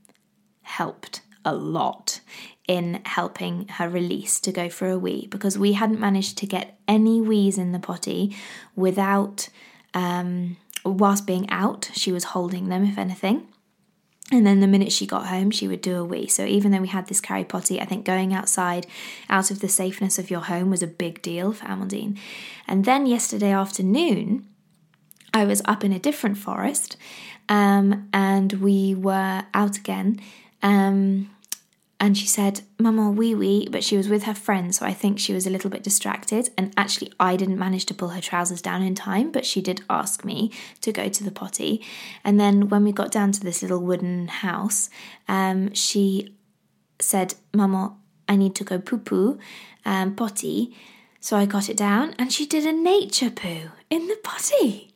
helped 0.62 1.22
a 1.44 1.56
lot 1.56 2.22
in 2.68 3.02
helping 3.06 3.68
her 3.70 3.90
release 3.90 4.40
to 4.40 4.52
go 4.52 4.70
for 4.70 4.90
a 4.90 4.98
wee 4.98 5.28
because 5.28 5.58
we 5.58 5.74
hadn't 5.74 6.00
managed 6.00 6.38
to 6.38 6.46
get 6.46 6.80
any 6.88 7.20
wees 7.20 7.58
in 7.58 7.72
the 7.72 7.80
potty 7.80 8.36
without, 8.76 9.50
um, 9.94 10.58
whilst 10.86 11.26
being 11.26 11.50
out, 11.50 11.90
she 11.94 12.12
was 12.12 12.26
holding 12.26 12.70
them, 12.70 12.84
if 12.84 12.98
anything. 12.98 13.48
And 14.32 14.48
then 14.48 14.62
the 14.62 14.68
minute 14.68 14.94
she 14.94 15.06
got 15.06 15.28
home, 15.28 15.52
she 15.52 15.68
would 15.68 15.82
do 15.82 15.98
a 15.98 16.06
wee. 16.06 16.28
So 16.28 16.46
even 16.46 16.72
though 16.72 16.80
we 16.80 16.88
had 16.88 17.08
this 17.08 17.20
carry 17.20 17.44
potty, 17.44 17.82
I 17.82 17.86
think 17.86 18.06
going 18.06 18.34
outside 18.34 18.88
out 19.30 19.52
of 19.52 19.60
the 19.60 19.68
safeness 19.68 20.18
of 20.18 20.32
your 20.32 20.40
home 20.40 20.70
was 20.70 20.82
a 20.82 20.88
big 20.88 21.22
deal 21.22 21.52
for 21.52 21.66
Amandine. 21.66 22.18
And 22.68 22.86
then 22.86 23.06
yesterday 23.06 23.52
afternoon, 23.52 24.48
I 25.34 25.44
was 25.44 25.62
up 25.66 25.84
in 25.84 25.92
a 25.92 26.00
different 26.00 26.38
forest 26.38 26.96
um, 27.50 28.08
and 28.14 28.54
we 28.54 28.96
were 28.96 29.44
out 29.54 29.78
again. 29.78 30.22
Um, 30.64 31.30
and 32.02 32.18
she 32.18 32.26
said, 32.26 32.62
Mama, 32.80 33.12
wee 33.12 33.36
wee, 33.36 33.68
but 33.70 33.84
she 33.84 33.96
was 33.96 34.10
with 34.10 34.24
her 34.24 34.34
friend, 34.34 34.74
so 34.74 34.88
I 34.88 34.92
think 34.92 35.20
she 35.20 35.34
was 35.34 35.46
a 35.46 35.52
little 35.52 35.70
bit 35.70 35.84
distracted. 35.84 36.50
And 36.58 36.74
actually, 36.76 37.14
I 37.20 37.36
didn't 37.36 37.60
manage 37.60 37.86
to 37.86 37.94
pull 37.94 38.10
her 38.10 38.20
trousers 38.20 38.60
down 38.60 38.82
in 38.82 38.96
time, 38.96 39.32
but 39.32 39.46
she 39.46 39.62
did 39.62 39.84
ask 39.88 40.26
me 40.26 40.52
to 40.82 40.92
go 40.92 41.10
to 41.10 41.24
the 41.24 41.30
potty. 41.30 41.86
And 42.24 42.40
then 42.40 42.70
when 42.70 42.84
we 42.84 42.92
got 42.92 43.12
down 43.12 43.32
to 43.34 43.40
this 43.40 43.62
little 43.62 43.78
wooden 43.78 44.30
house, 44.30 44.90
um, 45.28 45.76
she 45.76 46.36
said, 47.00 47.36
Mama, 47.54 47.96
I 48.28 48.36
need 48.36 48.56
to 48.56 48.64
go 48.64 48.80
poo 48.80 48.98
poo, 48.98 49.38
um, 49.86 50.16
potty. 50.16 50.76
So 51.20 51.38
I 51.38 51.46
got 51.46 51.70
it 51.70 51.78
down, 51.78 52.16
and 52.18 52.34
she 52.34 52.48
did 52.48 52.66
a 52.66 52.74
nature 52.74 53.30
poo 53.30 53.70
in 53.92 54.08
the 54.08 54.18
potty. 54.24 54.92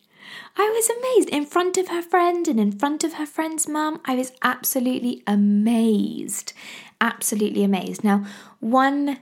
I 0.58 0.70
was 0.70 0.90
amazed 0.90 1.30
in 1.30 1.46
front 1.46 1.78
of 1.78 1.90
her 1.90 2.02
friend 2.02 2.48
and 2.48 2.60
in 2.60 2.72
front 2.72 3.04
of 3.04 3.14
her 3.14 3.26
friend's 3.26 3.68
mum. 3.68 4.00
I 4.06 4.16
was 4.16 4.32
absolutely 4.42 5.22
amazed 5.28 6.54
absolutely 7.02 7.64
amazed. 7.64 8.04
Now, 8.04 8.26
one 8.60 9.20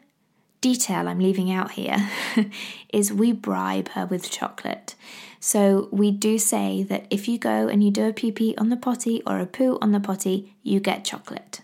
detail 0.62 1.08
I'm 1.08 1.20
leaving 1.20 1.52
out 1.52 1.72
here 1.72 2.10
is 2.94 3.12
we 3.12 3.32
bribe 3.32 3.90
her 3.90 4.06
with 4.06 4.32
chocolate. 4.32 4.96
So 5.40 5.90
we 5.92 6.12
do 6.12 6.38
say 6.38 6.84
that 6.84 7.06
if 7.10 7.28
you 7.28 7.38
go 7.38 7.68
and 7.68 7.84
you 7.84 7.92
do 7.92 8.08
a 8.08 8.14
pee 8.14 8.32
pee 8.32 8.56
on 8.58 8.70
the 8.70 8.78
potty 8.78 9.22
or 9.28 9.40
a 9.40 9.46
poo 9.46 9.78
on 9.82 9.92
the 9.92 10.00
potty, 10.00 10.56
you 10.64 10.80
get 10.80 11.04
chocolate. 11.04 11.62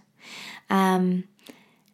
Um, 0.70 1.24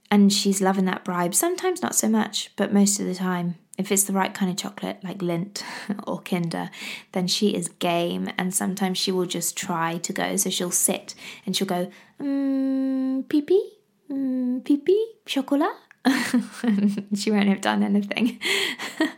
and 0.10 0.34
she's 0.34 0.62
loving 0.62 0.86
that 0.86 1.06
bribe. 1.06 1.36
Sometimes 1.36 1.84
not 1.84 1.94
so 1.94 2.10
much, 2.10 2.52
but 2.56 2.74
most 2.74 3.00
of 3.00 3.06
the 3.06 3.16
time 3.16 3.56
if 3.78 3.92
it's 3.92 4.04
the 4.04 4.14
right 4.14 4.34
kind 4.34 4.50
of 4.50 4.58
chocolate, 4.58 5.04
like 5.04 5.20
Lindt 5.20 5.62
or 6.08 6.22
Kinder, 6.22 6.70
then 7.12 7.28
she 7.28 7.50
is 7.50 7.68
game. 7.68 8.30
And 8.38 8.54
sometimes 8.54 8.98
she 8.98 9.12
will 9.12 9.26
just 9.26 9.58
try 9.58 9.98
to 9.98 10.14
go. 10.14 10.38
So 10.38 10.50
she'll 10.50 10.72
sit 10.72 11.14
and 11.46 11.56
she'll 11.56 11.68
go, 11.68 11.92
mm, 12.22 13.28
pee 13.28 13.42
pee, 13.42 13.72
mm, 14.10 14.86
pee, 14.86 15.14
chocolat. 15.26 15.76
she 17.16 17.32
won't 17.32 17.50
have 17.50 17.62
done 17.62 17.84
anything. 17.84 18.40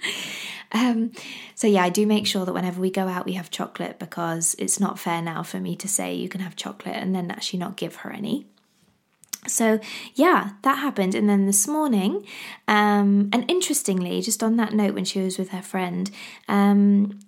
um, 0.72 1.12
so, 1.56 1.68
yeah, 1.68 1.84
I 1.84 1.90
do 1.90 2.06
make 2.06 2.28
sure 2.28 2.46
that 2.46 2.54
whenever 2.54 2.80
we 2.80 2.92
go 2.92 3.08
out, 3.08 3.26
we 3.26 3.34
have 3.34 3.52
chocolate 3.52 4.00
because 4.00 4.56
it's 4.60 4.80
not 4.80 5.00
fair 5.00 5.22
now 5.22 5.44
for 5.44 5.60
me 5.60 5.76
to 5.76 5.88
say 5.88 6.14
you 6.14 6.30
can 6.30 6.42
have 6.42 6.56
chocolate 6.56 6.96
and 6.96 7.14
then 7.14 7.32
actually 7.32 7.60
not 7.60 7.76
give 7.76 7.98
her 7.98 8.12
any. 8.12 8.46
So, 9.48 9.80
yeah, 10.16 10.52
that 10.64 10.80
happened. 10.80 11.16
And 11.16 11.30
then 11.30 11.46
this 11.46 11.68
morning, 11.68 12.26
um, 12.68 13.30
and 13.32 13.50
interestingly, 13.50 14.22
just 14.22 14.44
on 14.44 14.58
that 14.58 14.74
note, 14.74 14.94
when 14.94 15.06
she 15.06 15.22
was 15.22 15.38
with 15.38 15.50
her 15.50 15.62
friend, 15.62 16.12
um, 16.48 17.20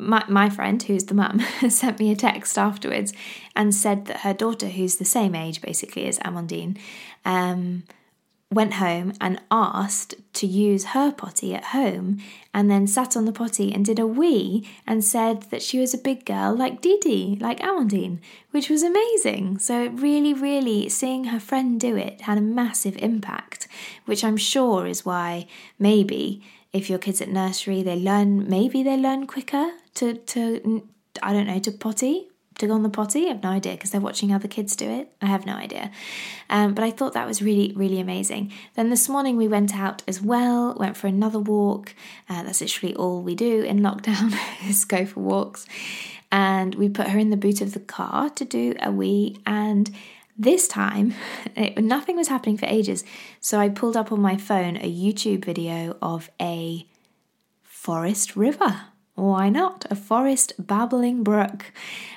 my, 0.00 0.24
my 0.28 0.48
friend, 0.48 0.82
who's 0.82 1.04
the 1.04 1.14
mum, 1.14 1.40
sent 1.68 1.98
me 1.98 2.10
a 2.10 2.16
text 2.16 2.58
afterwards 2.58 3.12
and 3.54 3.74
said 3.74 4.06
that 4.06 4.18
her 4.18 4.34
daughter, 4.34 4.68
who's 4.68 4.96
the 4.96 5.04
same 5.04 5.34
age 5.34 5.60
basically 5.60 6.06
as 6.06 6.18
Amandine, 6.20 6.78
um, 7.24 7.84
went 8.52 8.74
home 8.74 9.12
and 9.20 9.40
asked 9.50 10.14
to 10.32 10.46
use 10.46 10.86
her 10.86 11.12
potty 11.12 11.54
at 11.54 11.66
home 11.66 12.18
and 12.52 12.68
then 12.68 12.84
sat 12.84 13.16
on 13.16 13.24
the 13.24 13.32
potty 13.32 13.72
and 13.72 13.84
did 13.84 13.98
a 14.00 14.06
wee 14.06 14.68
and 14.88 15.04
said 15.04 15.42
that 15.50 15.62
she 15.62 15.78
was 15.78 15.94
a 15.94 15.98
big 15.98 16.24
girl 16.24 16.56
like 16.56 16.80
Didi, 16.80 17.38
like 17.40 17.60
Amandine, 17.60 18.18
which 18.50 18.68
was 18.68 18.82
amazing. 18.82 19.58
So, 19.58 19.86
really, 19.90 20.34
really 20.34 20.88
seeing 20.88 21.24
her 21.24 21.38
friend 21.38 21.78
do 21.78 21.96
it 21.96 22.22
had 22.22 22.38
a 22.38 22.42
massive 22.42 22.96
impact, 22.96 23.68
which 24.04 24.24
I'm 24.24 24.36
sure 24.36 24.84
is 24.86 25.06
why 25.06 25.46
maybe 25.78 26.42
if 26.72 26.90
your 26.90 26.98
kids 26.98 27.20
at 27.20 27.28
nursery 27.28 27.82
they 27.82 27.96
learn 27.96 28.48
maybe 28.48 28.82
they 28.82 28.96
learn 28.96 29.26
quicker 29.26 29.72
to 29.94 30.14
to 30.14 30.88
I 31.22 31.32
don't 31.32 31.46
know 31.46 31.58
to 31.58 31.72
potty 31.72 32.30
to 32.60 32.66
go 32.66 32.74
on 32.74 32.82
the 32.82 32.90
potty? 32.90 33.26
I 33.26 33.28
have 33.28 33.42
no 33.42 33.50
idea 33.50 33.72
because 33.72 33.90
they're 33.90 34.00
watching 34.00 34.32
other 34.32 34.48
kids 34.48 34.76
do 34.76 34.88
it. 34.88 35.12
I 35.20 35.26
have 35.26 35.46
no 35.46 35.54
idea. 35.54 35.90
Um, 36.48 36.74
but 36.74 36.84
I 36.84 36.90
thought 36.90 37.14
that 37.14 37.26
was 37.26 37.42
really, 37.42 37.72
really 37.74 38.00
amazing. 38.00 38.52
Then 38.74 38.90
this 38.90 39.08
morning 39.08 39.36
we 39.36 39.48
went 39.48 39.74
out 39.74 40.02
as 40.06 40.22
well, 40.22 40.74
went 40.78 40.96
for 40.96 41.06
another 41.06 41.38
walk. 41.38 41.94
Uh, 42.28 42.42
that's 42.42 42.60
literally 42.60 42.94
all 42.94 43.22
we 43.22 43.34
do 43.34 43.62
in 43.62 43.80
lockdown 43.80 44.38
is 44.68 44.84
go 44.84 45.04
for 45.04 45.20
walks. 45.20 45.66
And 46.30 46.74
we 46.76 46.88
put 46.88 47.08
her 47.08 47.18
in 47.18 47.30
the 47.30 47.36
boot 47.36 47.60
of 47.60 47.72
the 47.72 47.80
car 47.80 48.30
to 48.30 48.44
do 48.44 48.74
a 48.80 48.92
wee. 48.92 49.38
And 49.46 49.90
this 50.38 50.68
time, 50.68 51.14
it, 51.56 51.82
nothing 51.82 52.16
was 52.16 52.28
happening 52.28 52.56
for 52.56 52.66
ages. 52.66 53.04
So 53.40 53.58
I 53.58 53.68
pulled 53.68 53.96
up 53.96 54.12
on 54.12 54.20
my 54.20 54.36
phone 54.36 54.76
a 54.76 54.92
YouTube 54.92 55.44
video 55.44 55.96
of 56.00 56.30
a 56.40 56.86
forest 57.62 58.36
river 58.36 58.82
why 59.20 59.48
not? 59.48 59.86
A 59.90 59.94
forest 59.94 60.52
babbling 60.58 61.22
brook. 61.22 61.72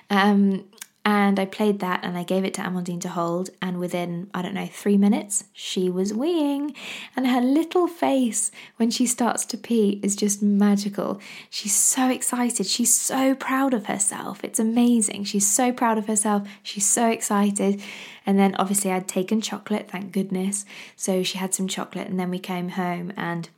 Um, 0.10 0.66
and 1.06 1.38
I 1.38 1.45
played 1.45 1.80
that 1.80 1.99
and 2.04 2.18
I 2.18 2.24
gave 2.24 2.45
it 2.45 2.54
to 2.54 2.62
Amandine 2.62 3.01
to 3.01 3.10
hold. 3.10 3.49
And 3.62 3.78
within, 3.78 4.30
I 4.34 4.41
don't 4.41 4.54
know, 4.54 4.68
three 4.68 4.97
minutes, 4.97 5.43
she 5.51 5.89
was 5.89 6.14
weeing. 6.14 6.74
And 7.16 7.28
her 7.28 7.41
little 7.41 7.88
face 7.88 8.51
when 8.78 8.89
she 8.89 9.06
starts 9.06 9.43
to 9.47 9.58
pee 9.58 9.99
is 10.01 10.16
just 10.16 10.41
magical. 10.41 11.20
She's 11.49 11.76
so 11.76 12.10
excited. 12.10 12.68
She's 12.68 12.95
so 12.95 13.36
proud 13.36 13.74
of 13.74 13.88
herself. 13.88 14.45
It's 14.45 14.60
amazing. 14.60 15.26
She's 15.26 15.47
so 15.47 15.74
proud 15.74 15.97
of 15.97 16.08
herself. 16.08 16.47
She's 16.64 16.86
so 16.86 17.10
excited. 17.10 17.82
And 18.26 18.39
then 18.39 18.56
obviously, 18.56 18.89
I'd 18.89 19.08
taken 19.10 19.41
chocolate, 19.41 19.89
thank 19.89 20.14
goodness. 20.14 20.66
So 20.95 21.22
she 21.22 21.38
had 21.38 21.54
some 21.54 21.68
chocolate. 21.68 22.08
And 22.08 22.18
then 22.18 22.30
we 22.30 22.39
came 22.39 22.70
home 22.70 23.12
and 23.18 23.49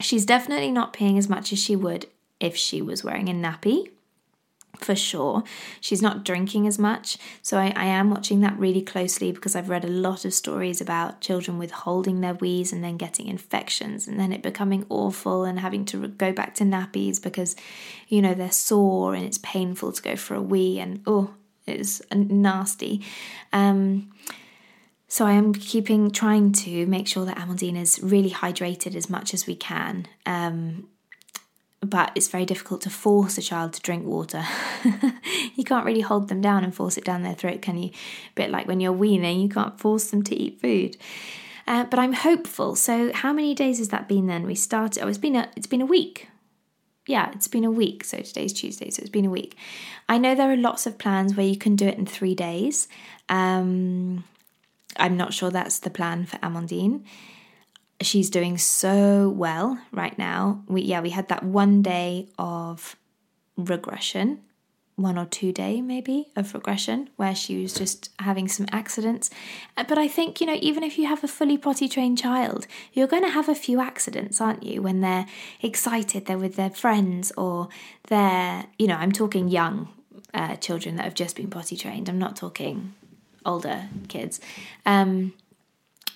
she's 0.00 0.26
definitely 0.26 0.70
not 0.70 0.92
peeing 0.92 1.16
as 1.16 1.30
much 1.30 1.50
as 1.50 1.58
she 1.58 1.74
would 1.74 2.08
if 2.40 2.56
she 2.56 2.80
was 2.82 3.04
wearing 3.04 3.28
a 3.28 3.32
nappy 3.32 3.90
for 4.76 4.94
sure. 4.94 5.42
She's 5.80 6.02
not 6.02 6.24
drinking 6.24 6.66
as 6.66 6.78
much. 6.78 7.18
So 7.42 7.58
I, 7.58 7.72
I, 7.74 7.86
am 7.86 8.10
watching 8.10 8.40
that 8.40 8.58
really 8.58 8.82
closely 8.82 9.32
because 9.32 9.56
I've 9.56 9.68
read 9.68 9.84
a 9.84 9.88
lot 9.88 10.24
of 10.24 10.34
stories 10.34 10.80
about 10.80 11.20
children 11.20 11.58
withholding 11.58 12.20
their 12.20 12.34
wees 12.34 12.72
and 12.72 12.82
then 12.82 12.96
getting 12.96 13.26
infections 13.26 14.06
and 14.06 14.18
then 14.18 14.32
it 14.32 14.42
becoming 14.42 14.86
awful 14.88 15.44
and 15.44 15.60
having 15.60 15.84
to 15.86 16.08
go 16.08 16.32
back 16.32 16.54
to 16.56 16.64
nappies 16.64 17.22
because, 17.22 17.56
you 18.08 18.22
know, 18.22 18.34
they're 18.34 18.52
sore 18.52 19.14
and 19.14 19.24
it's 19.24 19.38
painful 19.38 19.92
to 19.92 20.02
go 20.02 20.16
for 20.16 20.34
a 20.34 20.42
wee 20.42 20.78
and 20.78 21.02
oh, 21.06 21.34
it's 21.66 22.00
nasty. 22.14 23.04
Um, 23.52 24.10
so 25.06 25.26
I 25.26 25.32
am 25.32 25.54
keeping 25.54 26.10
trying 26.10 26.52
to 26.52 26.86
make 26.86 27.08
sure 27.08 27.24
that 27.24 27.38
Amandine 27.38 27.80
is 27.80 27.98
really 28.02 28.30
hydrated 28.30 28.94
as 28.94 29.08
much 29.08 29.32
as 29.32 29.46
we 29.46 29.56
can. 29.56 30.06
Um, 30.26 30.88
but 31.80 32.10
it's 32.14 32.28
very 32.28 32.44
difficult 32.44 32.80
to 32.82 32.90
force 32.90 33.38
a 33.38 33.42
child 33.42 33.72
to 33.74 33.80
drink 33.80 34.04
water. 34.04 34.44
you 35.54 35.64
can't 35.64 35.86
really 35.86 36.00
hold 36.00 36.28
them 36.28 36.40
down 36.40 36.64
and 36.64 36.74
force 36.74 36.96
it 36.96 37.04
down 37.04 37.22
their 37.22 37.34
throat, 37.34 37.62
can 37.62 37.78
you? 37.78 37.90
A 37.90 38.34
bit 38.34 38.50
like 38.50 38.66
when 38.66 38.80
you're 38.80 38.92
weaning, 38.92 39.40
you 39.40 39.48
can't 39.48 39.78
force 39.78 40.10
them 40.10 40.22
to 40.24 40.34
eat 40.34 40.60
food. 40.60 40.96
Uh, 41.66 41.84
but 41.84 41.98
I'm 41.98 42.14
hopeful. 42.14 42.74
So 42.74 43.12
how 43.12 43.32
many 43.32 43.54
days 43.54 43.78
has 43.78 43.90
that 43.90 44.08
been 44.08 44.26
then? 44.26 44.46
We 44.46 44.54
started. 44.54 45.02
Oh, 45.02 45.08
it's 45.08 45.18
been 45.18 45.36
a 45.36 45.50
it's 45.54 45.66
been 45.66 45.82
a 45.82 45.86
week. 45.86 46.28
Yeah, 47.06 47.30
it's 47.32 47.48
been 47.48 47.64
a 47.64 47.70
week. 47.70 48.04
So 48.04 48.18
today's 48.18 48.52
Tuesday, 48.52 48.90
so 48.90 49.00
it's 49.00 49.10
been 49.10 49.26
a 49.26 49.30
week. 49.30 49.56
I 50.08 50.18
know 50.18 50.34
there 50.34 50.50
are 50.50 50.56
lots 50.56 50.86
of 50.86 50.98
plans 50.98 51.36
where 51.36 51.46
you 51.46 51.56
can 51.56 51.76
do 51.76 51.86
it 51.86 51.98
in 51.98 52.06
three 52.06 52.34
days. 52.34 52.88
Um, 53.28 54.24
I'm 54.96 55.16
not 55.16 55.32
sure 55.32 55.50
that's 55.50 55.78
the 55.78 55.90
plan 55.90 56.26
for 56.26 56.38
Amandine 56.38 57.02
she's 58.00 58.30
doing 58.30 58.58
so 58.58 59.28
well 59.28 59.78
right 59.92 60.16
now. 60.18 60.62
We 60.68 60.82
yeah, 60.82 61.00
we 61.00 61.10
had 61.10 61.28
that 61.28 61.42
one 61.42 61.82
day 61.82 62.28
of 62.38 62.96
regression, 63.56 64.40
one 64.96 65.18
or 65.18 65.26
two 65.26 65.52
day 65.52 65.80
maybe 65.80 66.28
of 66.36 66.54
regression 66.54 67.10
where 67.16 67.34
she 67.34 67.62
was 67.62 67.74
just 67.74 68.10
having 68.20 68.48
some 68.48 68.66
accidents. 68.72 69.30
Uh, 69.76 69.84
but 69.88 69.98
I 69.98 70.08
think, 70.08 70.40
you 70.40 70.46
know, 70.46 70.58
even 70.60 70.82
if 70.82 70.98
you 70.98 71.06
have 71.06 71.24
a 71.24 71.28
fully 71.28 71.58
potty 71.58 71.88
trained 71.88 72.18
child, 72.18 72.66
you're 72.92 73.06
going 73.06 73.24
to 73.24 73.30
have 73.30 73.48
a 73.48 73.54
few 73.54 73.80
accidents, 73.80 74.40
aren't 74.40 74.62
you, 74.62 74.82
when 74.82 75.00
they're 75.00 75.26
excited, 75.60 76.26
they're 76.26 76.38
with 76.38 76.56
their 76.56 76.70
friends 76.70 77.32
or 77.36 77.68
they're, 78.08 78.66
you 78.78 78.86
know, 78.86 78.96
I'm 78.96 79.12
talking 79.12 79.48
young 79.48 79.88
uh, 80.34 80.56
children 80.56 80.96
that 80.96 81.04
have 81.04 81.14
just 81.14 81.36
been 81.36 81.50
potty 81.50 81.76
trained. 81.76 82.08
I'm 82.08 82.18
not 82.18 82.36
talking 82.36 82.94
older 83.44 83.88
kids. 84.08 84.40
Um 84.84 85.32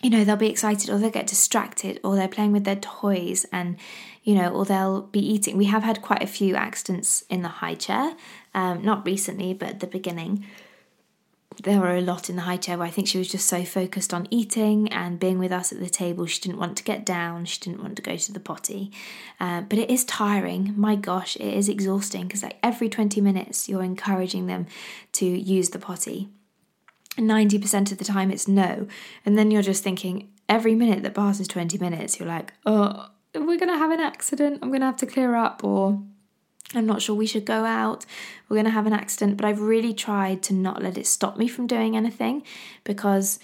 you 0.02 0.10
know, 0.10 0.24
they'll 0.24 0.36
be 0.36 0.50
excited 0.50 0.90
or 0.90 0.98
they'll 0.98 1.10
get 1.10 1.28
distracted 1.28 2.00
or 2.02 2.16
they're 2.16 2.28
playing 2.28 2.52
with 2.52 2.64
their 2.64 2.76
toys 2.76 3.46
and, 3.52 3.76
you 4.24 4.34
know, 4.34 4.52
or 4.52 4.64
they'll 4.64 5.02
be 5.02 5.20
eating. 5.20 5.56
We 5.56 5.66
have 5.66 5.84
had 5.84 6.02
quite 6.02 6.22
a 6.22 6.26
few 6.26 6.56
accidents 6.56 7.24
in 7.30 7.42
the 7.42 7.48
high 7.48 7.76
chair, 7.76 8.14
um, 8.52 8.84
not 8.84 9.06
recently, 9.06 9.54
but 9.54 9.68
at 9.68 9.80
the 9.80 9.86
beginning. 9.86 10.44
There 11.62 11.78
were 11.78 11.94
a 11.94 12.00
lot 12.00 12.30
in 12.30 12.36
the 12.36 12.42
high 12.42 12.56
chair 12.56 12.78
where 12.78 12.86
I 12.86 12.90
think 12.90 13.06
she 13.06 13.18
was 13.18 13.30
just 13.30 13.46
so 13.46 13.62
focused 13.62 14.12
on 14.12 14.26
eating 14.30 14.90
and 14.90 15.20
being 15.20 15.38
with 15.38 15.52
us 15.52 15.70
at 15.70 15.78
the 15.78 15.88
table. 15.88 16.26
She 16.26 16.40
didn't 16.40 16.58
want 16.58 16.78
to 16.78 16.82
get 16.82 17.04
down. 17.04 17.44
She 17.44 17.60
didn't 17.60 17.82
want 17.82 17.94
to 17.96 18.02
go 18.02 18.16
to 18.16 18.32
the 18.32 18.40
potty. 18.40 18.90
Uh, 19.38 19.60
but 19.60 19.78
it 19.78 19.90
is 19.90 20.04
tiring. 20.04 20.74
My 20.76 20.96
gosh, 20.96 21.36
it 21.36 21.54
is 21.54 21.68
exhausting 21.68 22.22
because 22.22 22.42
like 22.42 22.56
every 22.62 22.88
20 22.88 23.20
minutes 23.20 23.68
you're 23.68 23.84
encouraging 23.84 24.46
them 24.46 24.66
to 25.12 25.26
use 25.26 25.68
the 25.68 25.78
potty. 25.78 26.30
90% 27.16 27.92
of 27.92 27.98
the 27.98 28.04
time 28.04 28.30
it's 28.30 28.48
no. 28.48 28.86
And 29.24 29.36
then 29.36 29.50
you're 29.50 29.62
just 29.62 29.82
thinking, 29.82 30.30
every 30.48 30.74
minute 30.74 31.02
that 31.02 31.14
passes 31.14 31.48
20 31.48 31.78
minutes, 31.78 32.18
you're 32.18 32.28
like, 32.28 32.52
oh, 32.66 33.08
we're 33.34 33.58
going 33.58 33.68
to 33.68 33.78
have 33.78 33.90
an 33.90 34.00
accident. 34.00 34.58
I'm 34.62 34.68
going 34.68 34.80
to 34.80 34.86
have 34.86 34.96
to 34.98 35.06
clear 35.06 35.34
up, 35.34 35.64
or 35.64 36.02
I'm 36.74 36.86
not 36.86 37.02
sure 37.02 37.14
we 37.14 37.26
should 37.26 37.44
go 37.44 37.64
out. 37.64 38.06
We're 38.48 38.56
going 38.56 38.64
to 38.64 38.70
have 38.70 38.86
an 38.86 38.92
accident. 38.92 39.36
But 39.36 39.46
I've 39.46 39.60
really 39.60 39.94
tried 39.94 40.42
to 40.44 40.54
not 40.54 40.82
let 40.82 40.98
it 40.98 41.06
stop 41.06 41.36
me 41.36 41.48
from 41.48 41.66
doing 41.66 41.96
anything 41.96 42.42
because 42.84 43.38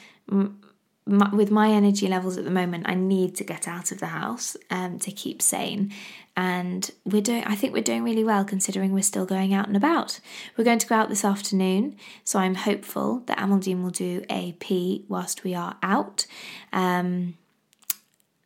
my, 1.09 1.35
with 1.35 1.51
my 1.51 1.71
energy 1.71 2.07
levels 2.07 2.37
at 2.37 2.45
the 2.45 2.51
moment, 2.51 2.85
I 2.87 2.95
need 2.95 3.35
to 3.37 3.45
get 3.45 3.67
out 3.67 3.93
of 3.93 4.01
the 4.01 4.07
house 4.07 4.57
um, 4.71 4.99
to 5.01 5.11
keep 5.11 5.41
sane. 5.41 5.93
And 6.39 6.89
we're 7.05 7.21
doing, 7.21 7.43
I 7.47 7.57
think 7.57 7.73
we're 7.73 7.83
doing 7.83 8.05
really 8.05 8.23
well 8.23 8.45
considering 8.45 8.93
we're 8.93 9.03
still 9.03 9.27
going 9.27 9.53
out 9.53 9.67
and 9.67 9.77
about. 9.77 10.21
We're 10.57 10.63
going 10.63 10.79
to 10.79 10.87
go 10.87 10.95
out 10.95 11.09
this 11.09 11.25
afternoon, 11.25 11.97
so 12.23 12.39
I'm 12.39 12.55
hopeful 12.55 13.25
that 13.27 13.39
Amandine 13.39 13.83
will 13.83 13.91
do 13.91 14.25
a 14.31 14.53
pee 14.61 15.05
whilst 15.09 15.43
we 15.43 15.57
are 15.57 15.77
out. 15.83 16.27
Um, 16.73 17.37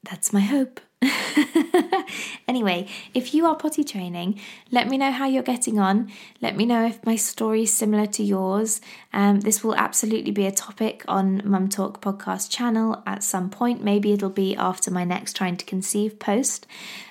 that's 0.05 0.32
my 0.32 0.40
hope. 0.40 0.80
anyway, 2.49 2.88
if 3.12 3.34
you 3.34 3.45
are 3.45 3.57
potty 3.57 3.84
training, 3.84 4.40
let 4.70 4.88
me 4.88 4.97
know 4.97 5.11
how 5.11 5.26
you're 5.26 5.43
getting 5.43 5.78
on. 5.78 6.11
Let 6.40 6.57
me 6.57 6.64
know 6.64 6.86
if 6.86 7.05
my 7.05 7.16
story 7.16 7.64
is 7.64 7.74
similar 7.74 8.07
to 8.07 8.22
yours. 8.22 8.80
Um, 9.12 9.40
this 9.40 9.62
will 9.62 9.74
absolutely 9.74 10.30
be 10.30 10.47
a 10.47 10.53
topic 10.53 11.05
on 11.09 11.43
Mum 11.45 11.68
Talk 11.68 12.01
podcast 12.01 12.51
channel 12.51 13.03
at 13.07 13.22
some 13.22 13.51
point. 13.51 13.84
Maybe 13.84 14.14
it'll 14.14 14.30
be 14.30 14.57
after 14.57 14.90
my 14.90 15.05
next 15.05 15.36
trying 15.36 15.59
to 15.59 15.66
conceive 15.66 16.18
post. 16.18 16.66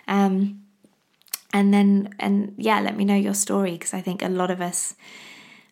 Um, 0.08 0.61
and 1.54 1.74
then, 1.74 2.14
and 2.20 2.54
yeah, 2.58 2.80
let 2.80 2.96
me 2.96 3.06
know 3.06 3.16
your 3.16 3.34
story 3.34 3.72
because 3.74 3.94
I 3.94 4.02
think 4.02 4.22
a 4.22 4.30
lot 4.30 4.52
of 4.52 4.62
us, 4.62 4.96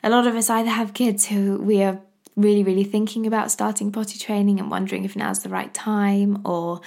a 0.04 0.10
lot 0.10 0.28
of 0.28 0.36
us 0.36 0.50
either 0.50 0.70
have 0.70 0.94
kids 0.94 1.28
who 1.28 1.58
we 1.62 1.82
are 1.84 2.00
really, 2.36 2.64
really 2.64 2.84
thinking 2.84 3.26
about 3.28 3.52
starting 3.52 3.92
potty 3.92 4.18
training 4.18 4.60
and 4.60 4.72
wondering 4.72 5.06
if 5.06 5.16
now's 5.16 5.44
the 5.44 5.50
right 5.50 5.74
time 5.74 6.42
or 6.46 6.82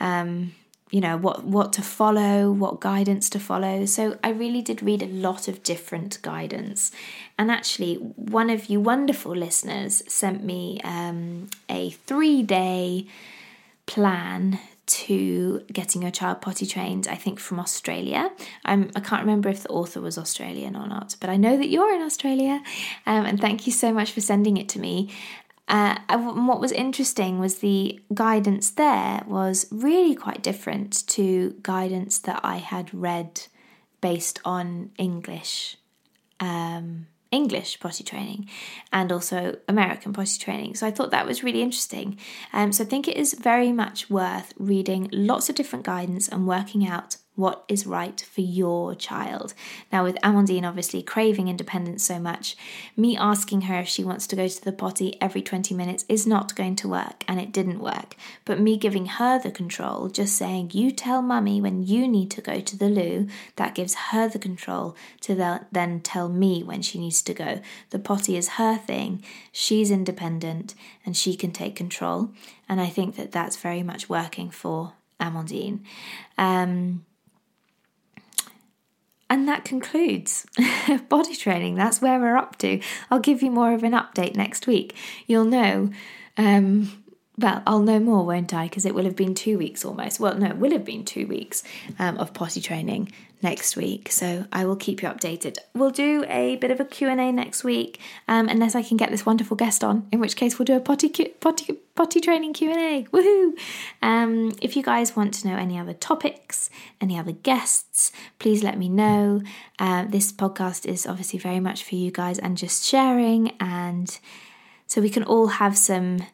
um, 0.00 0.52
you 0.90 1.00
know 1.00 1.16
what 1.16 1.44
what 1.44 1.72
to 1.72 1.82
follow 1.82 2.50
what 2.50 2.80
guidance 2.80 3.28
to 3.30 3.40
follow. 3.40 3.84
So 3.86 4.18
i 4.22 4.30
really 4.30 4.62
did 4.62 4.82
read 4.82 5.02
a 5.02 5.06
lot 5.06 5.48
of 5.48 5.62
different 5.62 6.22
guidance. 6.22 6.92
And 7.36 7.50
actually 7.50 7.96
one 7.96 8.50
of 8.50 8.66
you 8.66 8.80
wonderful 8.80 9.34
listeners 9.34 10.02
sent 10.06 10.44
me 10.44 10.80
um, 10.84 11.48
a 11.68 11.90
three 11.90 12.42
day 12.42 13.06
plan 13.86 14.60
to 14.86 15.64
getting 15.72 16.02
your 16.02 16.10
child 16.10 16.40
potty 16.40 16.66
trained, 16.66 17.08
I 17.08 17.16
think 17.16 17.40
from 17.40 17.58
Australia. 17.58 18.30
I'm, 18.64 18.90
I 18.94 19.00
can't 19.00 19.22
remember 19.22 19.48
if 19.48 19.62
the 19.62 19.68
author 19.68 20.00
was 20.00 20.16
Australian 20.16 20.76
or 20.76 20.86
not, 20.86 21.16
but 21.20 21.28
I 21.28 21.36
know 21.36 21.56
that 21.56 21.68
you're 21.68 21.94
in 21.94 22.02
Australia. 22.02 22.62
Um, 23.04 23.26
and 23.26 23.40
thank 23.40 23.66
you 23.66 23.72
so 23.72 23.92
much 23.92 24.12
for 24.12 24.20
sending 24.20 24.56
it 24.56 24.68
to 24.70 24.78
me. 24.78 25.12
Uh, 25.68 25.96
what 26.18 26.60
was 26.60 26.70
interesting 26.70 27.40
was 27.40 27.58
the 27.58 28.00
guidance 28.14 28.70
there 28.70 29.22
was 29.26 29.66
really 29.72 30.14
quite 30.14 30.40
different 30.40 31.06
to 31.08 31.56
guidance 31.62 32.20
that 32.20 32.40
I 32.44 32.58
had 32.58 32.94
read 32.94 33.42
based 34.00 34.38
on 34.44 34.92
English. 34.96 35.76
Um, 36.38 37.08
English 37.36 37.78
potty 37.80 38.04
training 38.04 38.48
and 38.92 39.12
also 39.12 39.38
American 39.68 40.12
potty 40.12 40.38
training. 40.38 40.74
So 40.74 40.86
I 40.86 40.90
thought 40.90 41.10
that 41.10 41.26
was 41.26 41.44
really 41.44 41.62
interesting. 41.62 42.18
Um, 42.52 42.72
so 42.72 42.82
I 42.84 42.86
think 42.86 43.06
it 43.06 43.16
is 43.16 43.34
very 43.34 43.72
much 43.72 44.10
worth 44.10 44.52
reading 44.58 45.08
lots 45.12 45.48
of 45.48 45.54
different 45.54 45.84
guidance 45.84 46.28
and 46.28 46.48
working 46.48 46.86
out 46.86 47.16
what 47.36 47.64
is 47.68 47.86
right 47.86 48.20
for 48.20 48.40
your 48.40 48.94
child. 48.94 49.54
Now, 49.92 50.02
with 50.02 50.16
Amandine 50.22 50.66
obviously 50.66 51.02
craving 51.02 51.48
independence 51.48 52.02
so 52.02 52.18
much, 52.18 52.56
me 52.96 53.16
asking 53.16 53.62
her 53.62 53.78
if 53.78 53.88
she 53.88 54.02
wants 54.02 54.26
to 54.26 54.36
go 54.36 54.48
to 54.48 54.64
the 54.64 54.72
potty 54.72 55.16
every 55.20 55.42
20 55.42 55.74
minutes 55.74 56.04
is 56.08 56.26
not 56.26 56.56
going 56.56 56.76
to 56.76 56.88
work, 56.88 57.24
and 57.28 57.38
it 57.38 57.52
didn't 57.52 57.78
work. 57.78 58.16
But 58.44 58.58
me 58.58 58.76
giving 58.76 59.06
her 59.06 59.38
the 59.38 59.50
control, 59.50 60.08
just 60.08 60.34
saying, 60.34 60.70
You 60.72 60.90
tell 60.90 61.22
mummy 61.22 61.60
when 61.60 61.82
you 61.82 62.08
need 62.08 62.30
to 62.32 62.40
go 62.40 62.60
to 62.60 62.76
the 62.76 62.88
loo, 62.88 63.28
that 63.56 63.74
gives 63.74 63.94
her 63.94 64.28
the 64.28 64.38
control 64.38 64.96
to 65.20 65.60
then 65.70 66.00
tell 66.00 66.28
me 66.28 66.62
when 66.62 66.82
she 66.82 66.98
needs 66.98 67.22
to 67.22 67.34
go. 67.34 67.60
The 67.90 67.98
potty 67.98 68.36
is 68.36 68.50
her 68.50 68.76
thing, 68.76 69.22
she's 69.52 69.90
independent, 69.90 70.74
and 71.04 71.16
she 71.16 71.36
can 71.36 71.52
take 71.52 71.76
control. 71.76 72.30
And 72.68 72.80
I 72.80 72.86
think 72.86 73.16
that 73.16 73.32
that's 73.32 73.56
very 73.56 73.82
much 73.82 74.08
working 74.08 74.50
for 74.50 74.94
Amandine. 75.20 75.80
Um, 76.36 77.04
and 79.28 79.48
that 79.48 79.64
concludes 79.64 80.46
body 81.08 81.34
training. 81.34 81.74
That's 81.74 82.00
where 82.00 82.18
we're 82.20 82.36
up 82.36 82.58
to. 82.58 82.80
I'll 83.10 83.20
give 83.20 83.42
you 83.42 83.50
more 83.50 83.72
of 83.72 83.82
an 83.82 83.92
update 83.92 84.36
next 84.36 84.66
week. 84.66 84.94
You'll 85.26 85.44
know. 85.44 85.90
Um, 86.36 87.02
well, 87.38 87.62
I'll 87.66 87.80
know 87.80 87.98
more, 87.98 88.24
won't 88.24 88.54
I? 88.54 88.64
Because 88.64 88.86
it 88.86 88.94
will 88.94 89.04
have 89.04 89.16
been 89.16 89.34
two 89.34 89.58
weeks 89.58 89.84
almost. 89.84 90.20
Well, 90.20 90.38
no, 90.38 90.46
it 90.46 90.56
will 90.56 90.72
have 90.72 90.84
been 90.84 91.04
two 91.04 91.26
weeks 91.26 91.62
um, 91.98 92.16
of 92.18 92.32
potty 92.32 92.60
training 92.60 93.12
next 93.46 93.76
week. 93.76 94.10
So 94.10 94.44
I 94.52 94.64
will 94.64 94.74
keep 94.74 95.02
you 95.02 95.08
updated. 95.08 95.58
We'll 95.72 95.92
do 96.08 96.24
a 96.28 96.56
bit 96.56 96.72
of 96.72 96.80
a 96.80 96.84
Q&A 96.84 97.30
next 97.30 97.62
week, 97.62 98.00
um, 98.26 98.48
unless 98.48 98.74
I 98.74 98.82
can 98.82 98.96
get 98.96 99.12
this 99.12 99.24
wonderful 99.24 99.56
guest 99.56 99.84
on, 99.84 100.08
in 100.10 100.18
which 100.18 100.34
case 100.34 100.58
we'll 100.58 100.66
do 100.66 100.74
a 100.74 100.80
potty, 100.80 101.08
potty, 101.40 101.74
potty 101.94 102.20
training 102.20 102.54
Q&A. 102.54 103.06
Woohoo! 103.12 103.52
Um, 104.02 104.52
if 104.60 104.76
you 104.76 104.82
guys 104.82 105.14
want 105.14 105.32
to 105.34 105.46
know 105.46 105.56
any 105.56 105.78
other 105.78 105.92
topics, 105.94 106.70
any 107.00 107.16
other 107.16 107.30
guests, 107.30 108.10
please 108.40 108.64
let 108.64 108.76
me 108.76 108.88
know. 108.88 109.40
Uh, 109.78 110.04
this 110.08 110.32
podcast 110.32 110.84
is 110.84 111.06
obviously 111.06 111.38
very 111.38 111.60
much 111.60 111.84
for 111.84 111.94
you 111.94 112.10
guys 112.10 112.40
and 112.40 112.56
just 112.56 112.84
sharing 112.84 113.52
and 113.60 114.18
so 114.88 115.00
we 115.00 115.10
can 115.10 115.22
all 115.22 115.48
have 115.48 115.78
some 115.78 116.26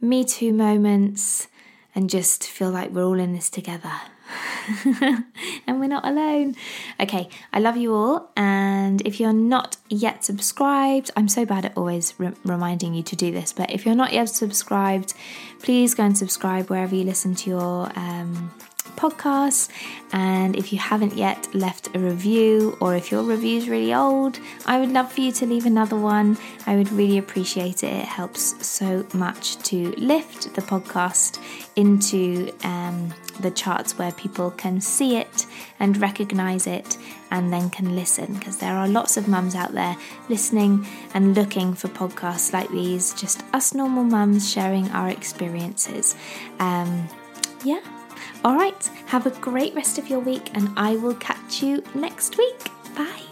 me 0.00 0.24
Too 0.24 0.52
moments 0.52 1.48
and 1.94 2.08
just 2.08 2.46
feel 2.46 2.70
like 2.70 2.90
we're 2.90 3.04
all 3.04 3.18
in 3.18 3.32
this 3.32 3.50
together. 3.50 3.92
and 5.66 5.80
we're 5.80 5.88
not 5.88 6.06
alone. 6.06 6.54
Okay, 6.98 7.28
I 7.52 7.60
love 7.60 7.76
you 7.76 7.94
all. 7.94 8.30
And 8.36 9.00
if 9.02 9.20
you're 9.20 9.32
not 9.32 9.76
yet 9.88 10.24
subscribed, 10.24 11.10
I'm 11.16 11.28
so 11.28 11.44
bad 11.44 11.64
at 11.64 11.76
always 11.76 12.14
re- 12.18 12.32
reminding 12.44 12.94
you 12.94 13.02
to 13.04 13.16
do 13.16 13.30
this, 13.32 13.52
but 13.52 13.70
if 13.70 13.86
you're 13.86 13.94
not 13.94 14.12
yet 14.12 14.28
subscribed, 14.28 15.14
please 15.60 15.94
go 15.94 16.04
and 16.04 16.16
subscribe 16.16 16.70
wherever 16.70 16.94
you 16.94 17.04
listen 17.04 17.34
to 17.36 17.50
your 17.50 17.92
um, 17.96 18.52
podcasts. 19.00 19.68
And 20.12 20.56
if 20.56 20.72
you 20.72 20.78
haven't 20.78 21.14
yet 21.16 21.48
left 21.54 21.94
a 21.96 21.98
review, 21.98 22.76
or 22.80 22.94
if 22.94 23.10
your 23.10 23.22
review 23.22 23.56
is 23.58 23.68
really 23.68 23.94
old, 23.94 24.38
I 24.66 24.78
would 24.78 24.90
love 24.90 25.10
for 25.12 25.20
you 25.20 25.32
to 25.32 25.46
leave 25.46 25.66
another 25.66 25.96
one. 25.96 26.36
I 26.66 26.76
would 26.76 26.92
really 26.92 27.18
appreciate 27.18 27.82
it. 27.82 27.92
It 27.92 28.04
helps 28.04 28.66
so 28.66 29.06
much 29.14 29.56
to 29.70 29.92
lift 29.92 30.54
the 30.54 30.62
podcast 30.62 31.40
into 31.76 32.52
um, 32.64 33.14
the 33.40 33.50
charts 33.50 33.98
where 33.98 34.12
people 34.12 34.50
can 34.50 34.80
see 34.80 35.16
it 35.16 35.46
and 35.78 35.96
recognize 35.96 36.66
it 36.66 36.98
and 37.30 37.52
then 37.52 37.70
can 37.70 37.94
listen 37.94 38.34
because 38.34 38.56
there 38.58 38.74
are 38.74 38.88
lots 38.88 39.16
of 39.16 39.28
mums 39.28 39.54
out 39.54 39.72
there 39.72 39.96
listening 40.28 40.86
and 41.14 41.34
looking 41.34 41.74
for 41.74 41.88
podcasts 41.88 42.52
like 42.52 42.68
these, 42.70 43.14
just 43.14 43.42
us 43.54 43.72
normal 43.72 44.04
mums 44.04 44.50
sharing 44.50 44.88
our 44.90 45.08
experiences. 45.08 46.16
Um, 46.58 47.08
yeah, 47.64 47.80
all 48.44 48.56
right, 48.56 48.86
have 49.06 49.26
a 49.26 49.30
great 49.30 49.74
rest 49.74 49.98
of 49.98 50.08
your 50.08 50.20
week, 50.20 50.50
and 50.54 50.70
I 50.76 50.96
will 50.96 51.14
catch 51.14 51.62
you 51.62 51.82
next 51.94 52.38
week. 52.38 52.70
Bye. 52.96 53.29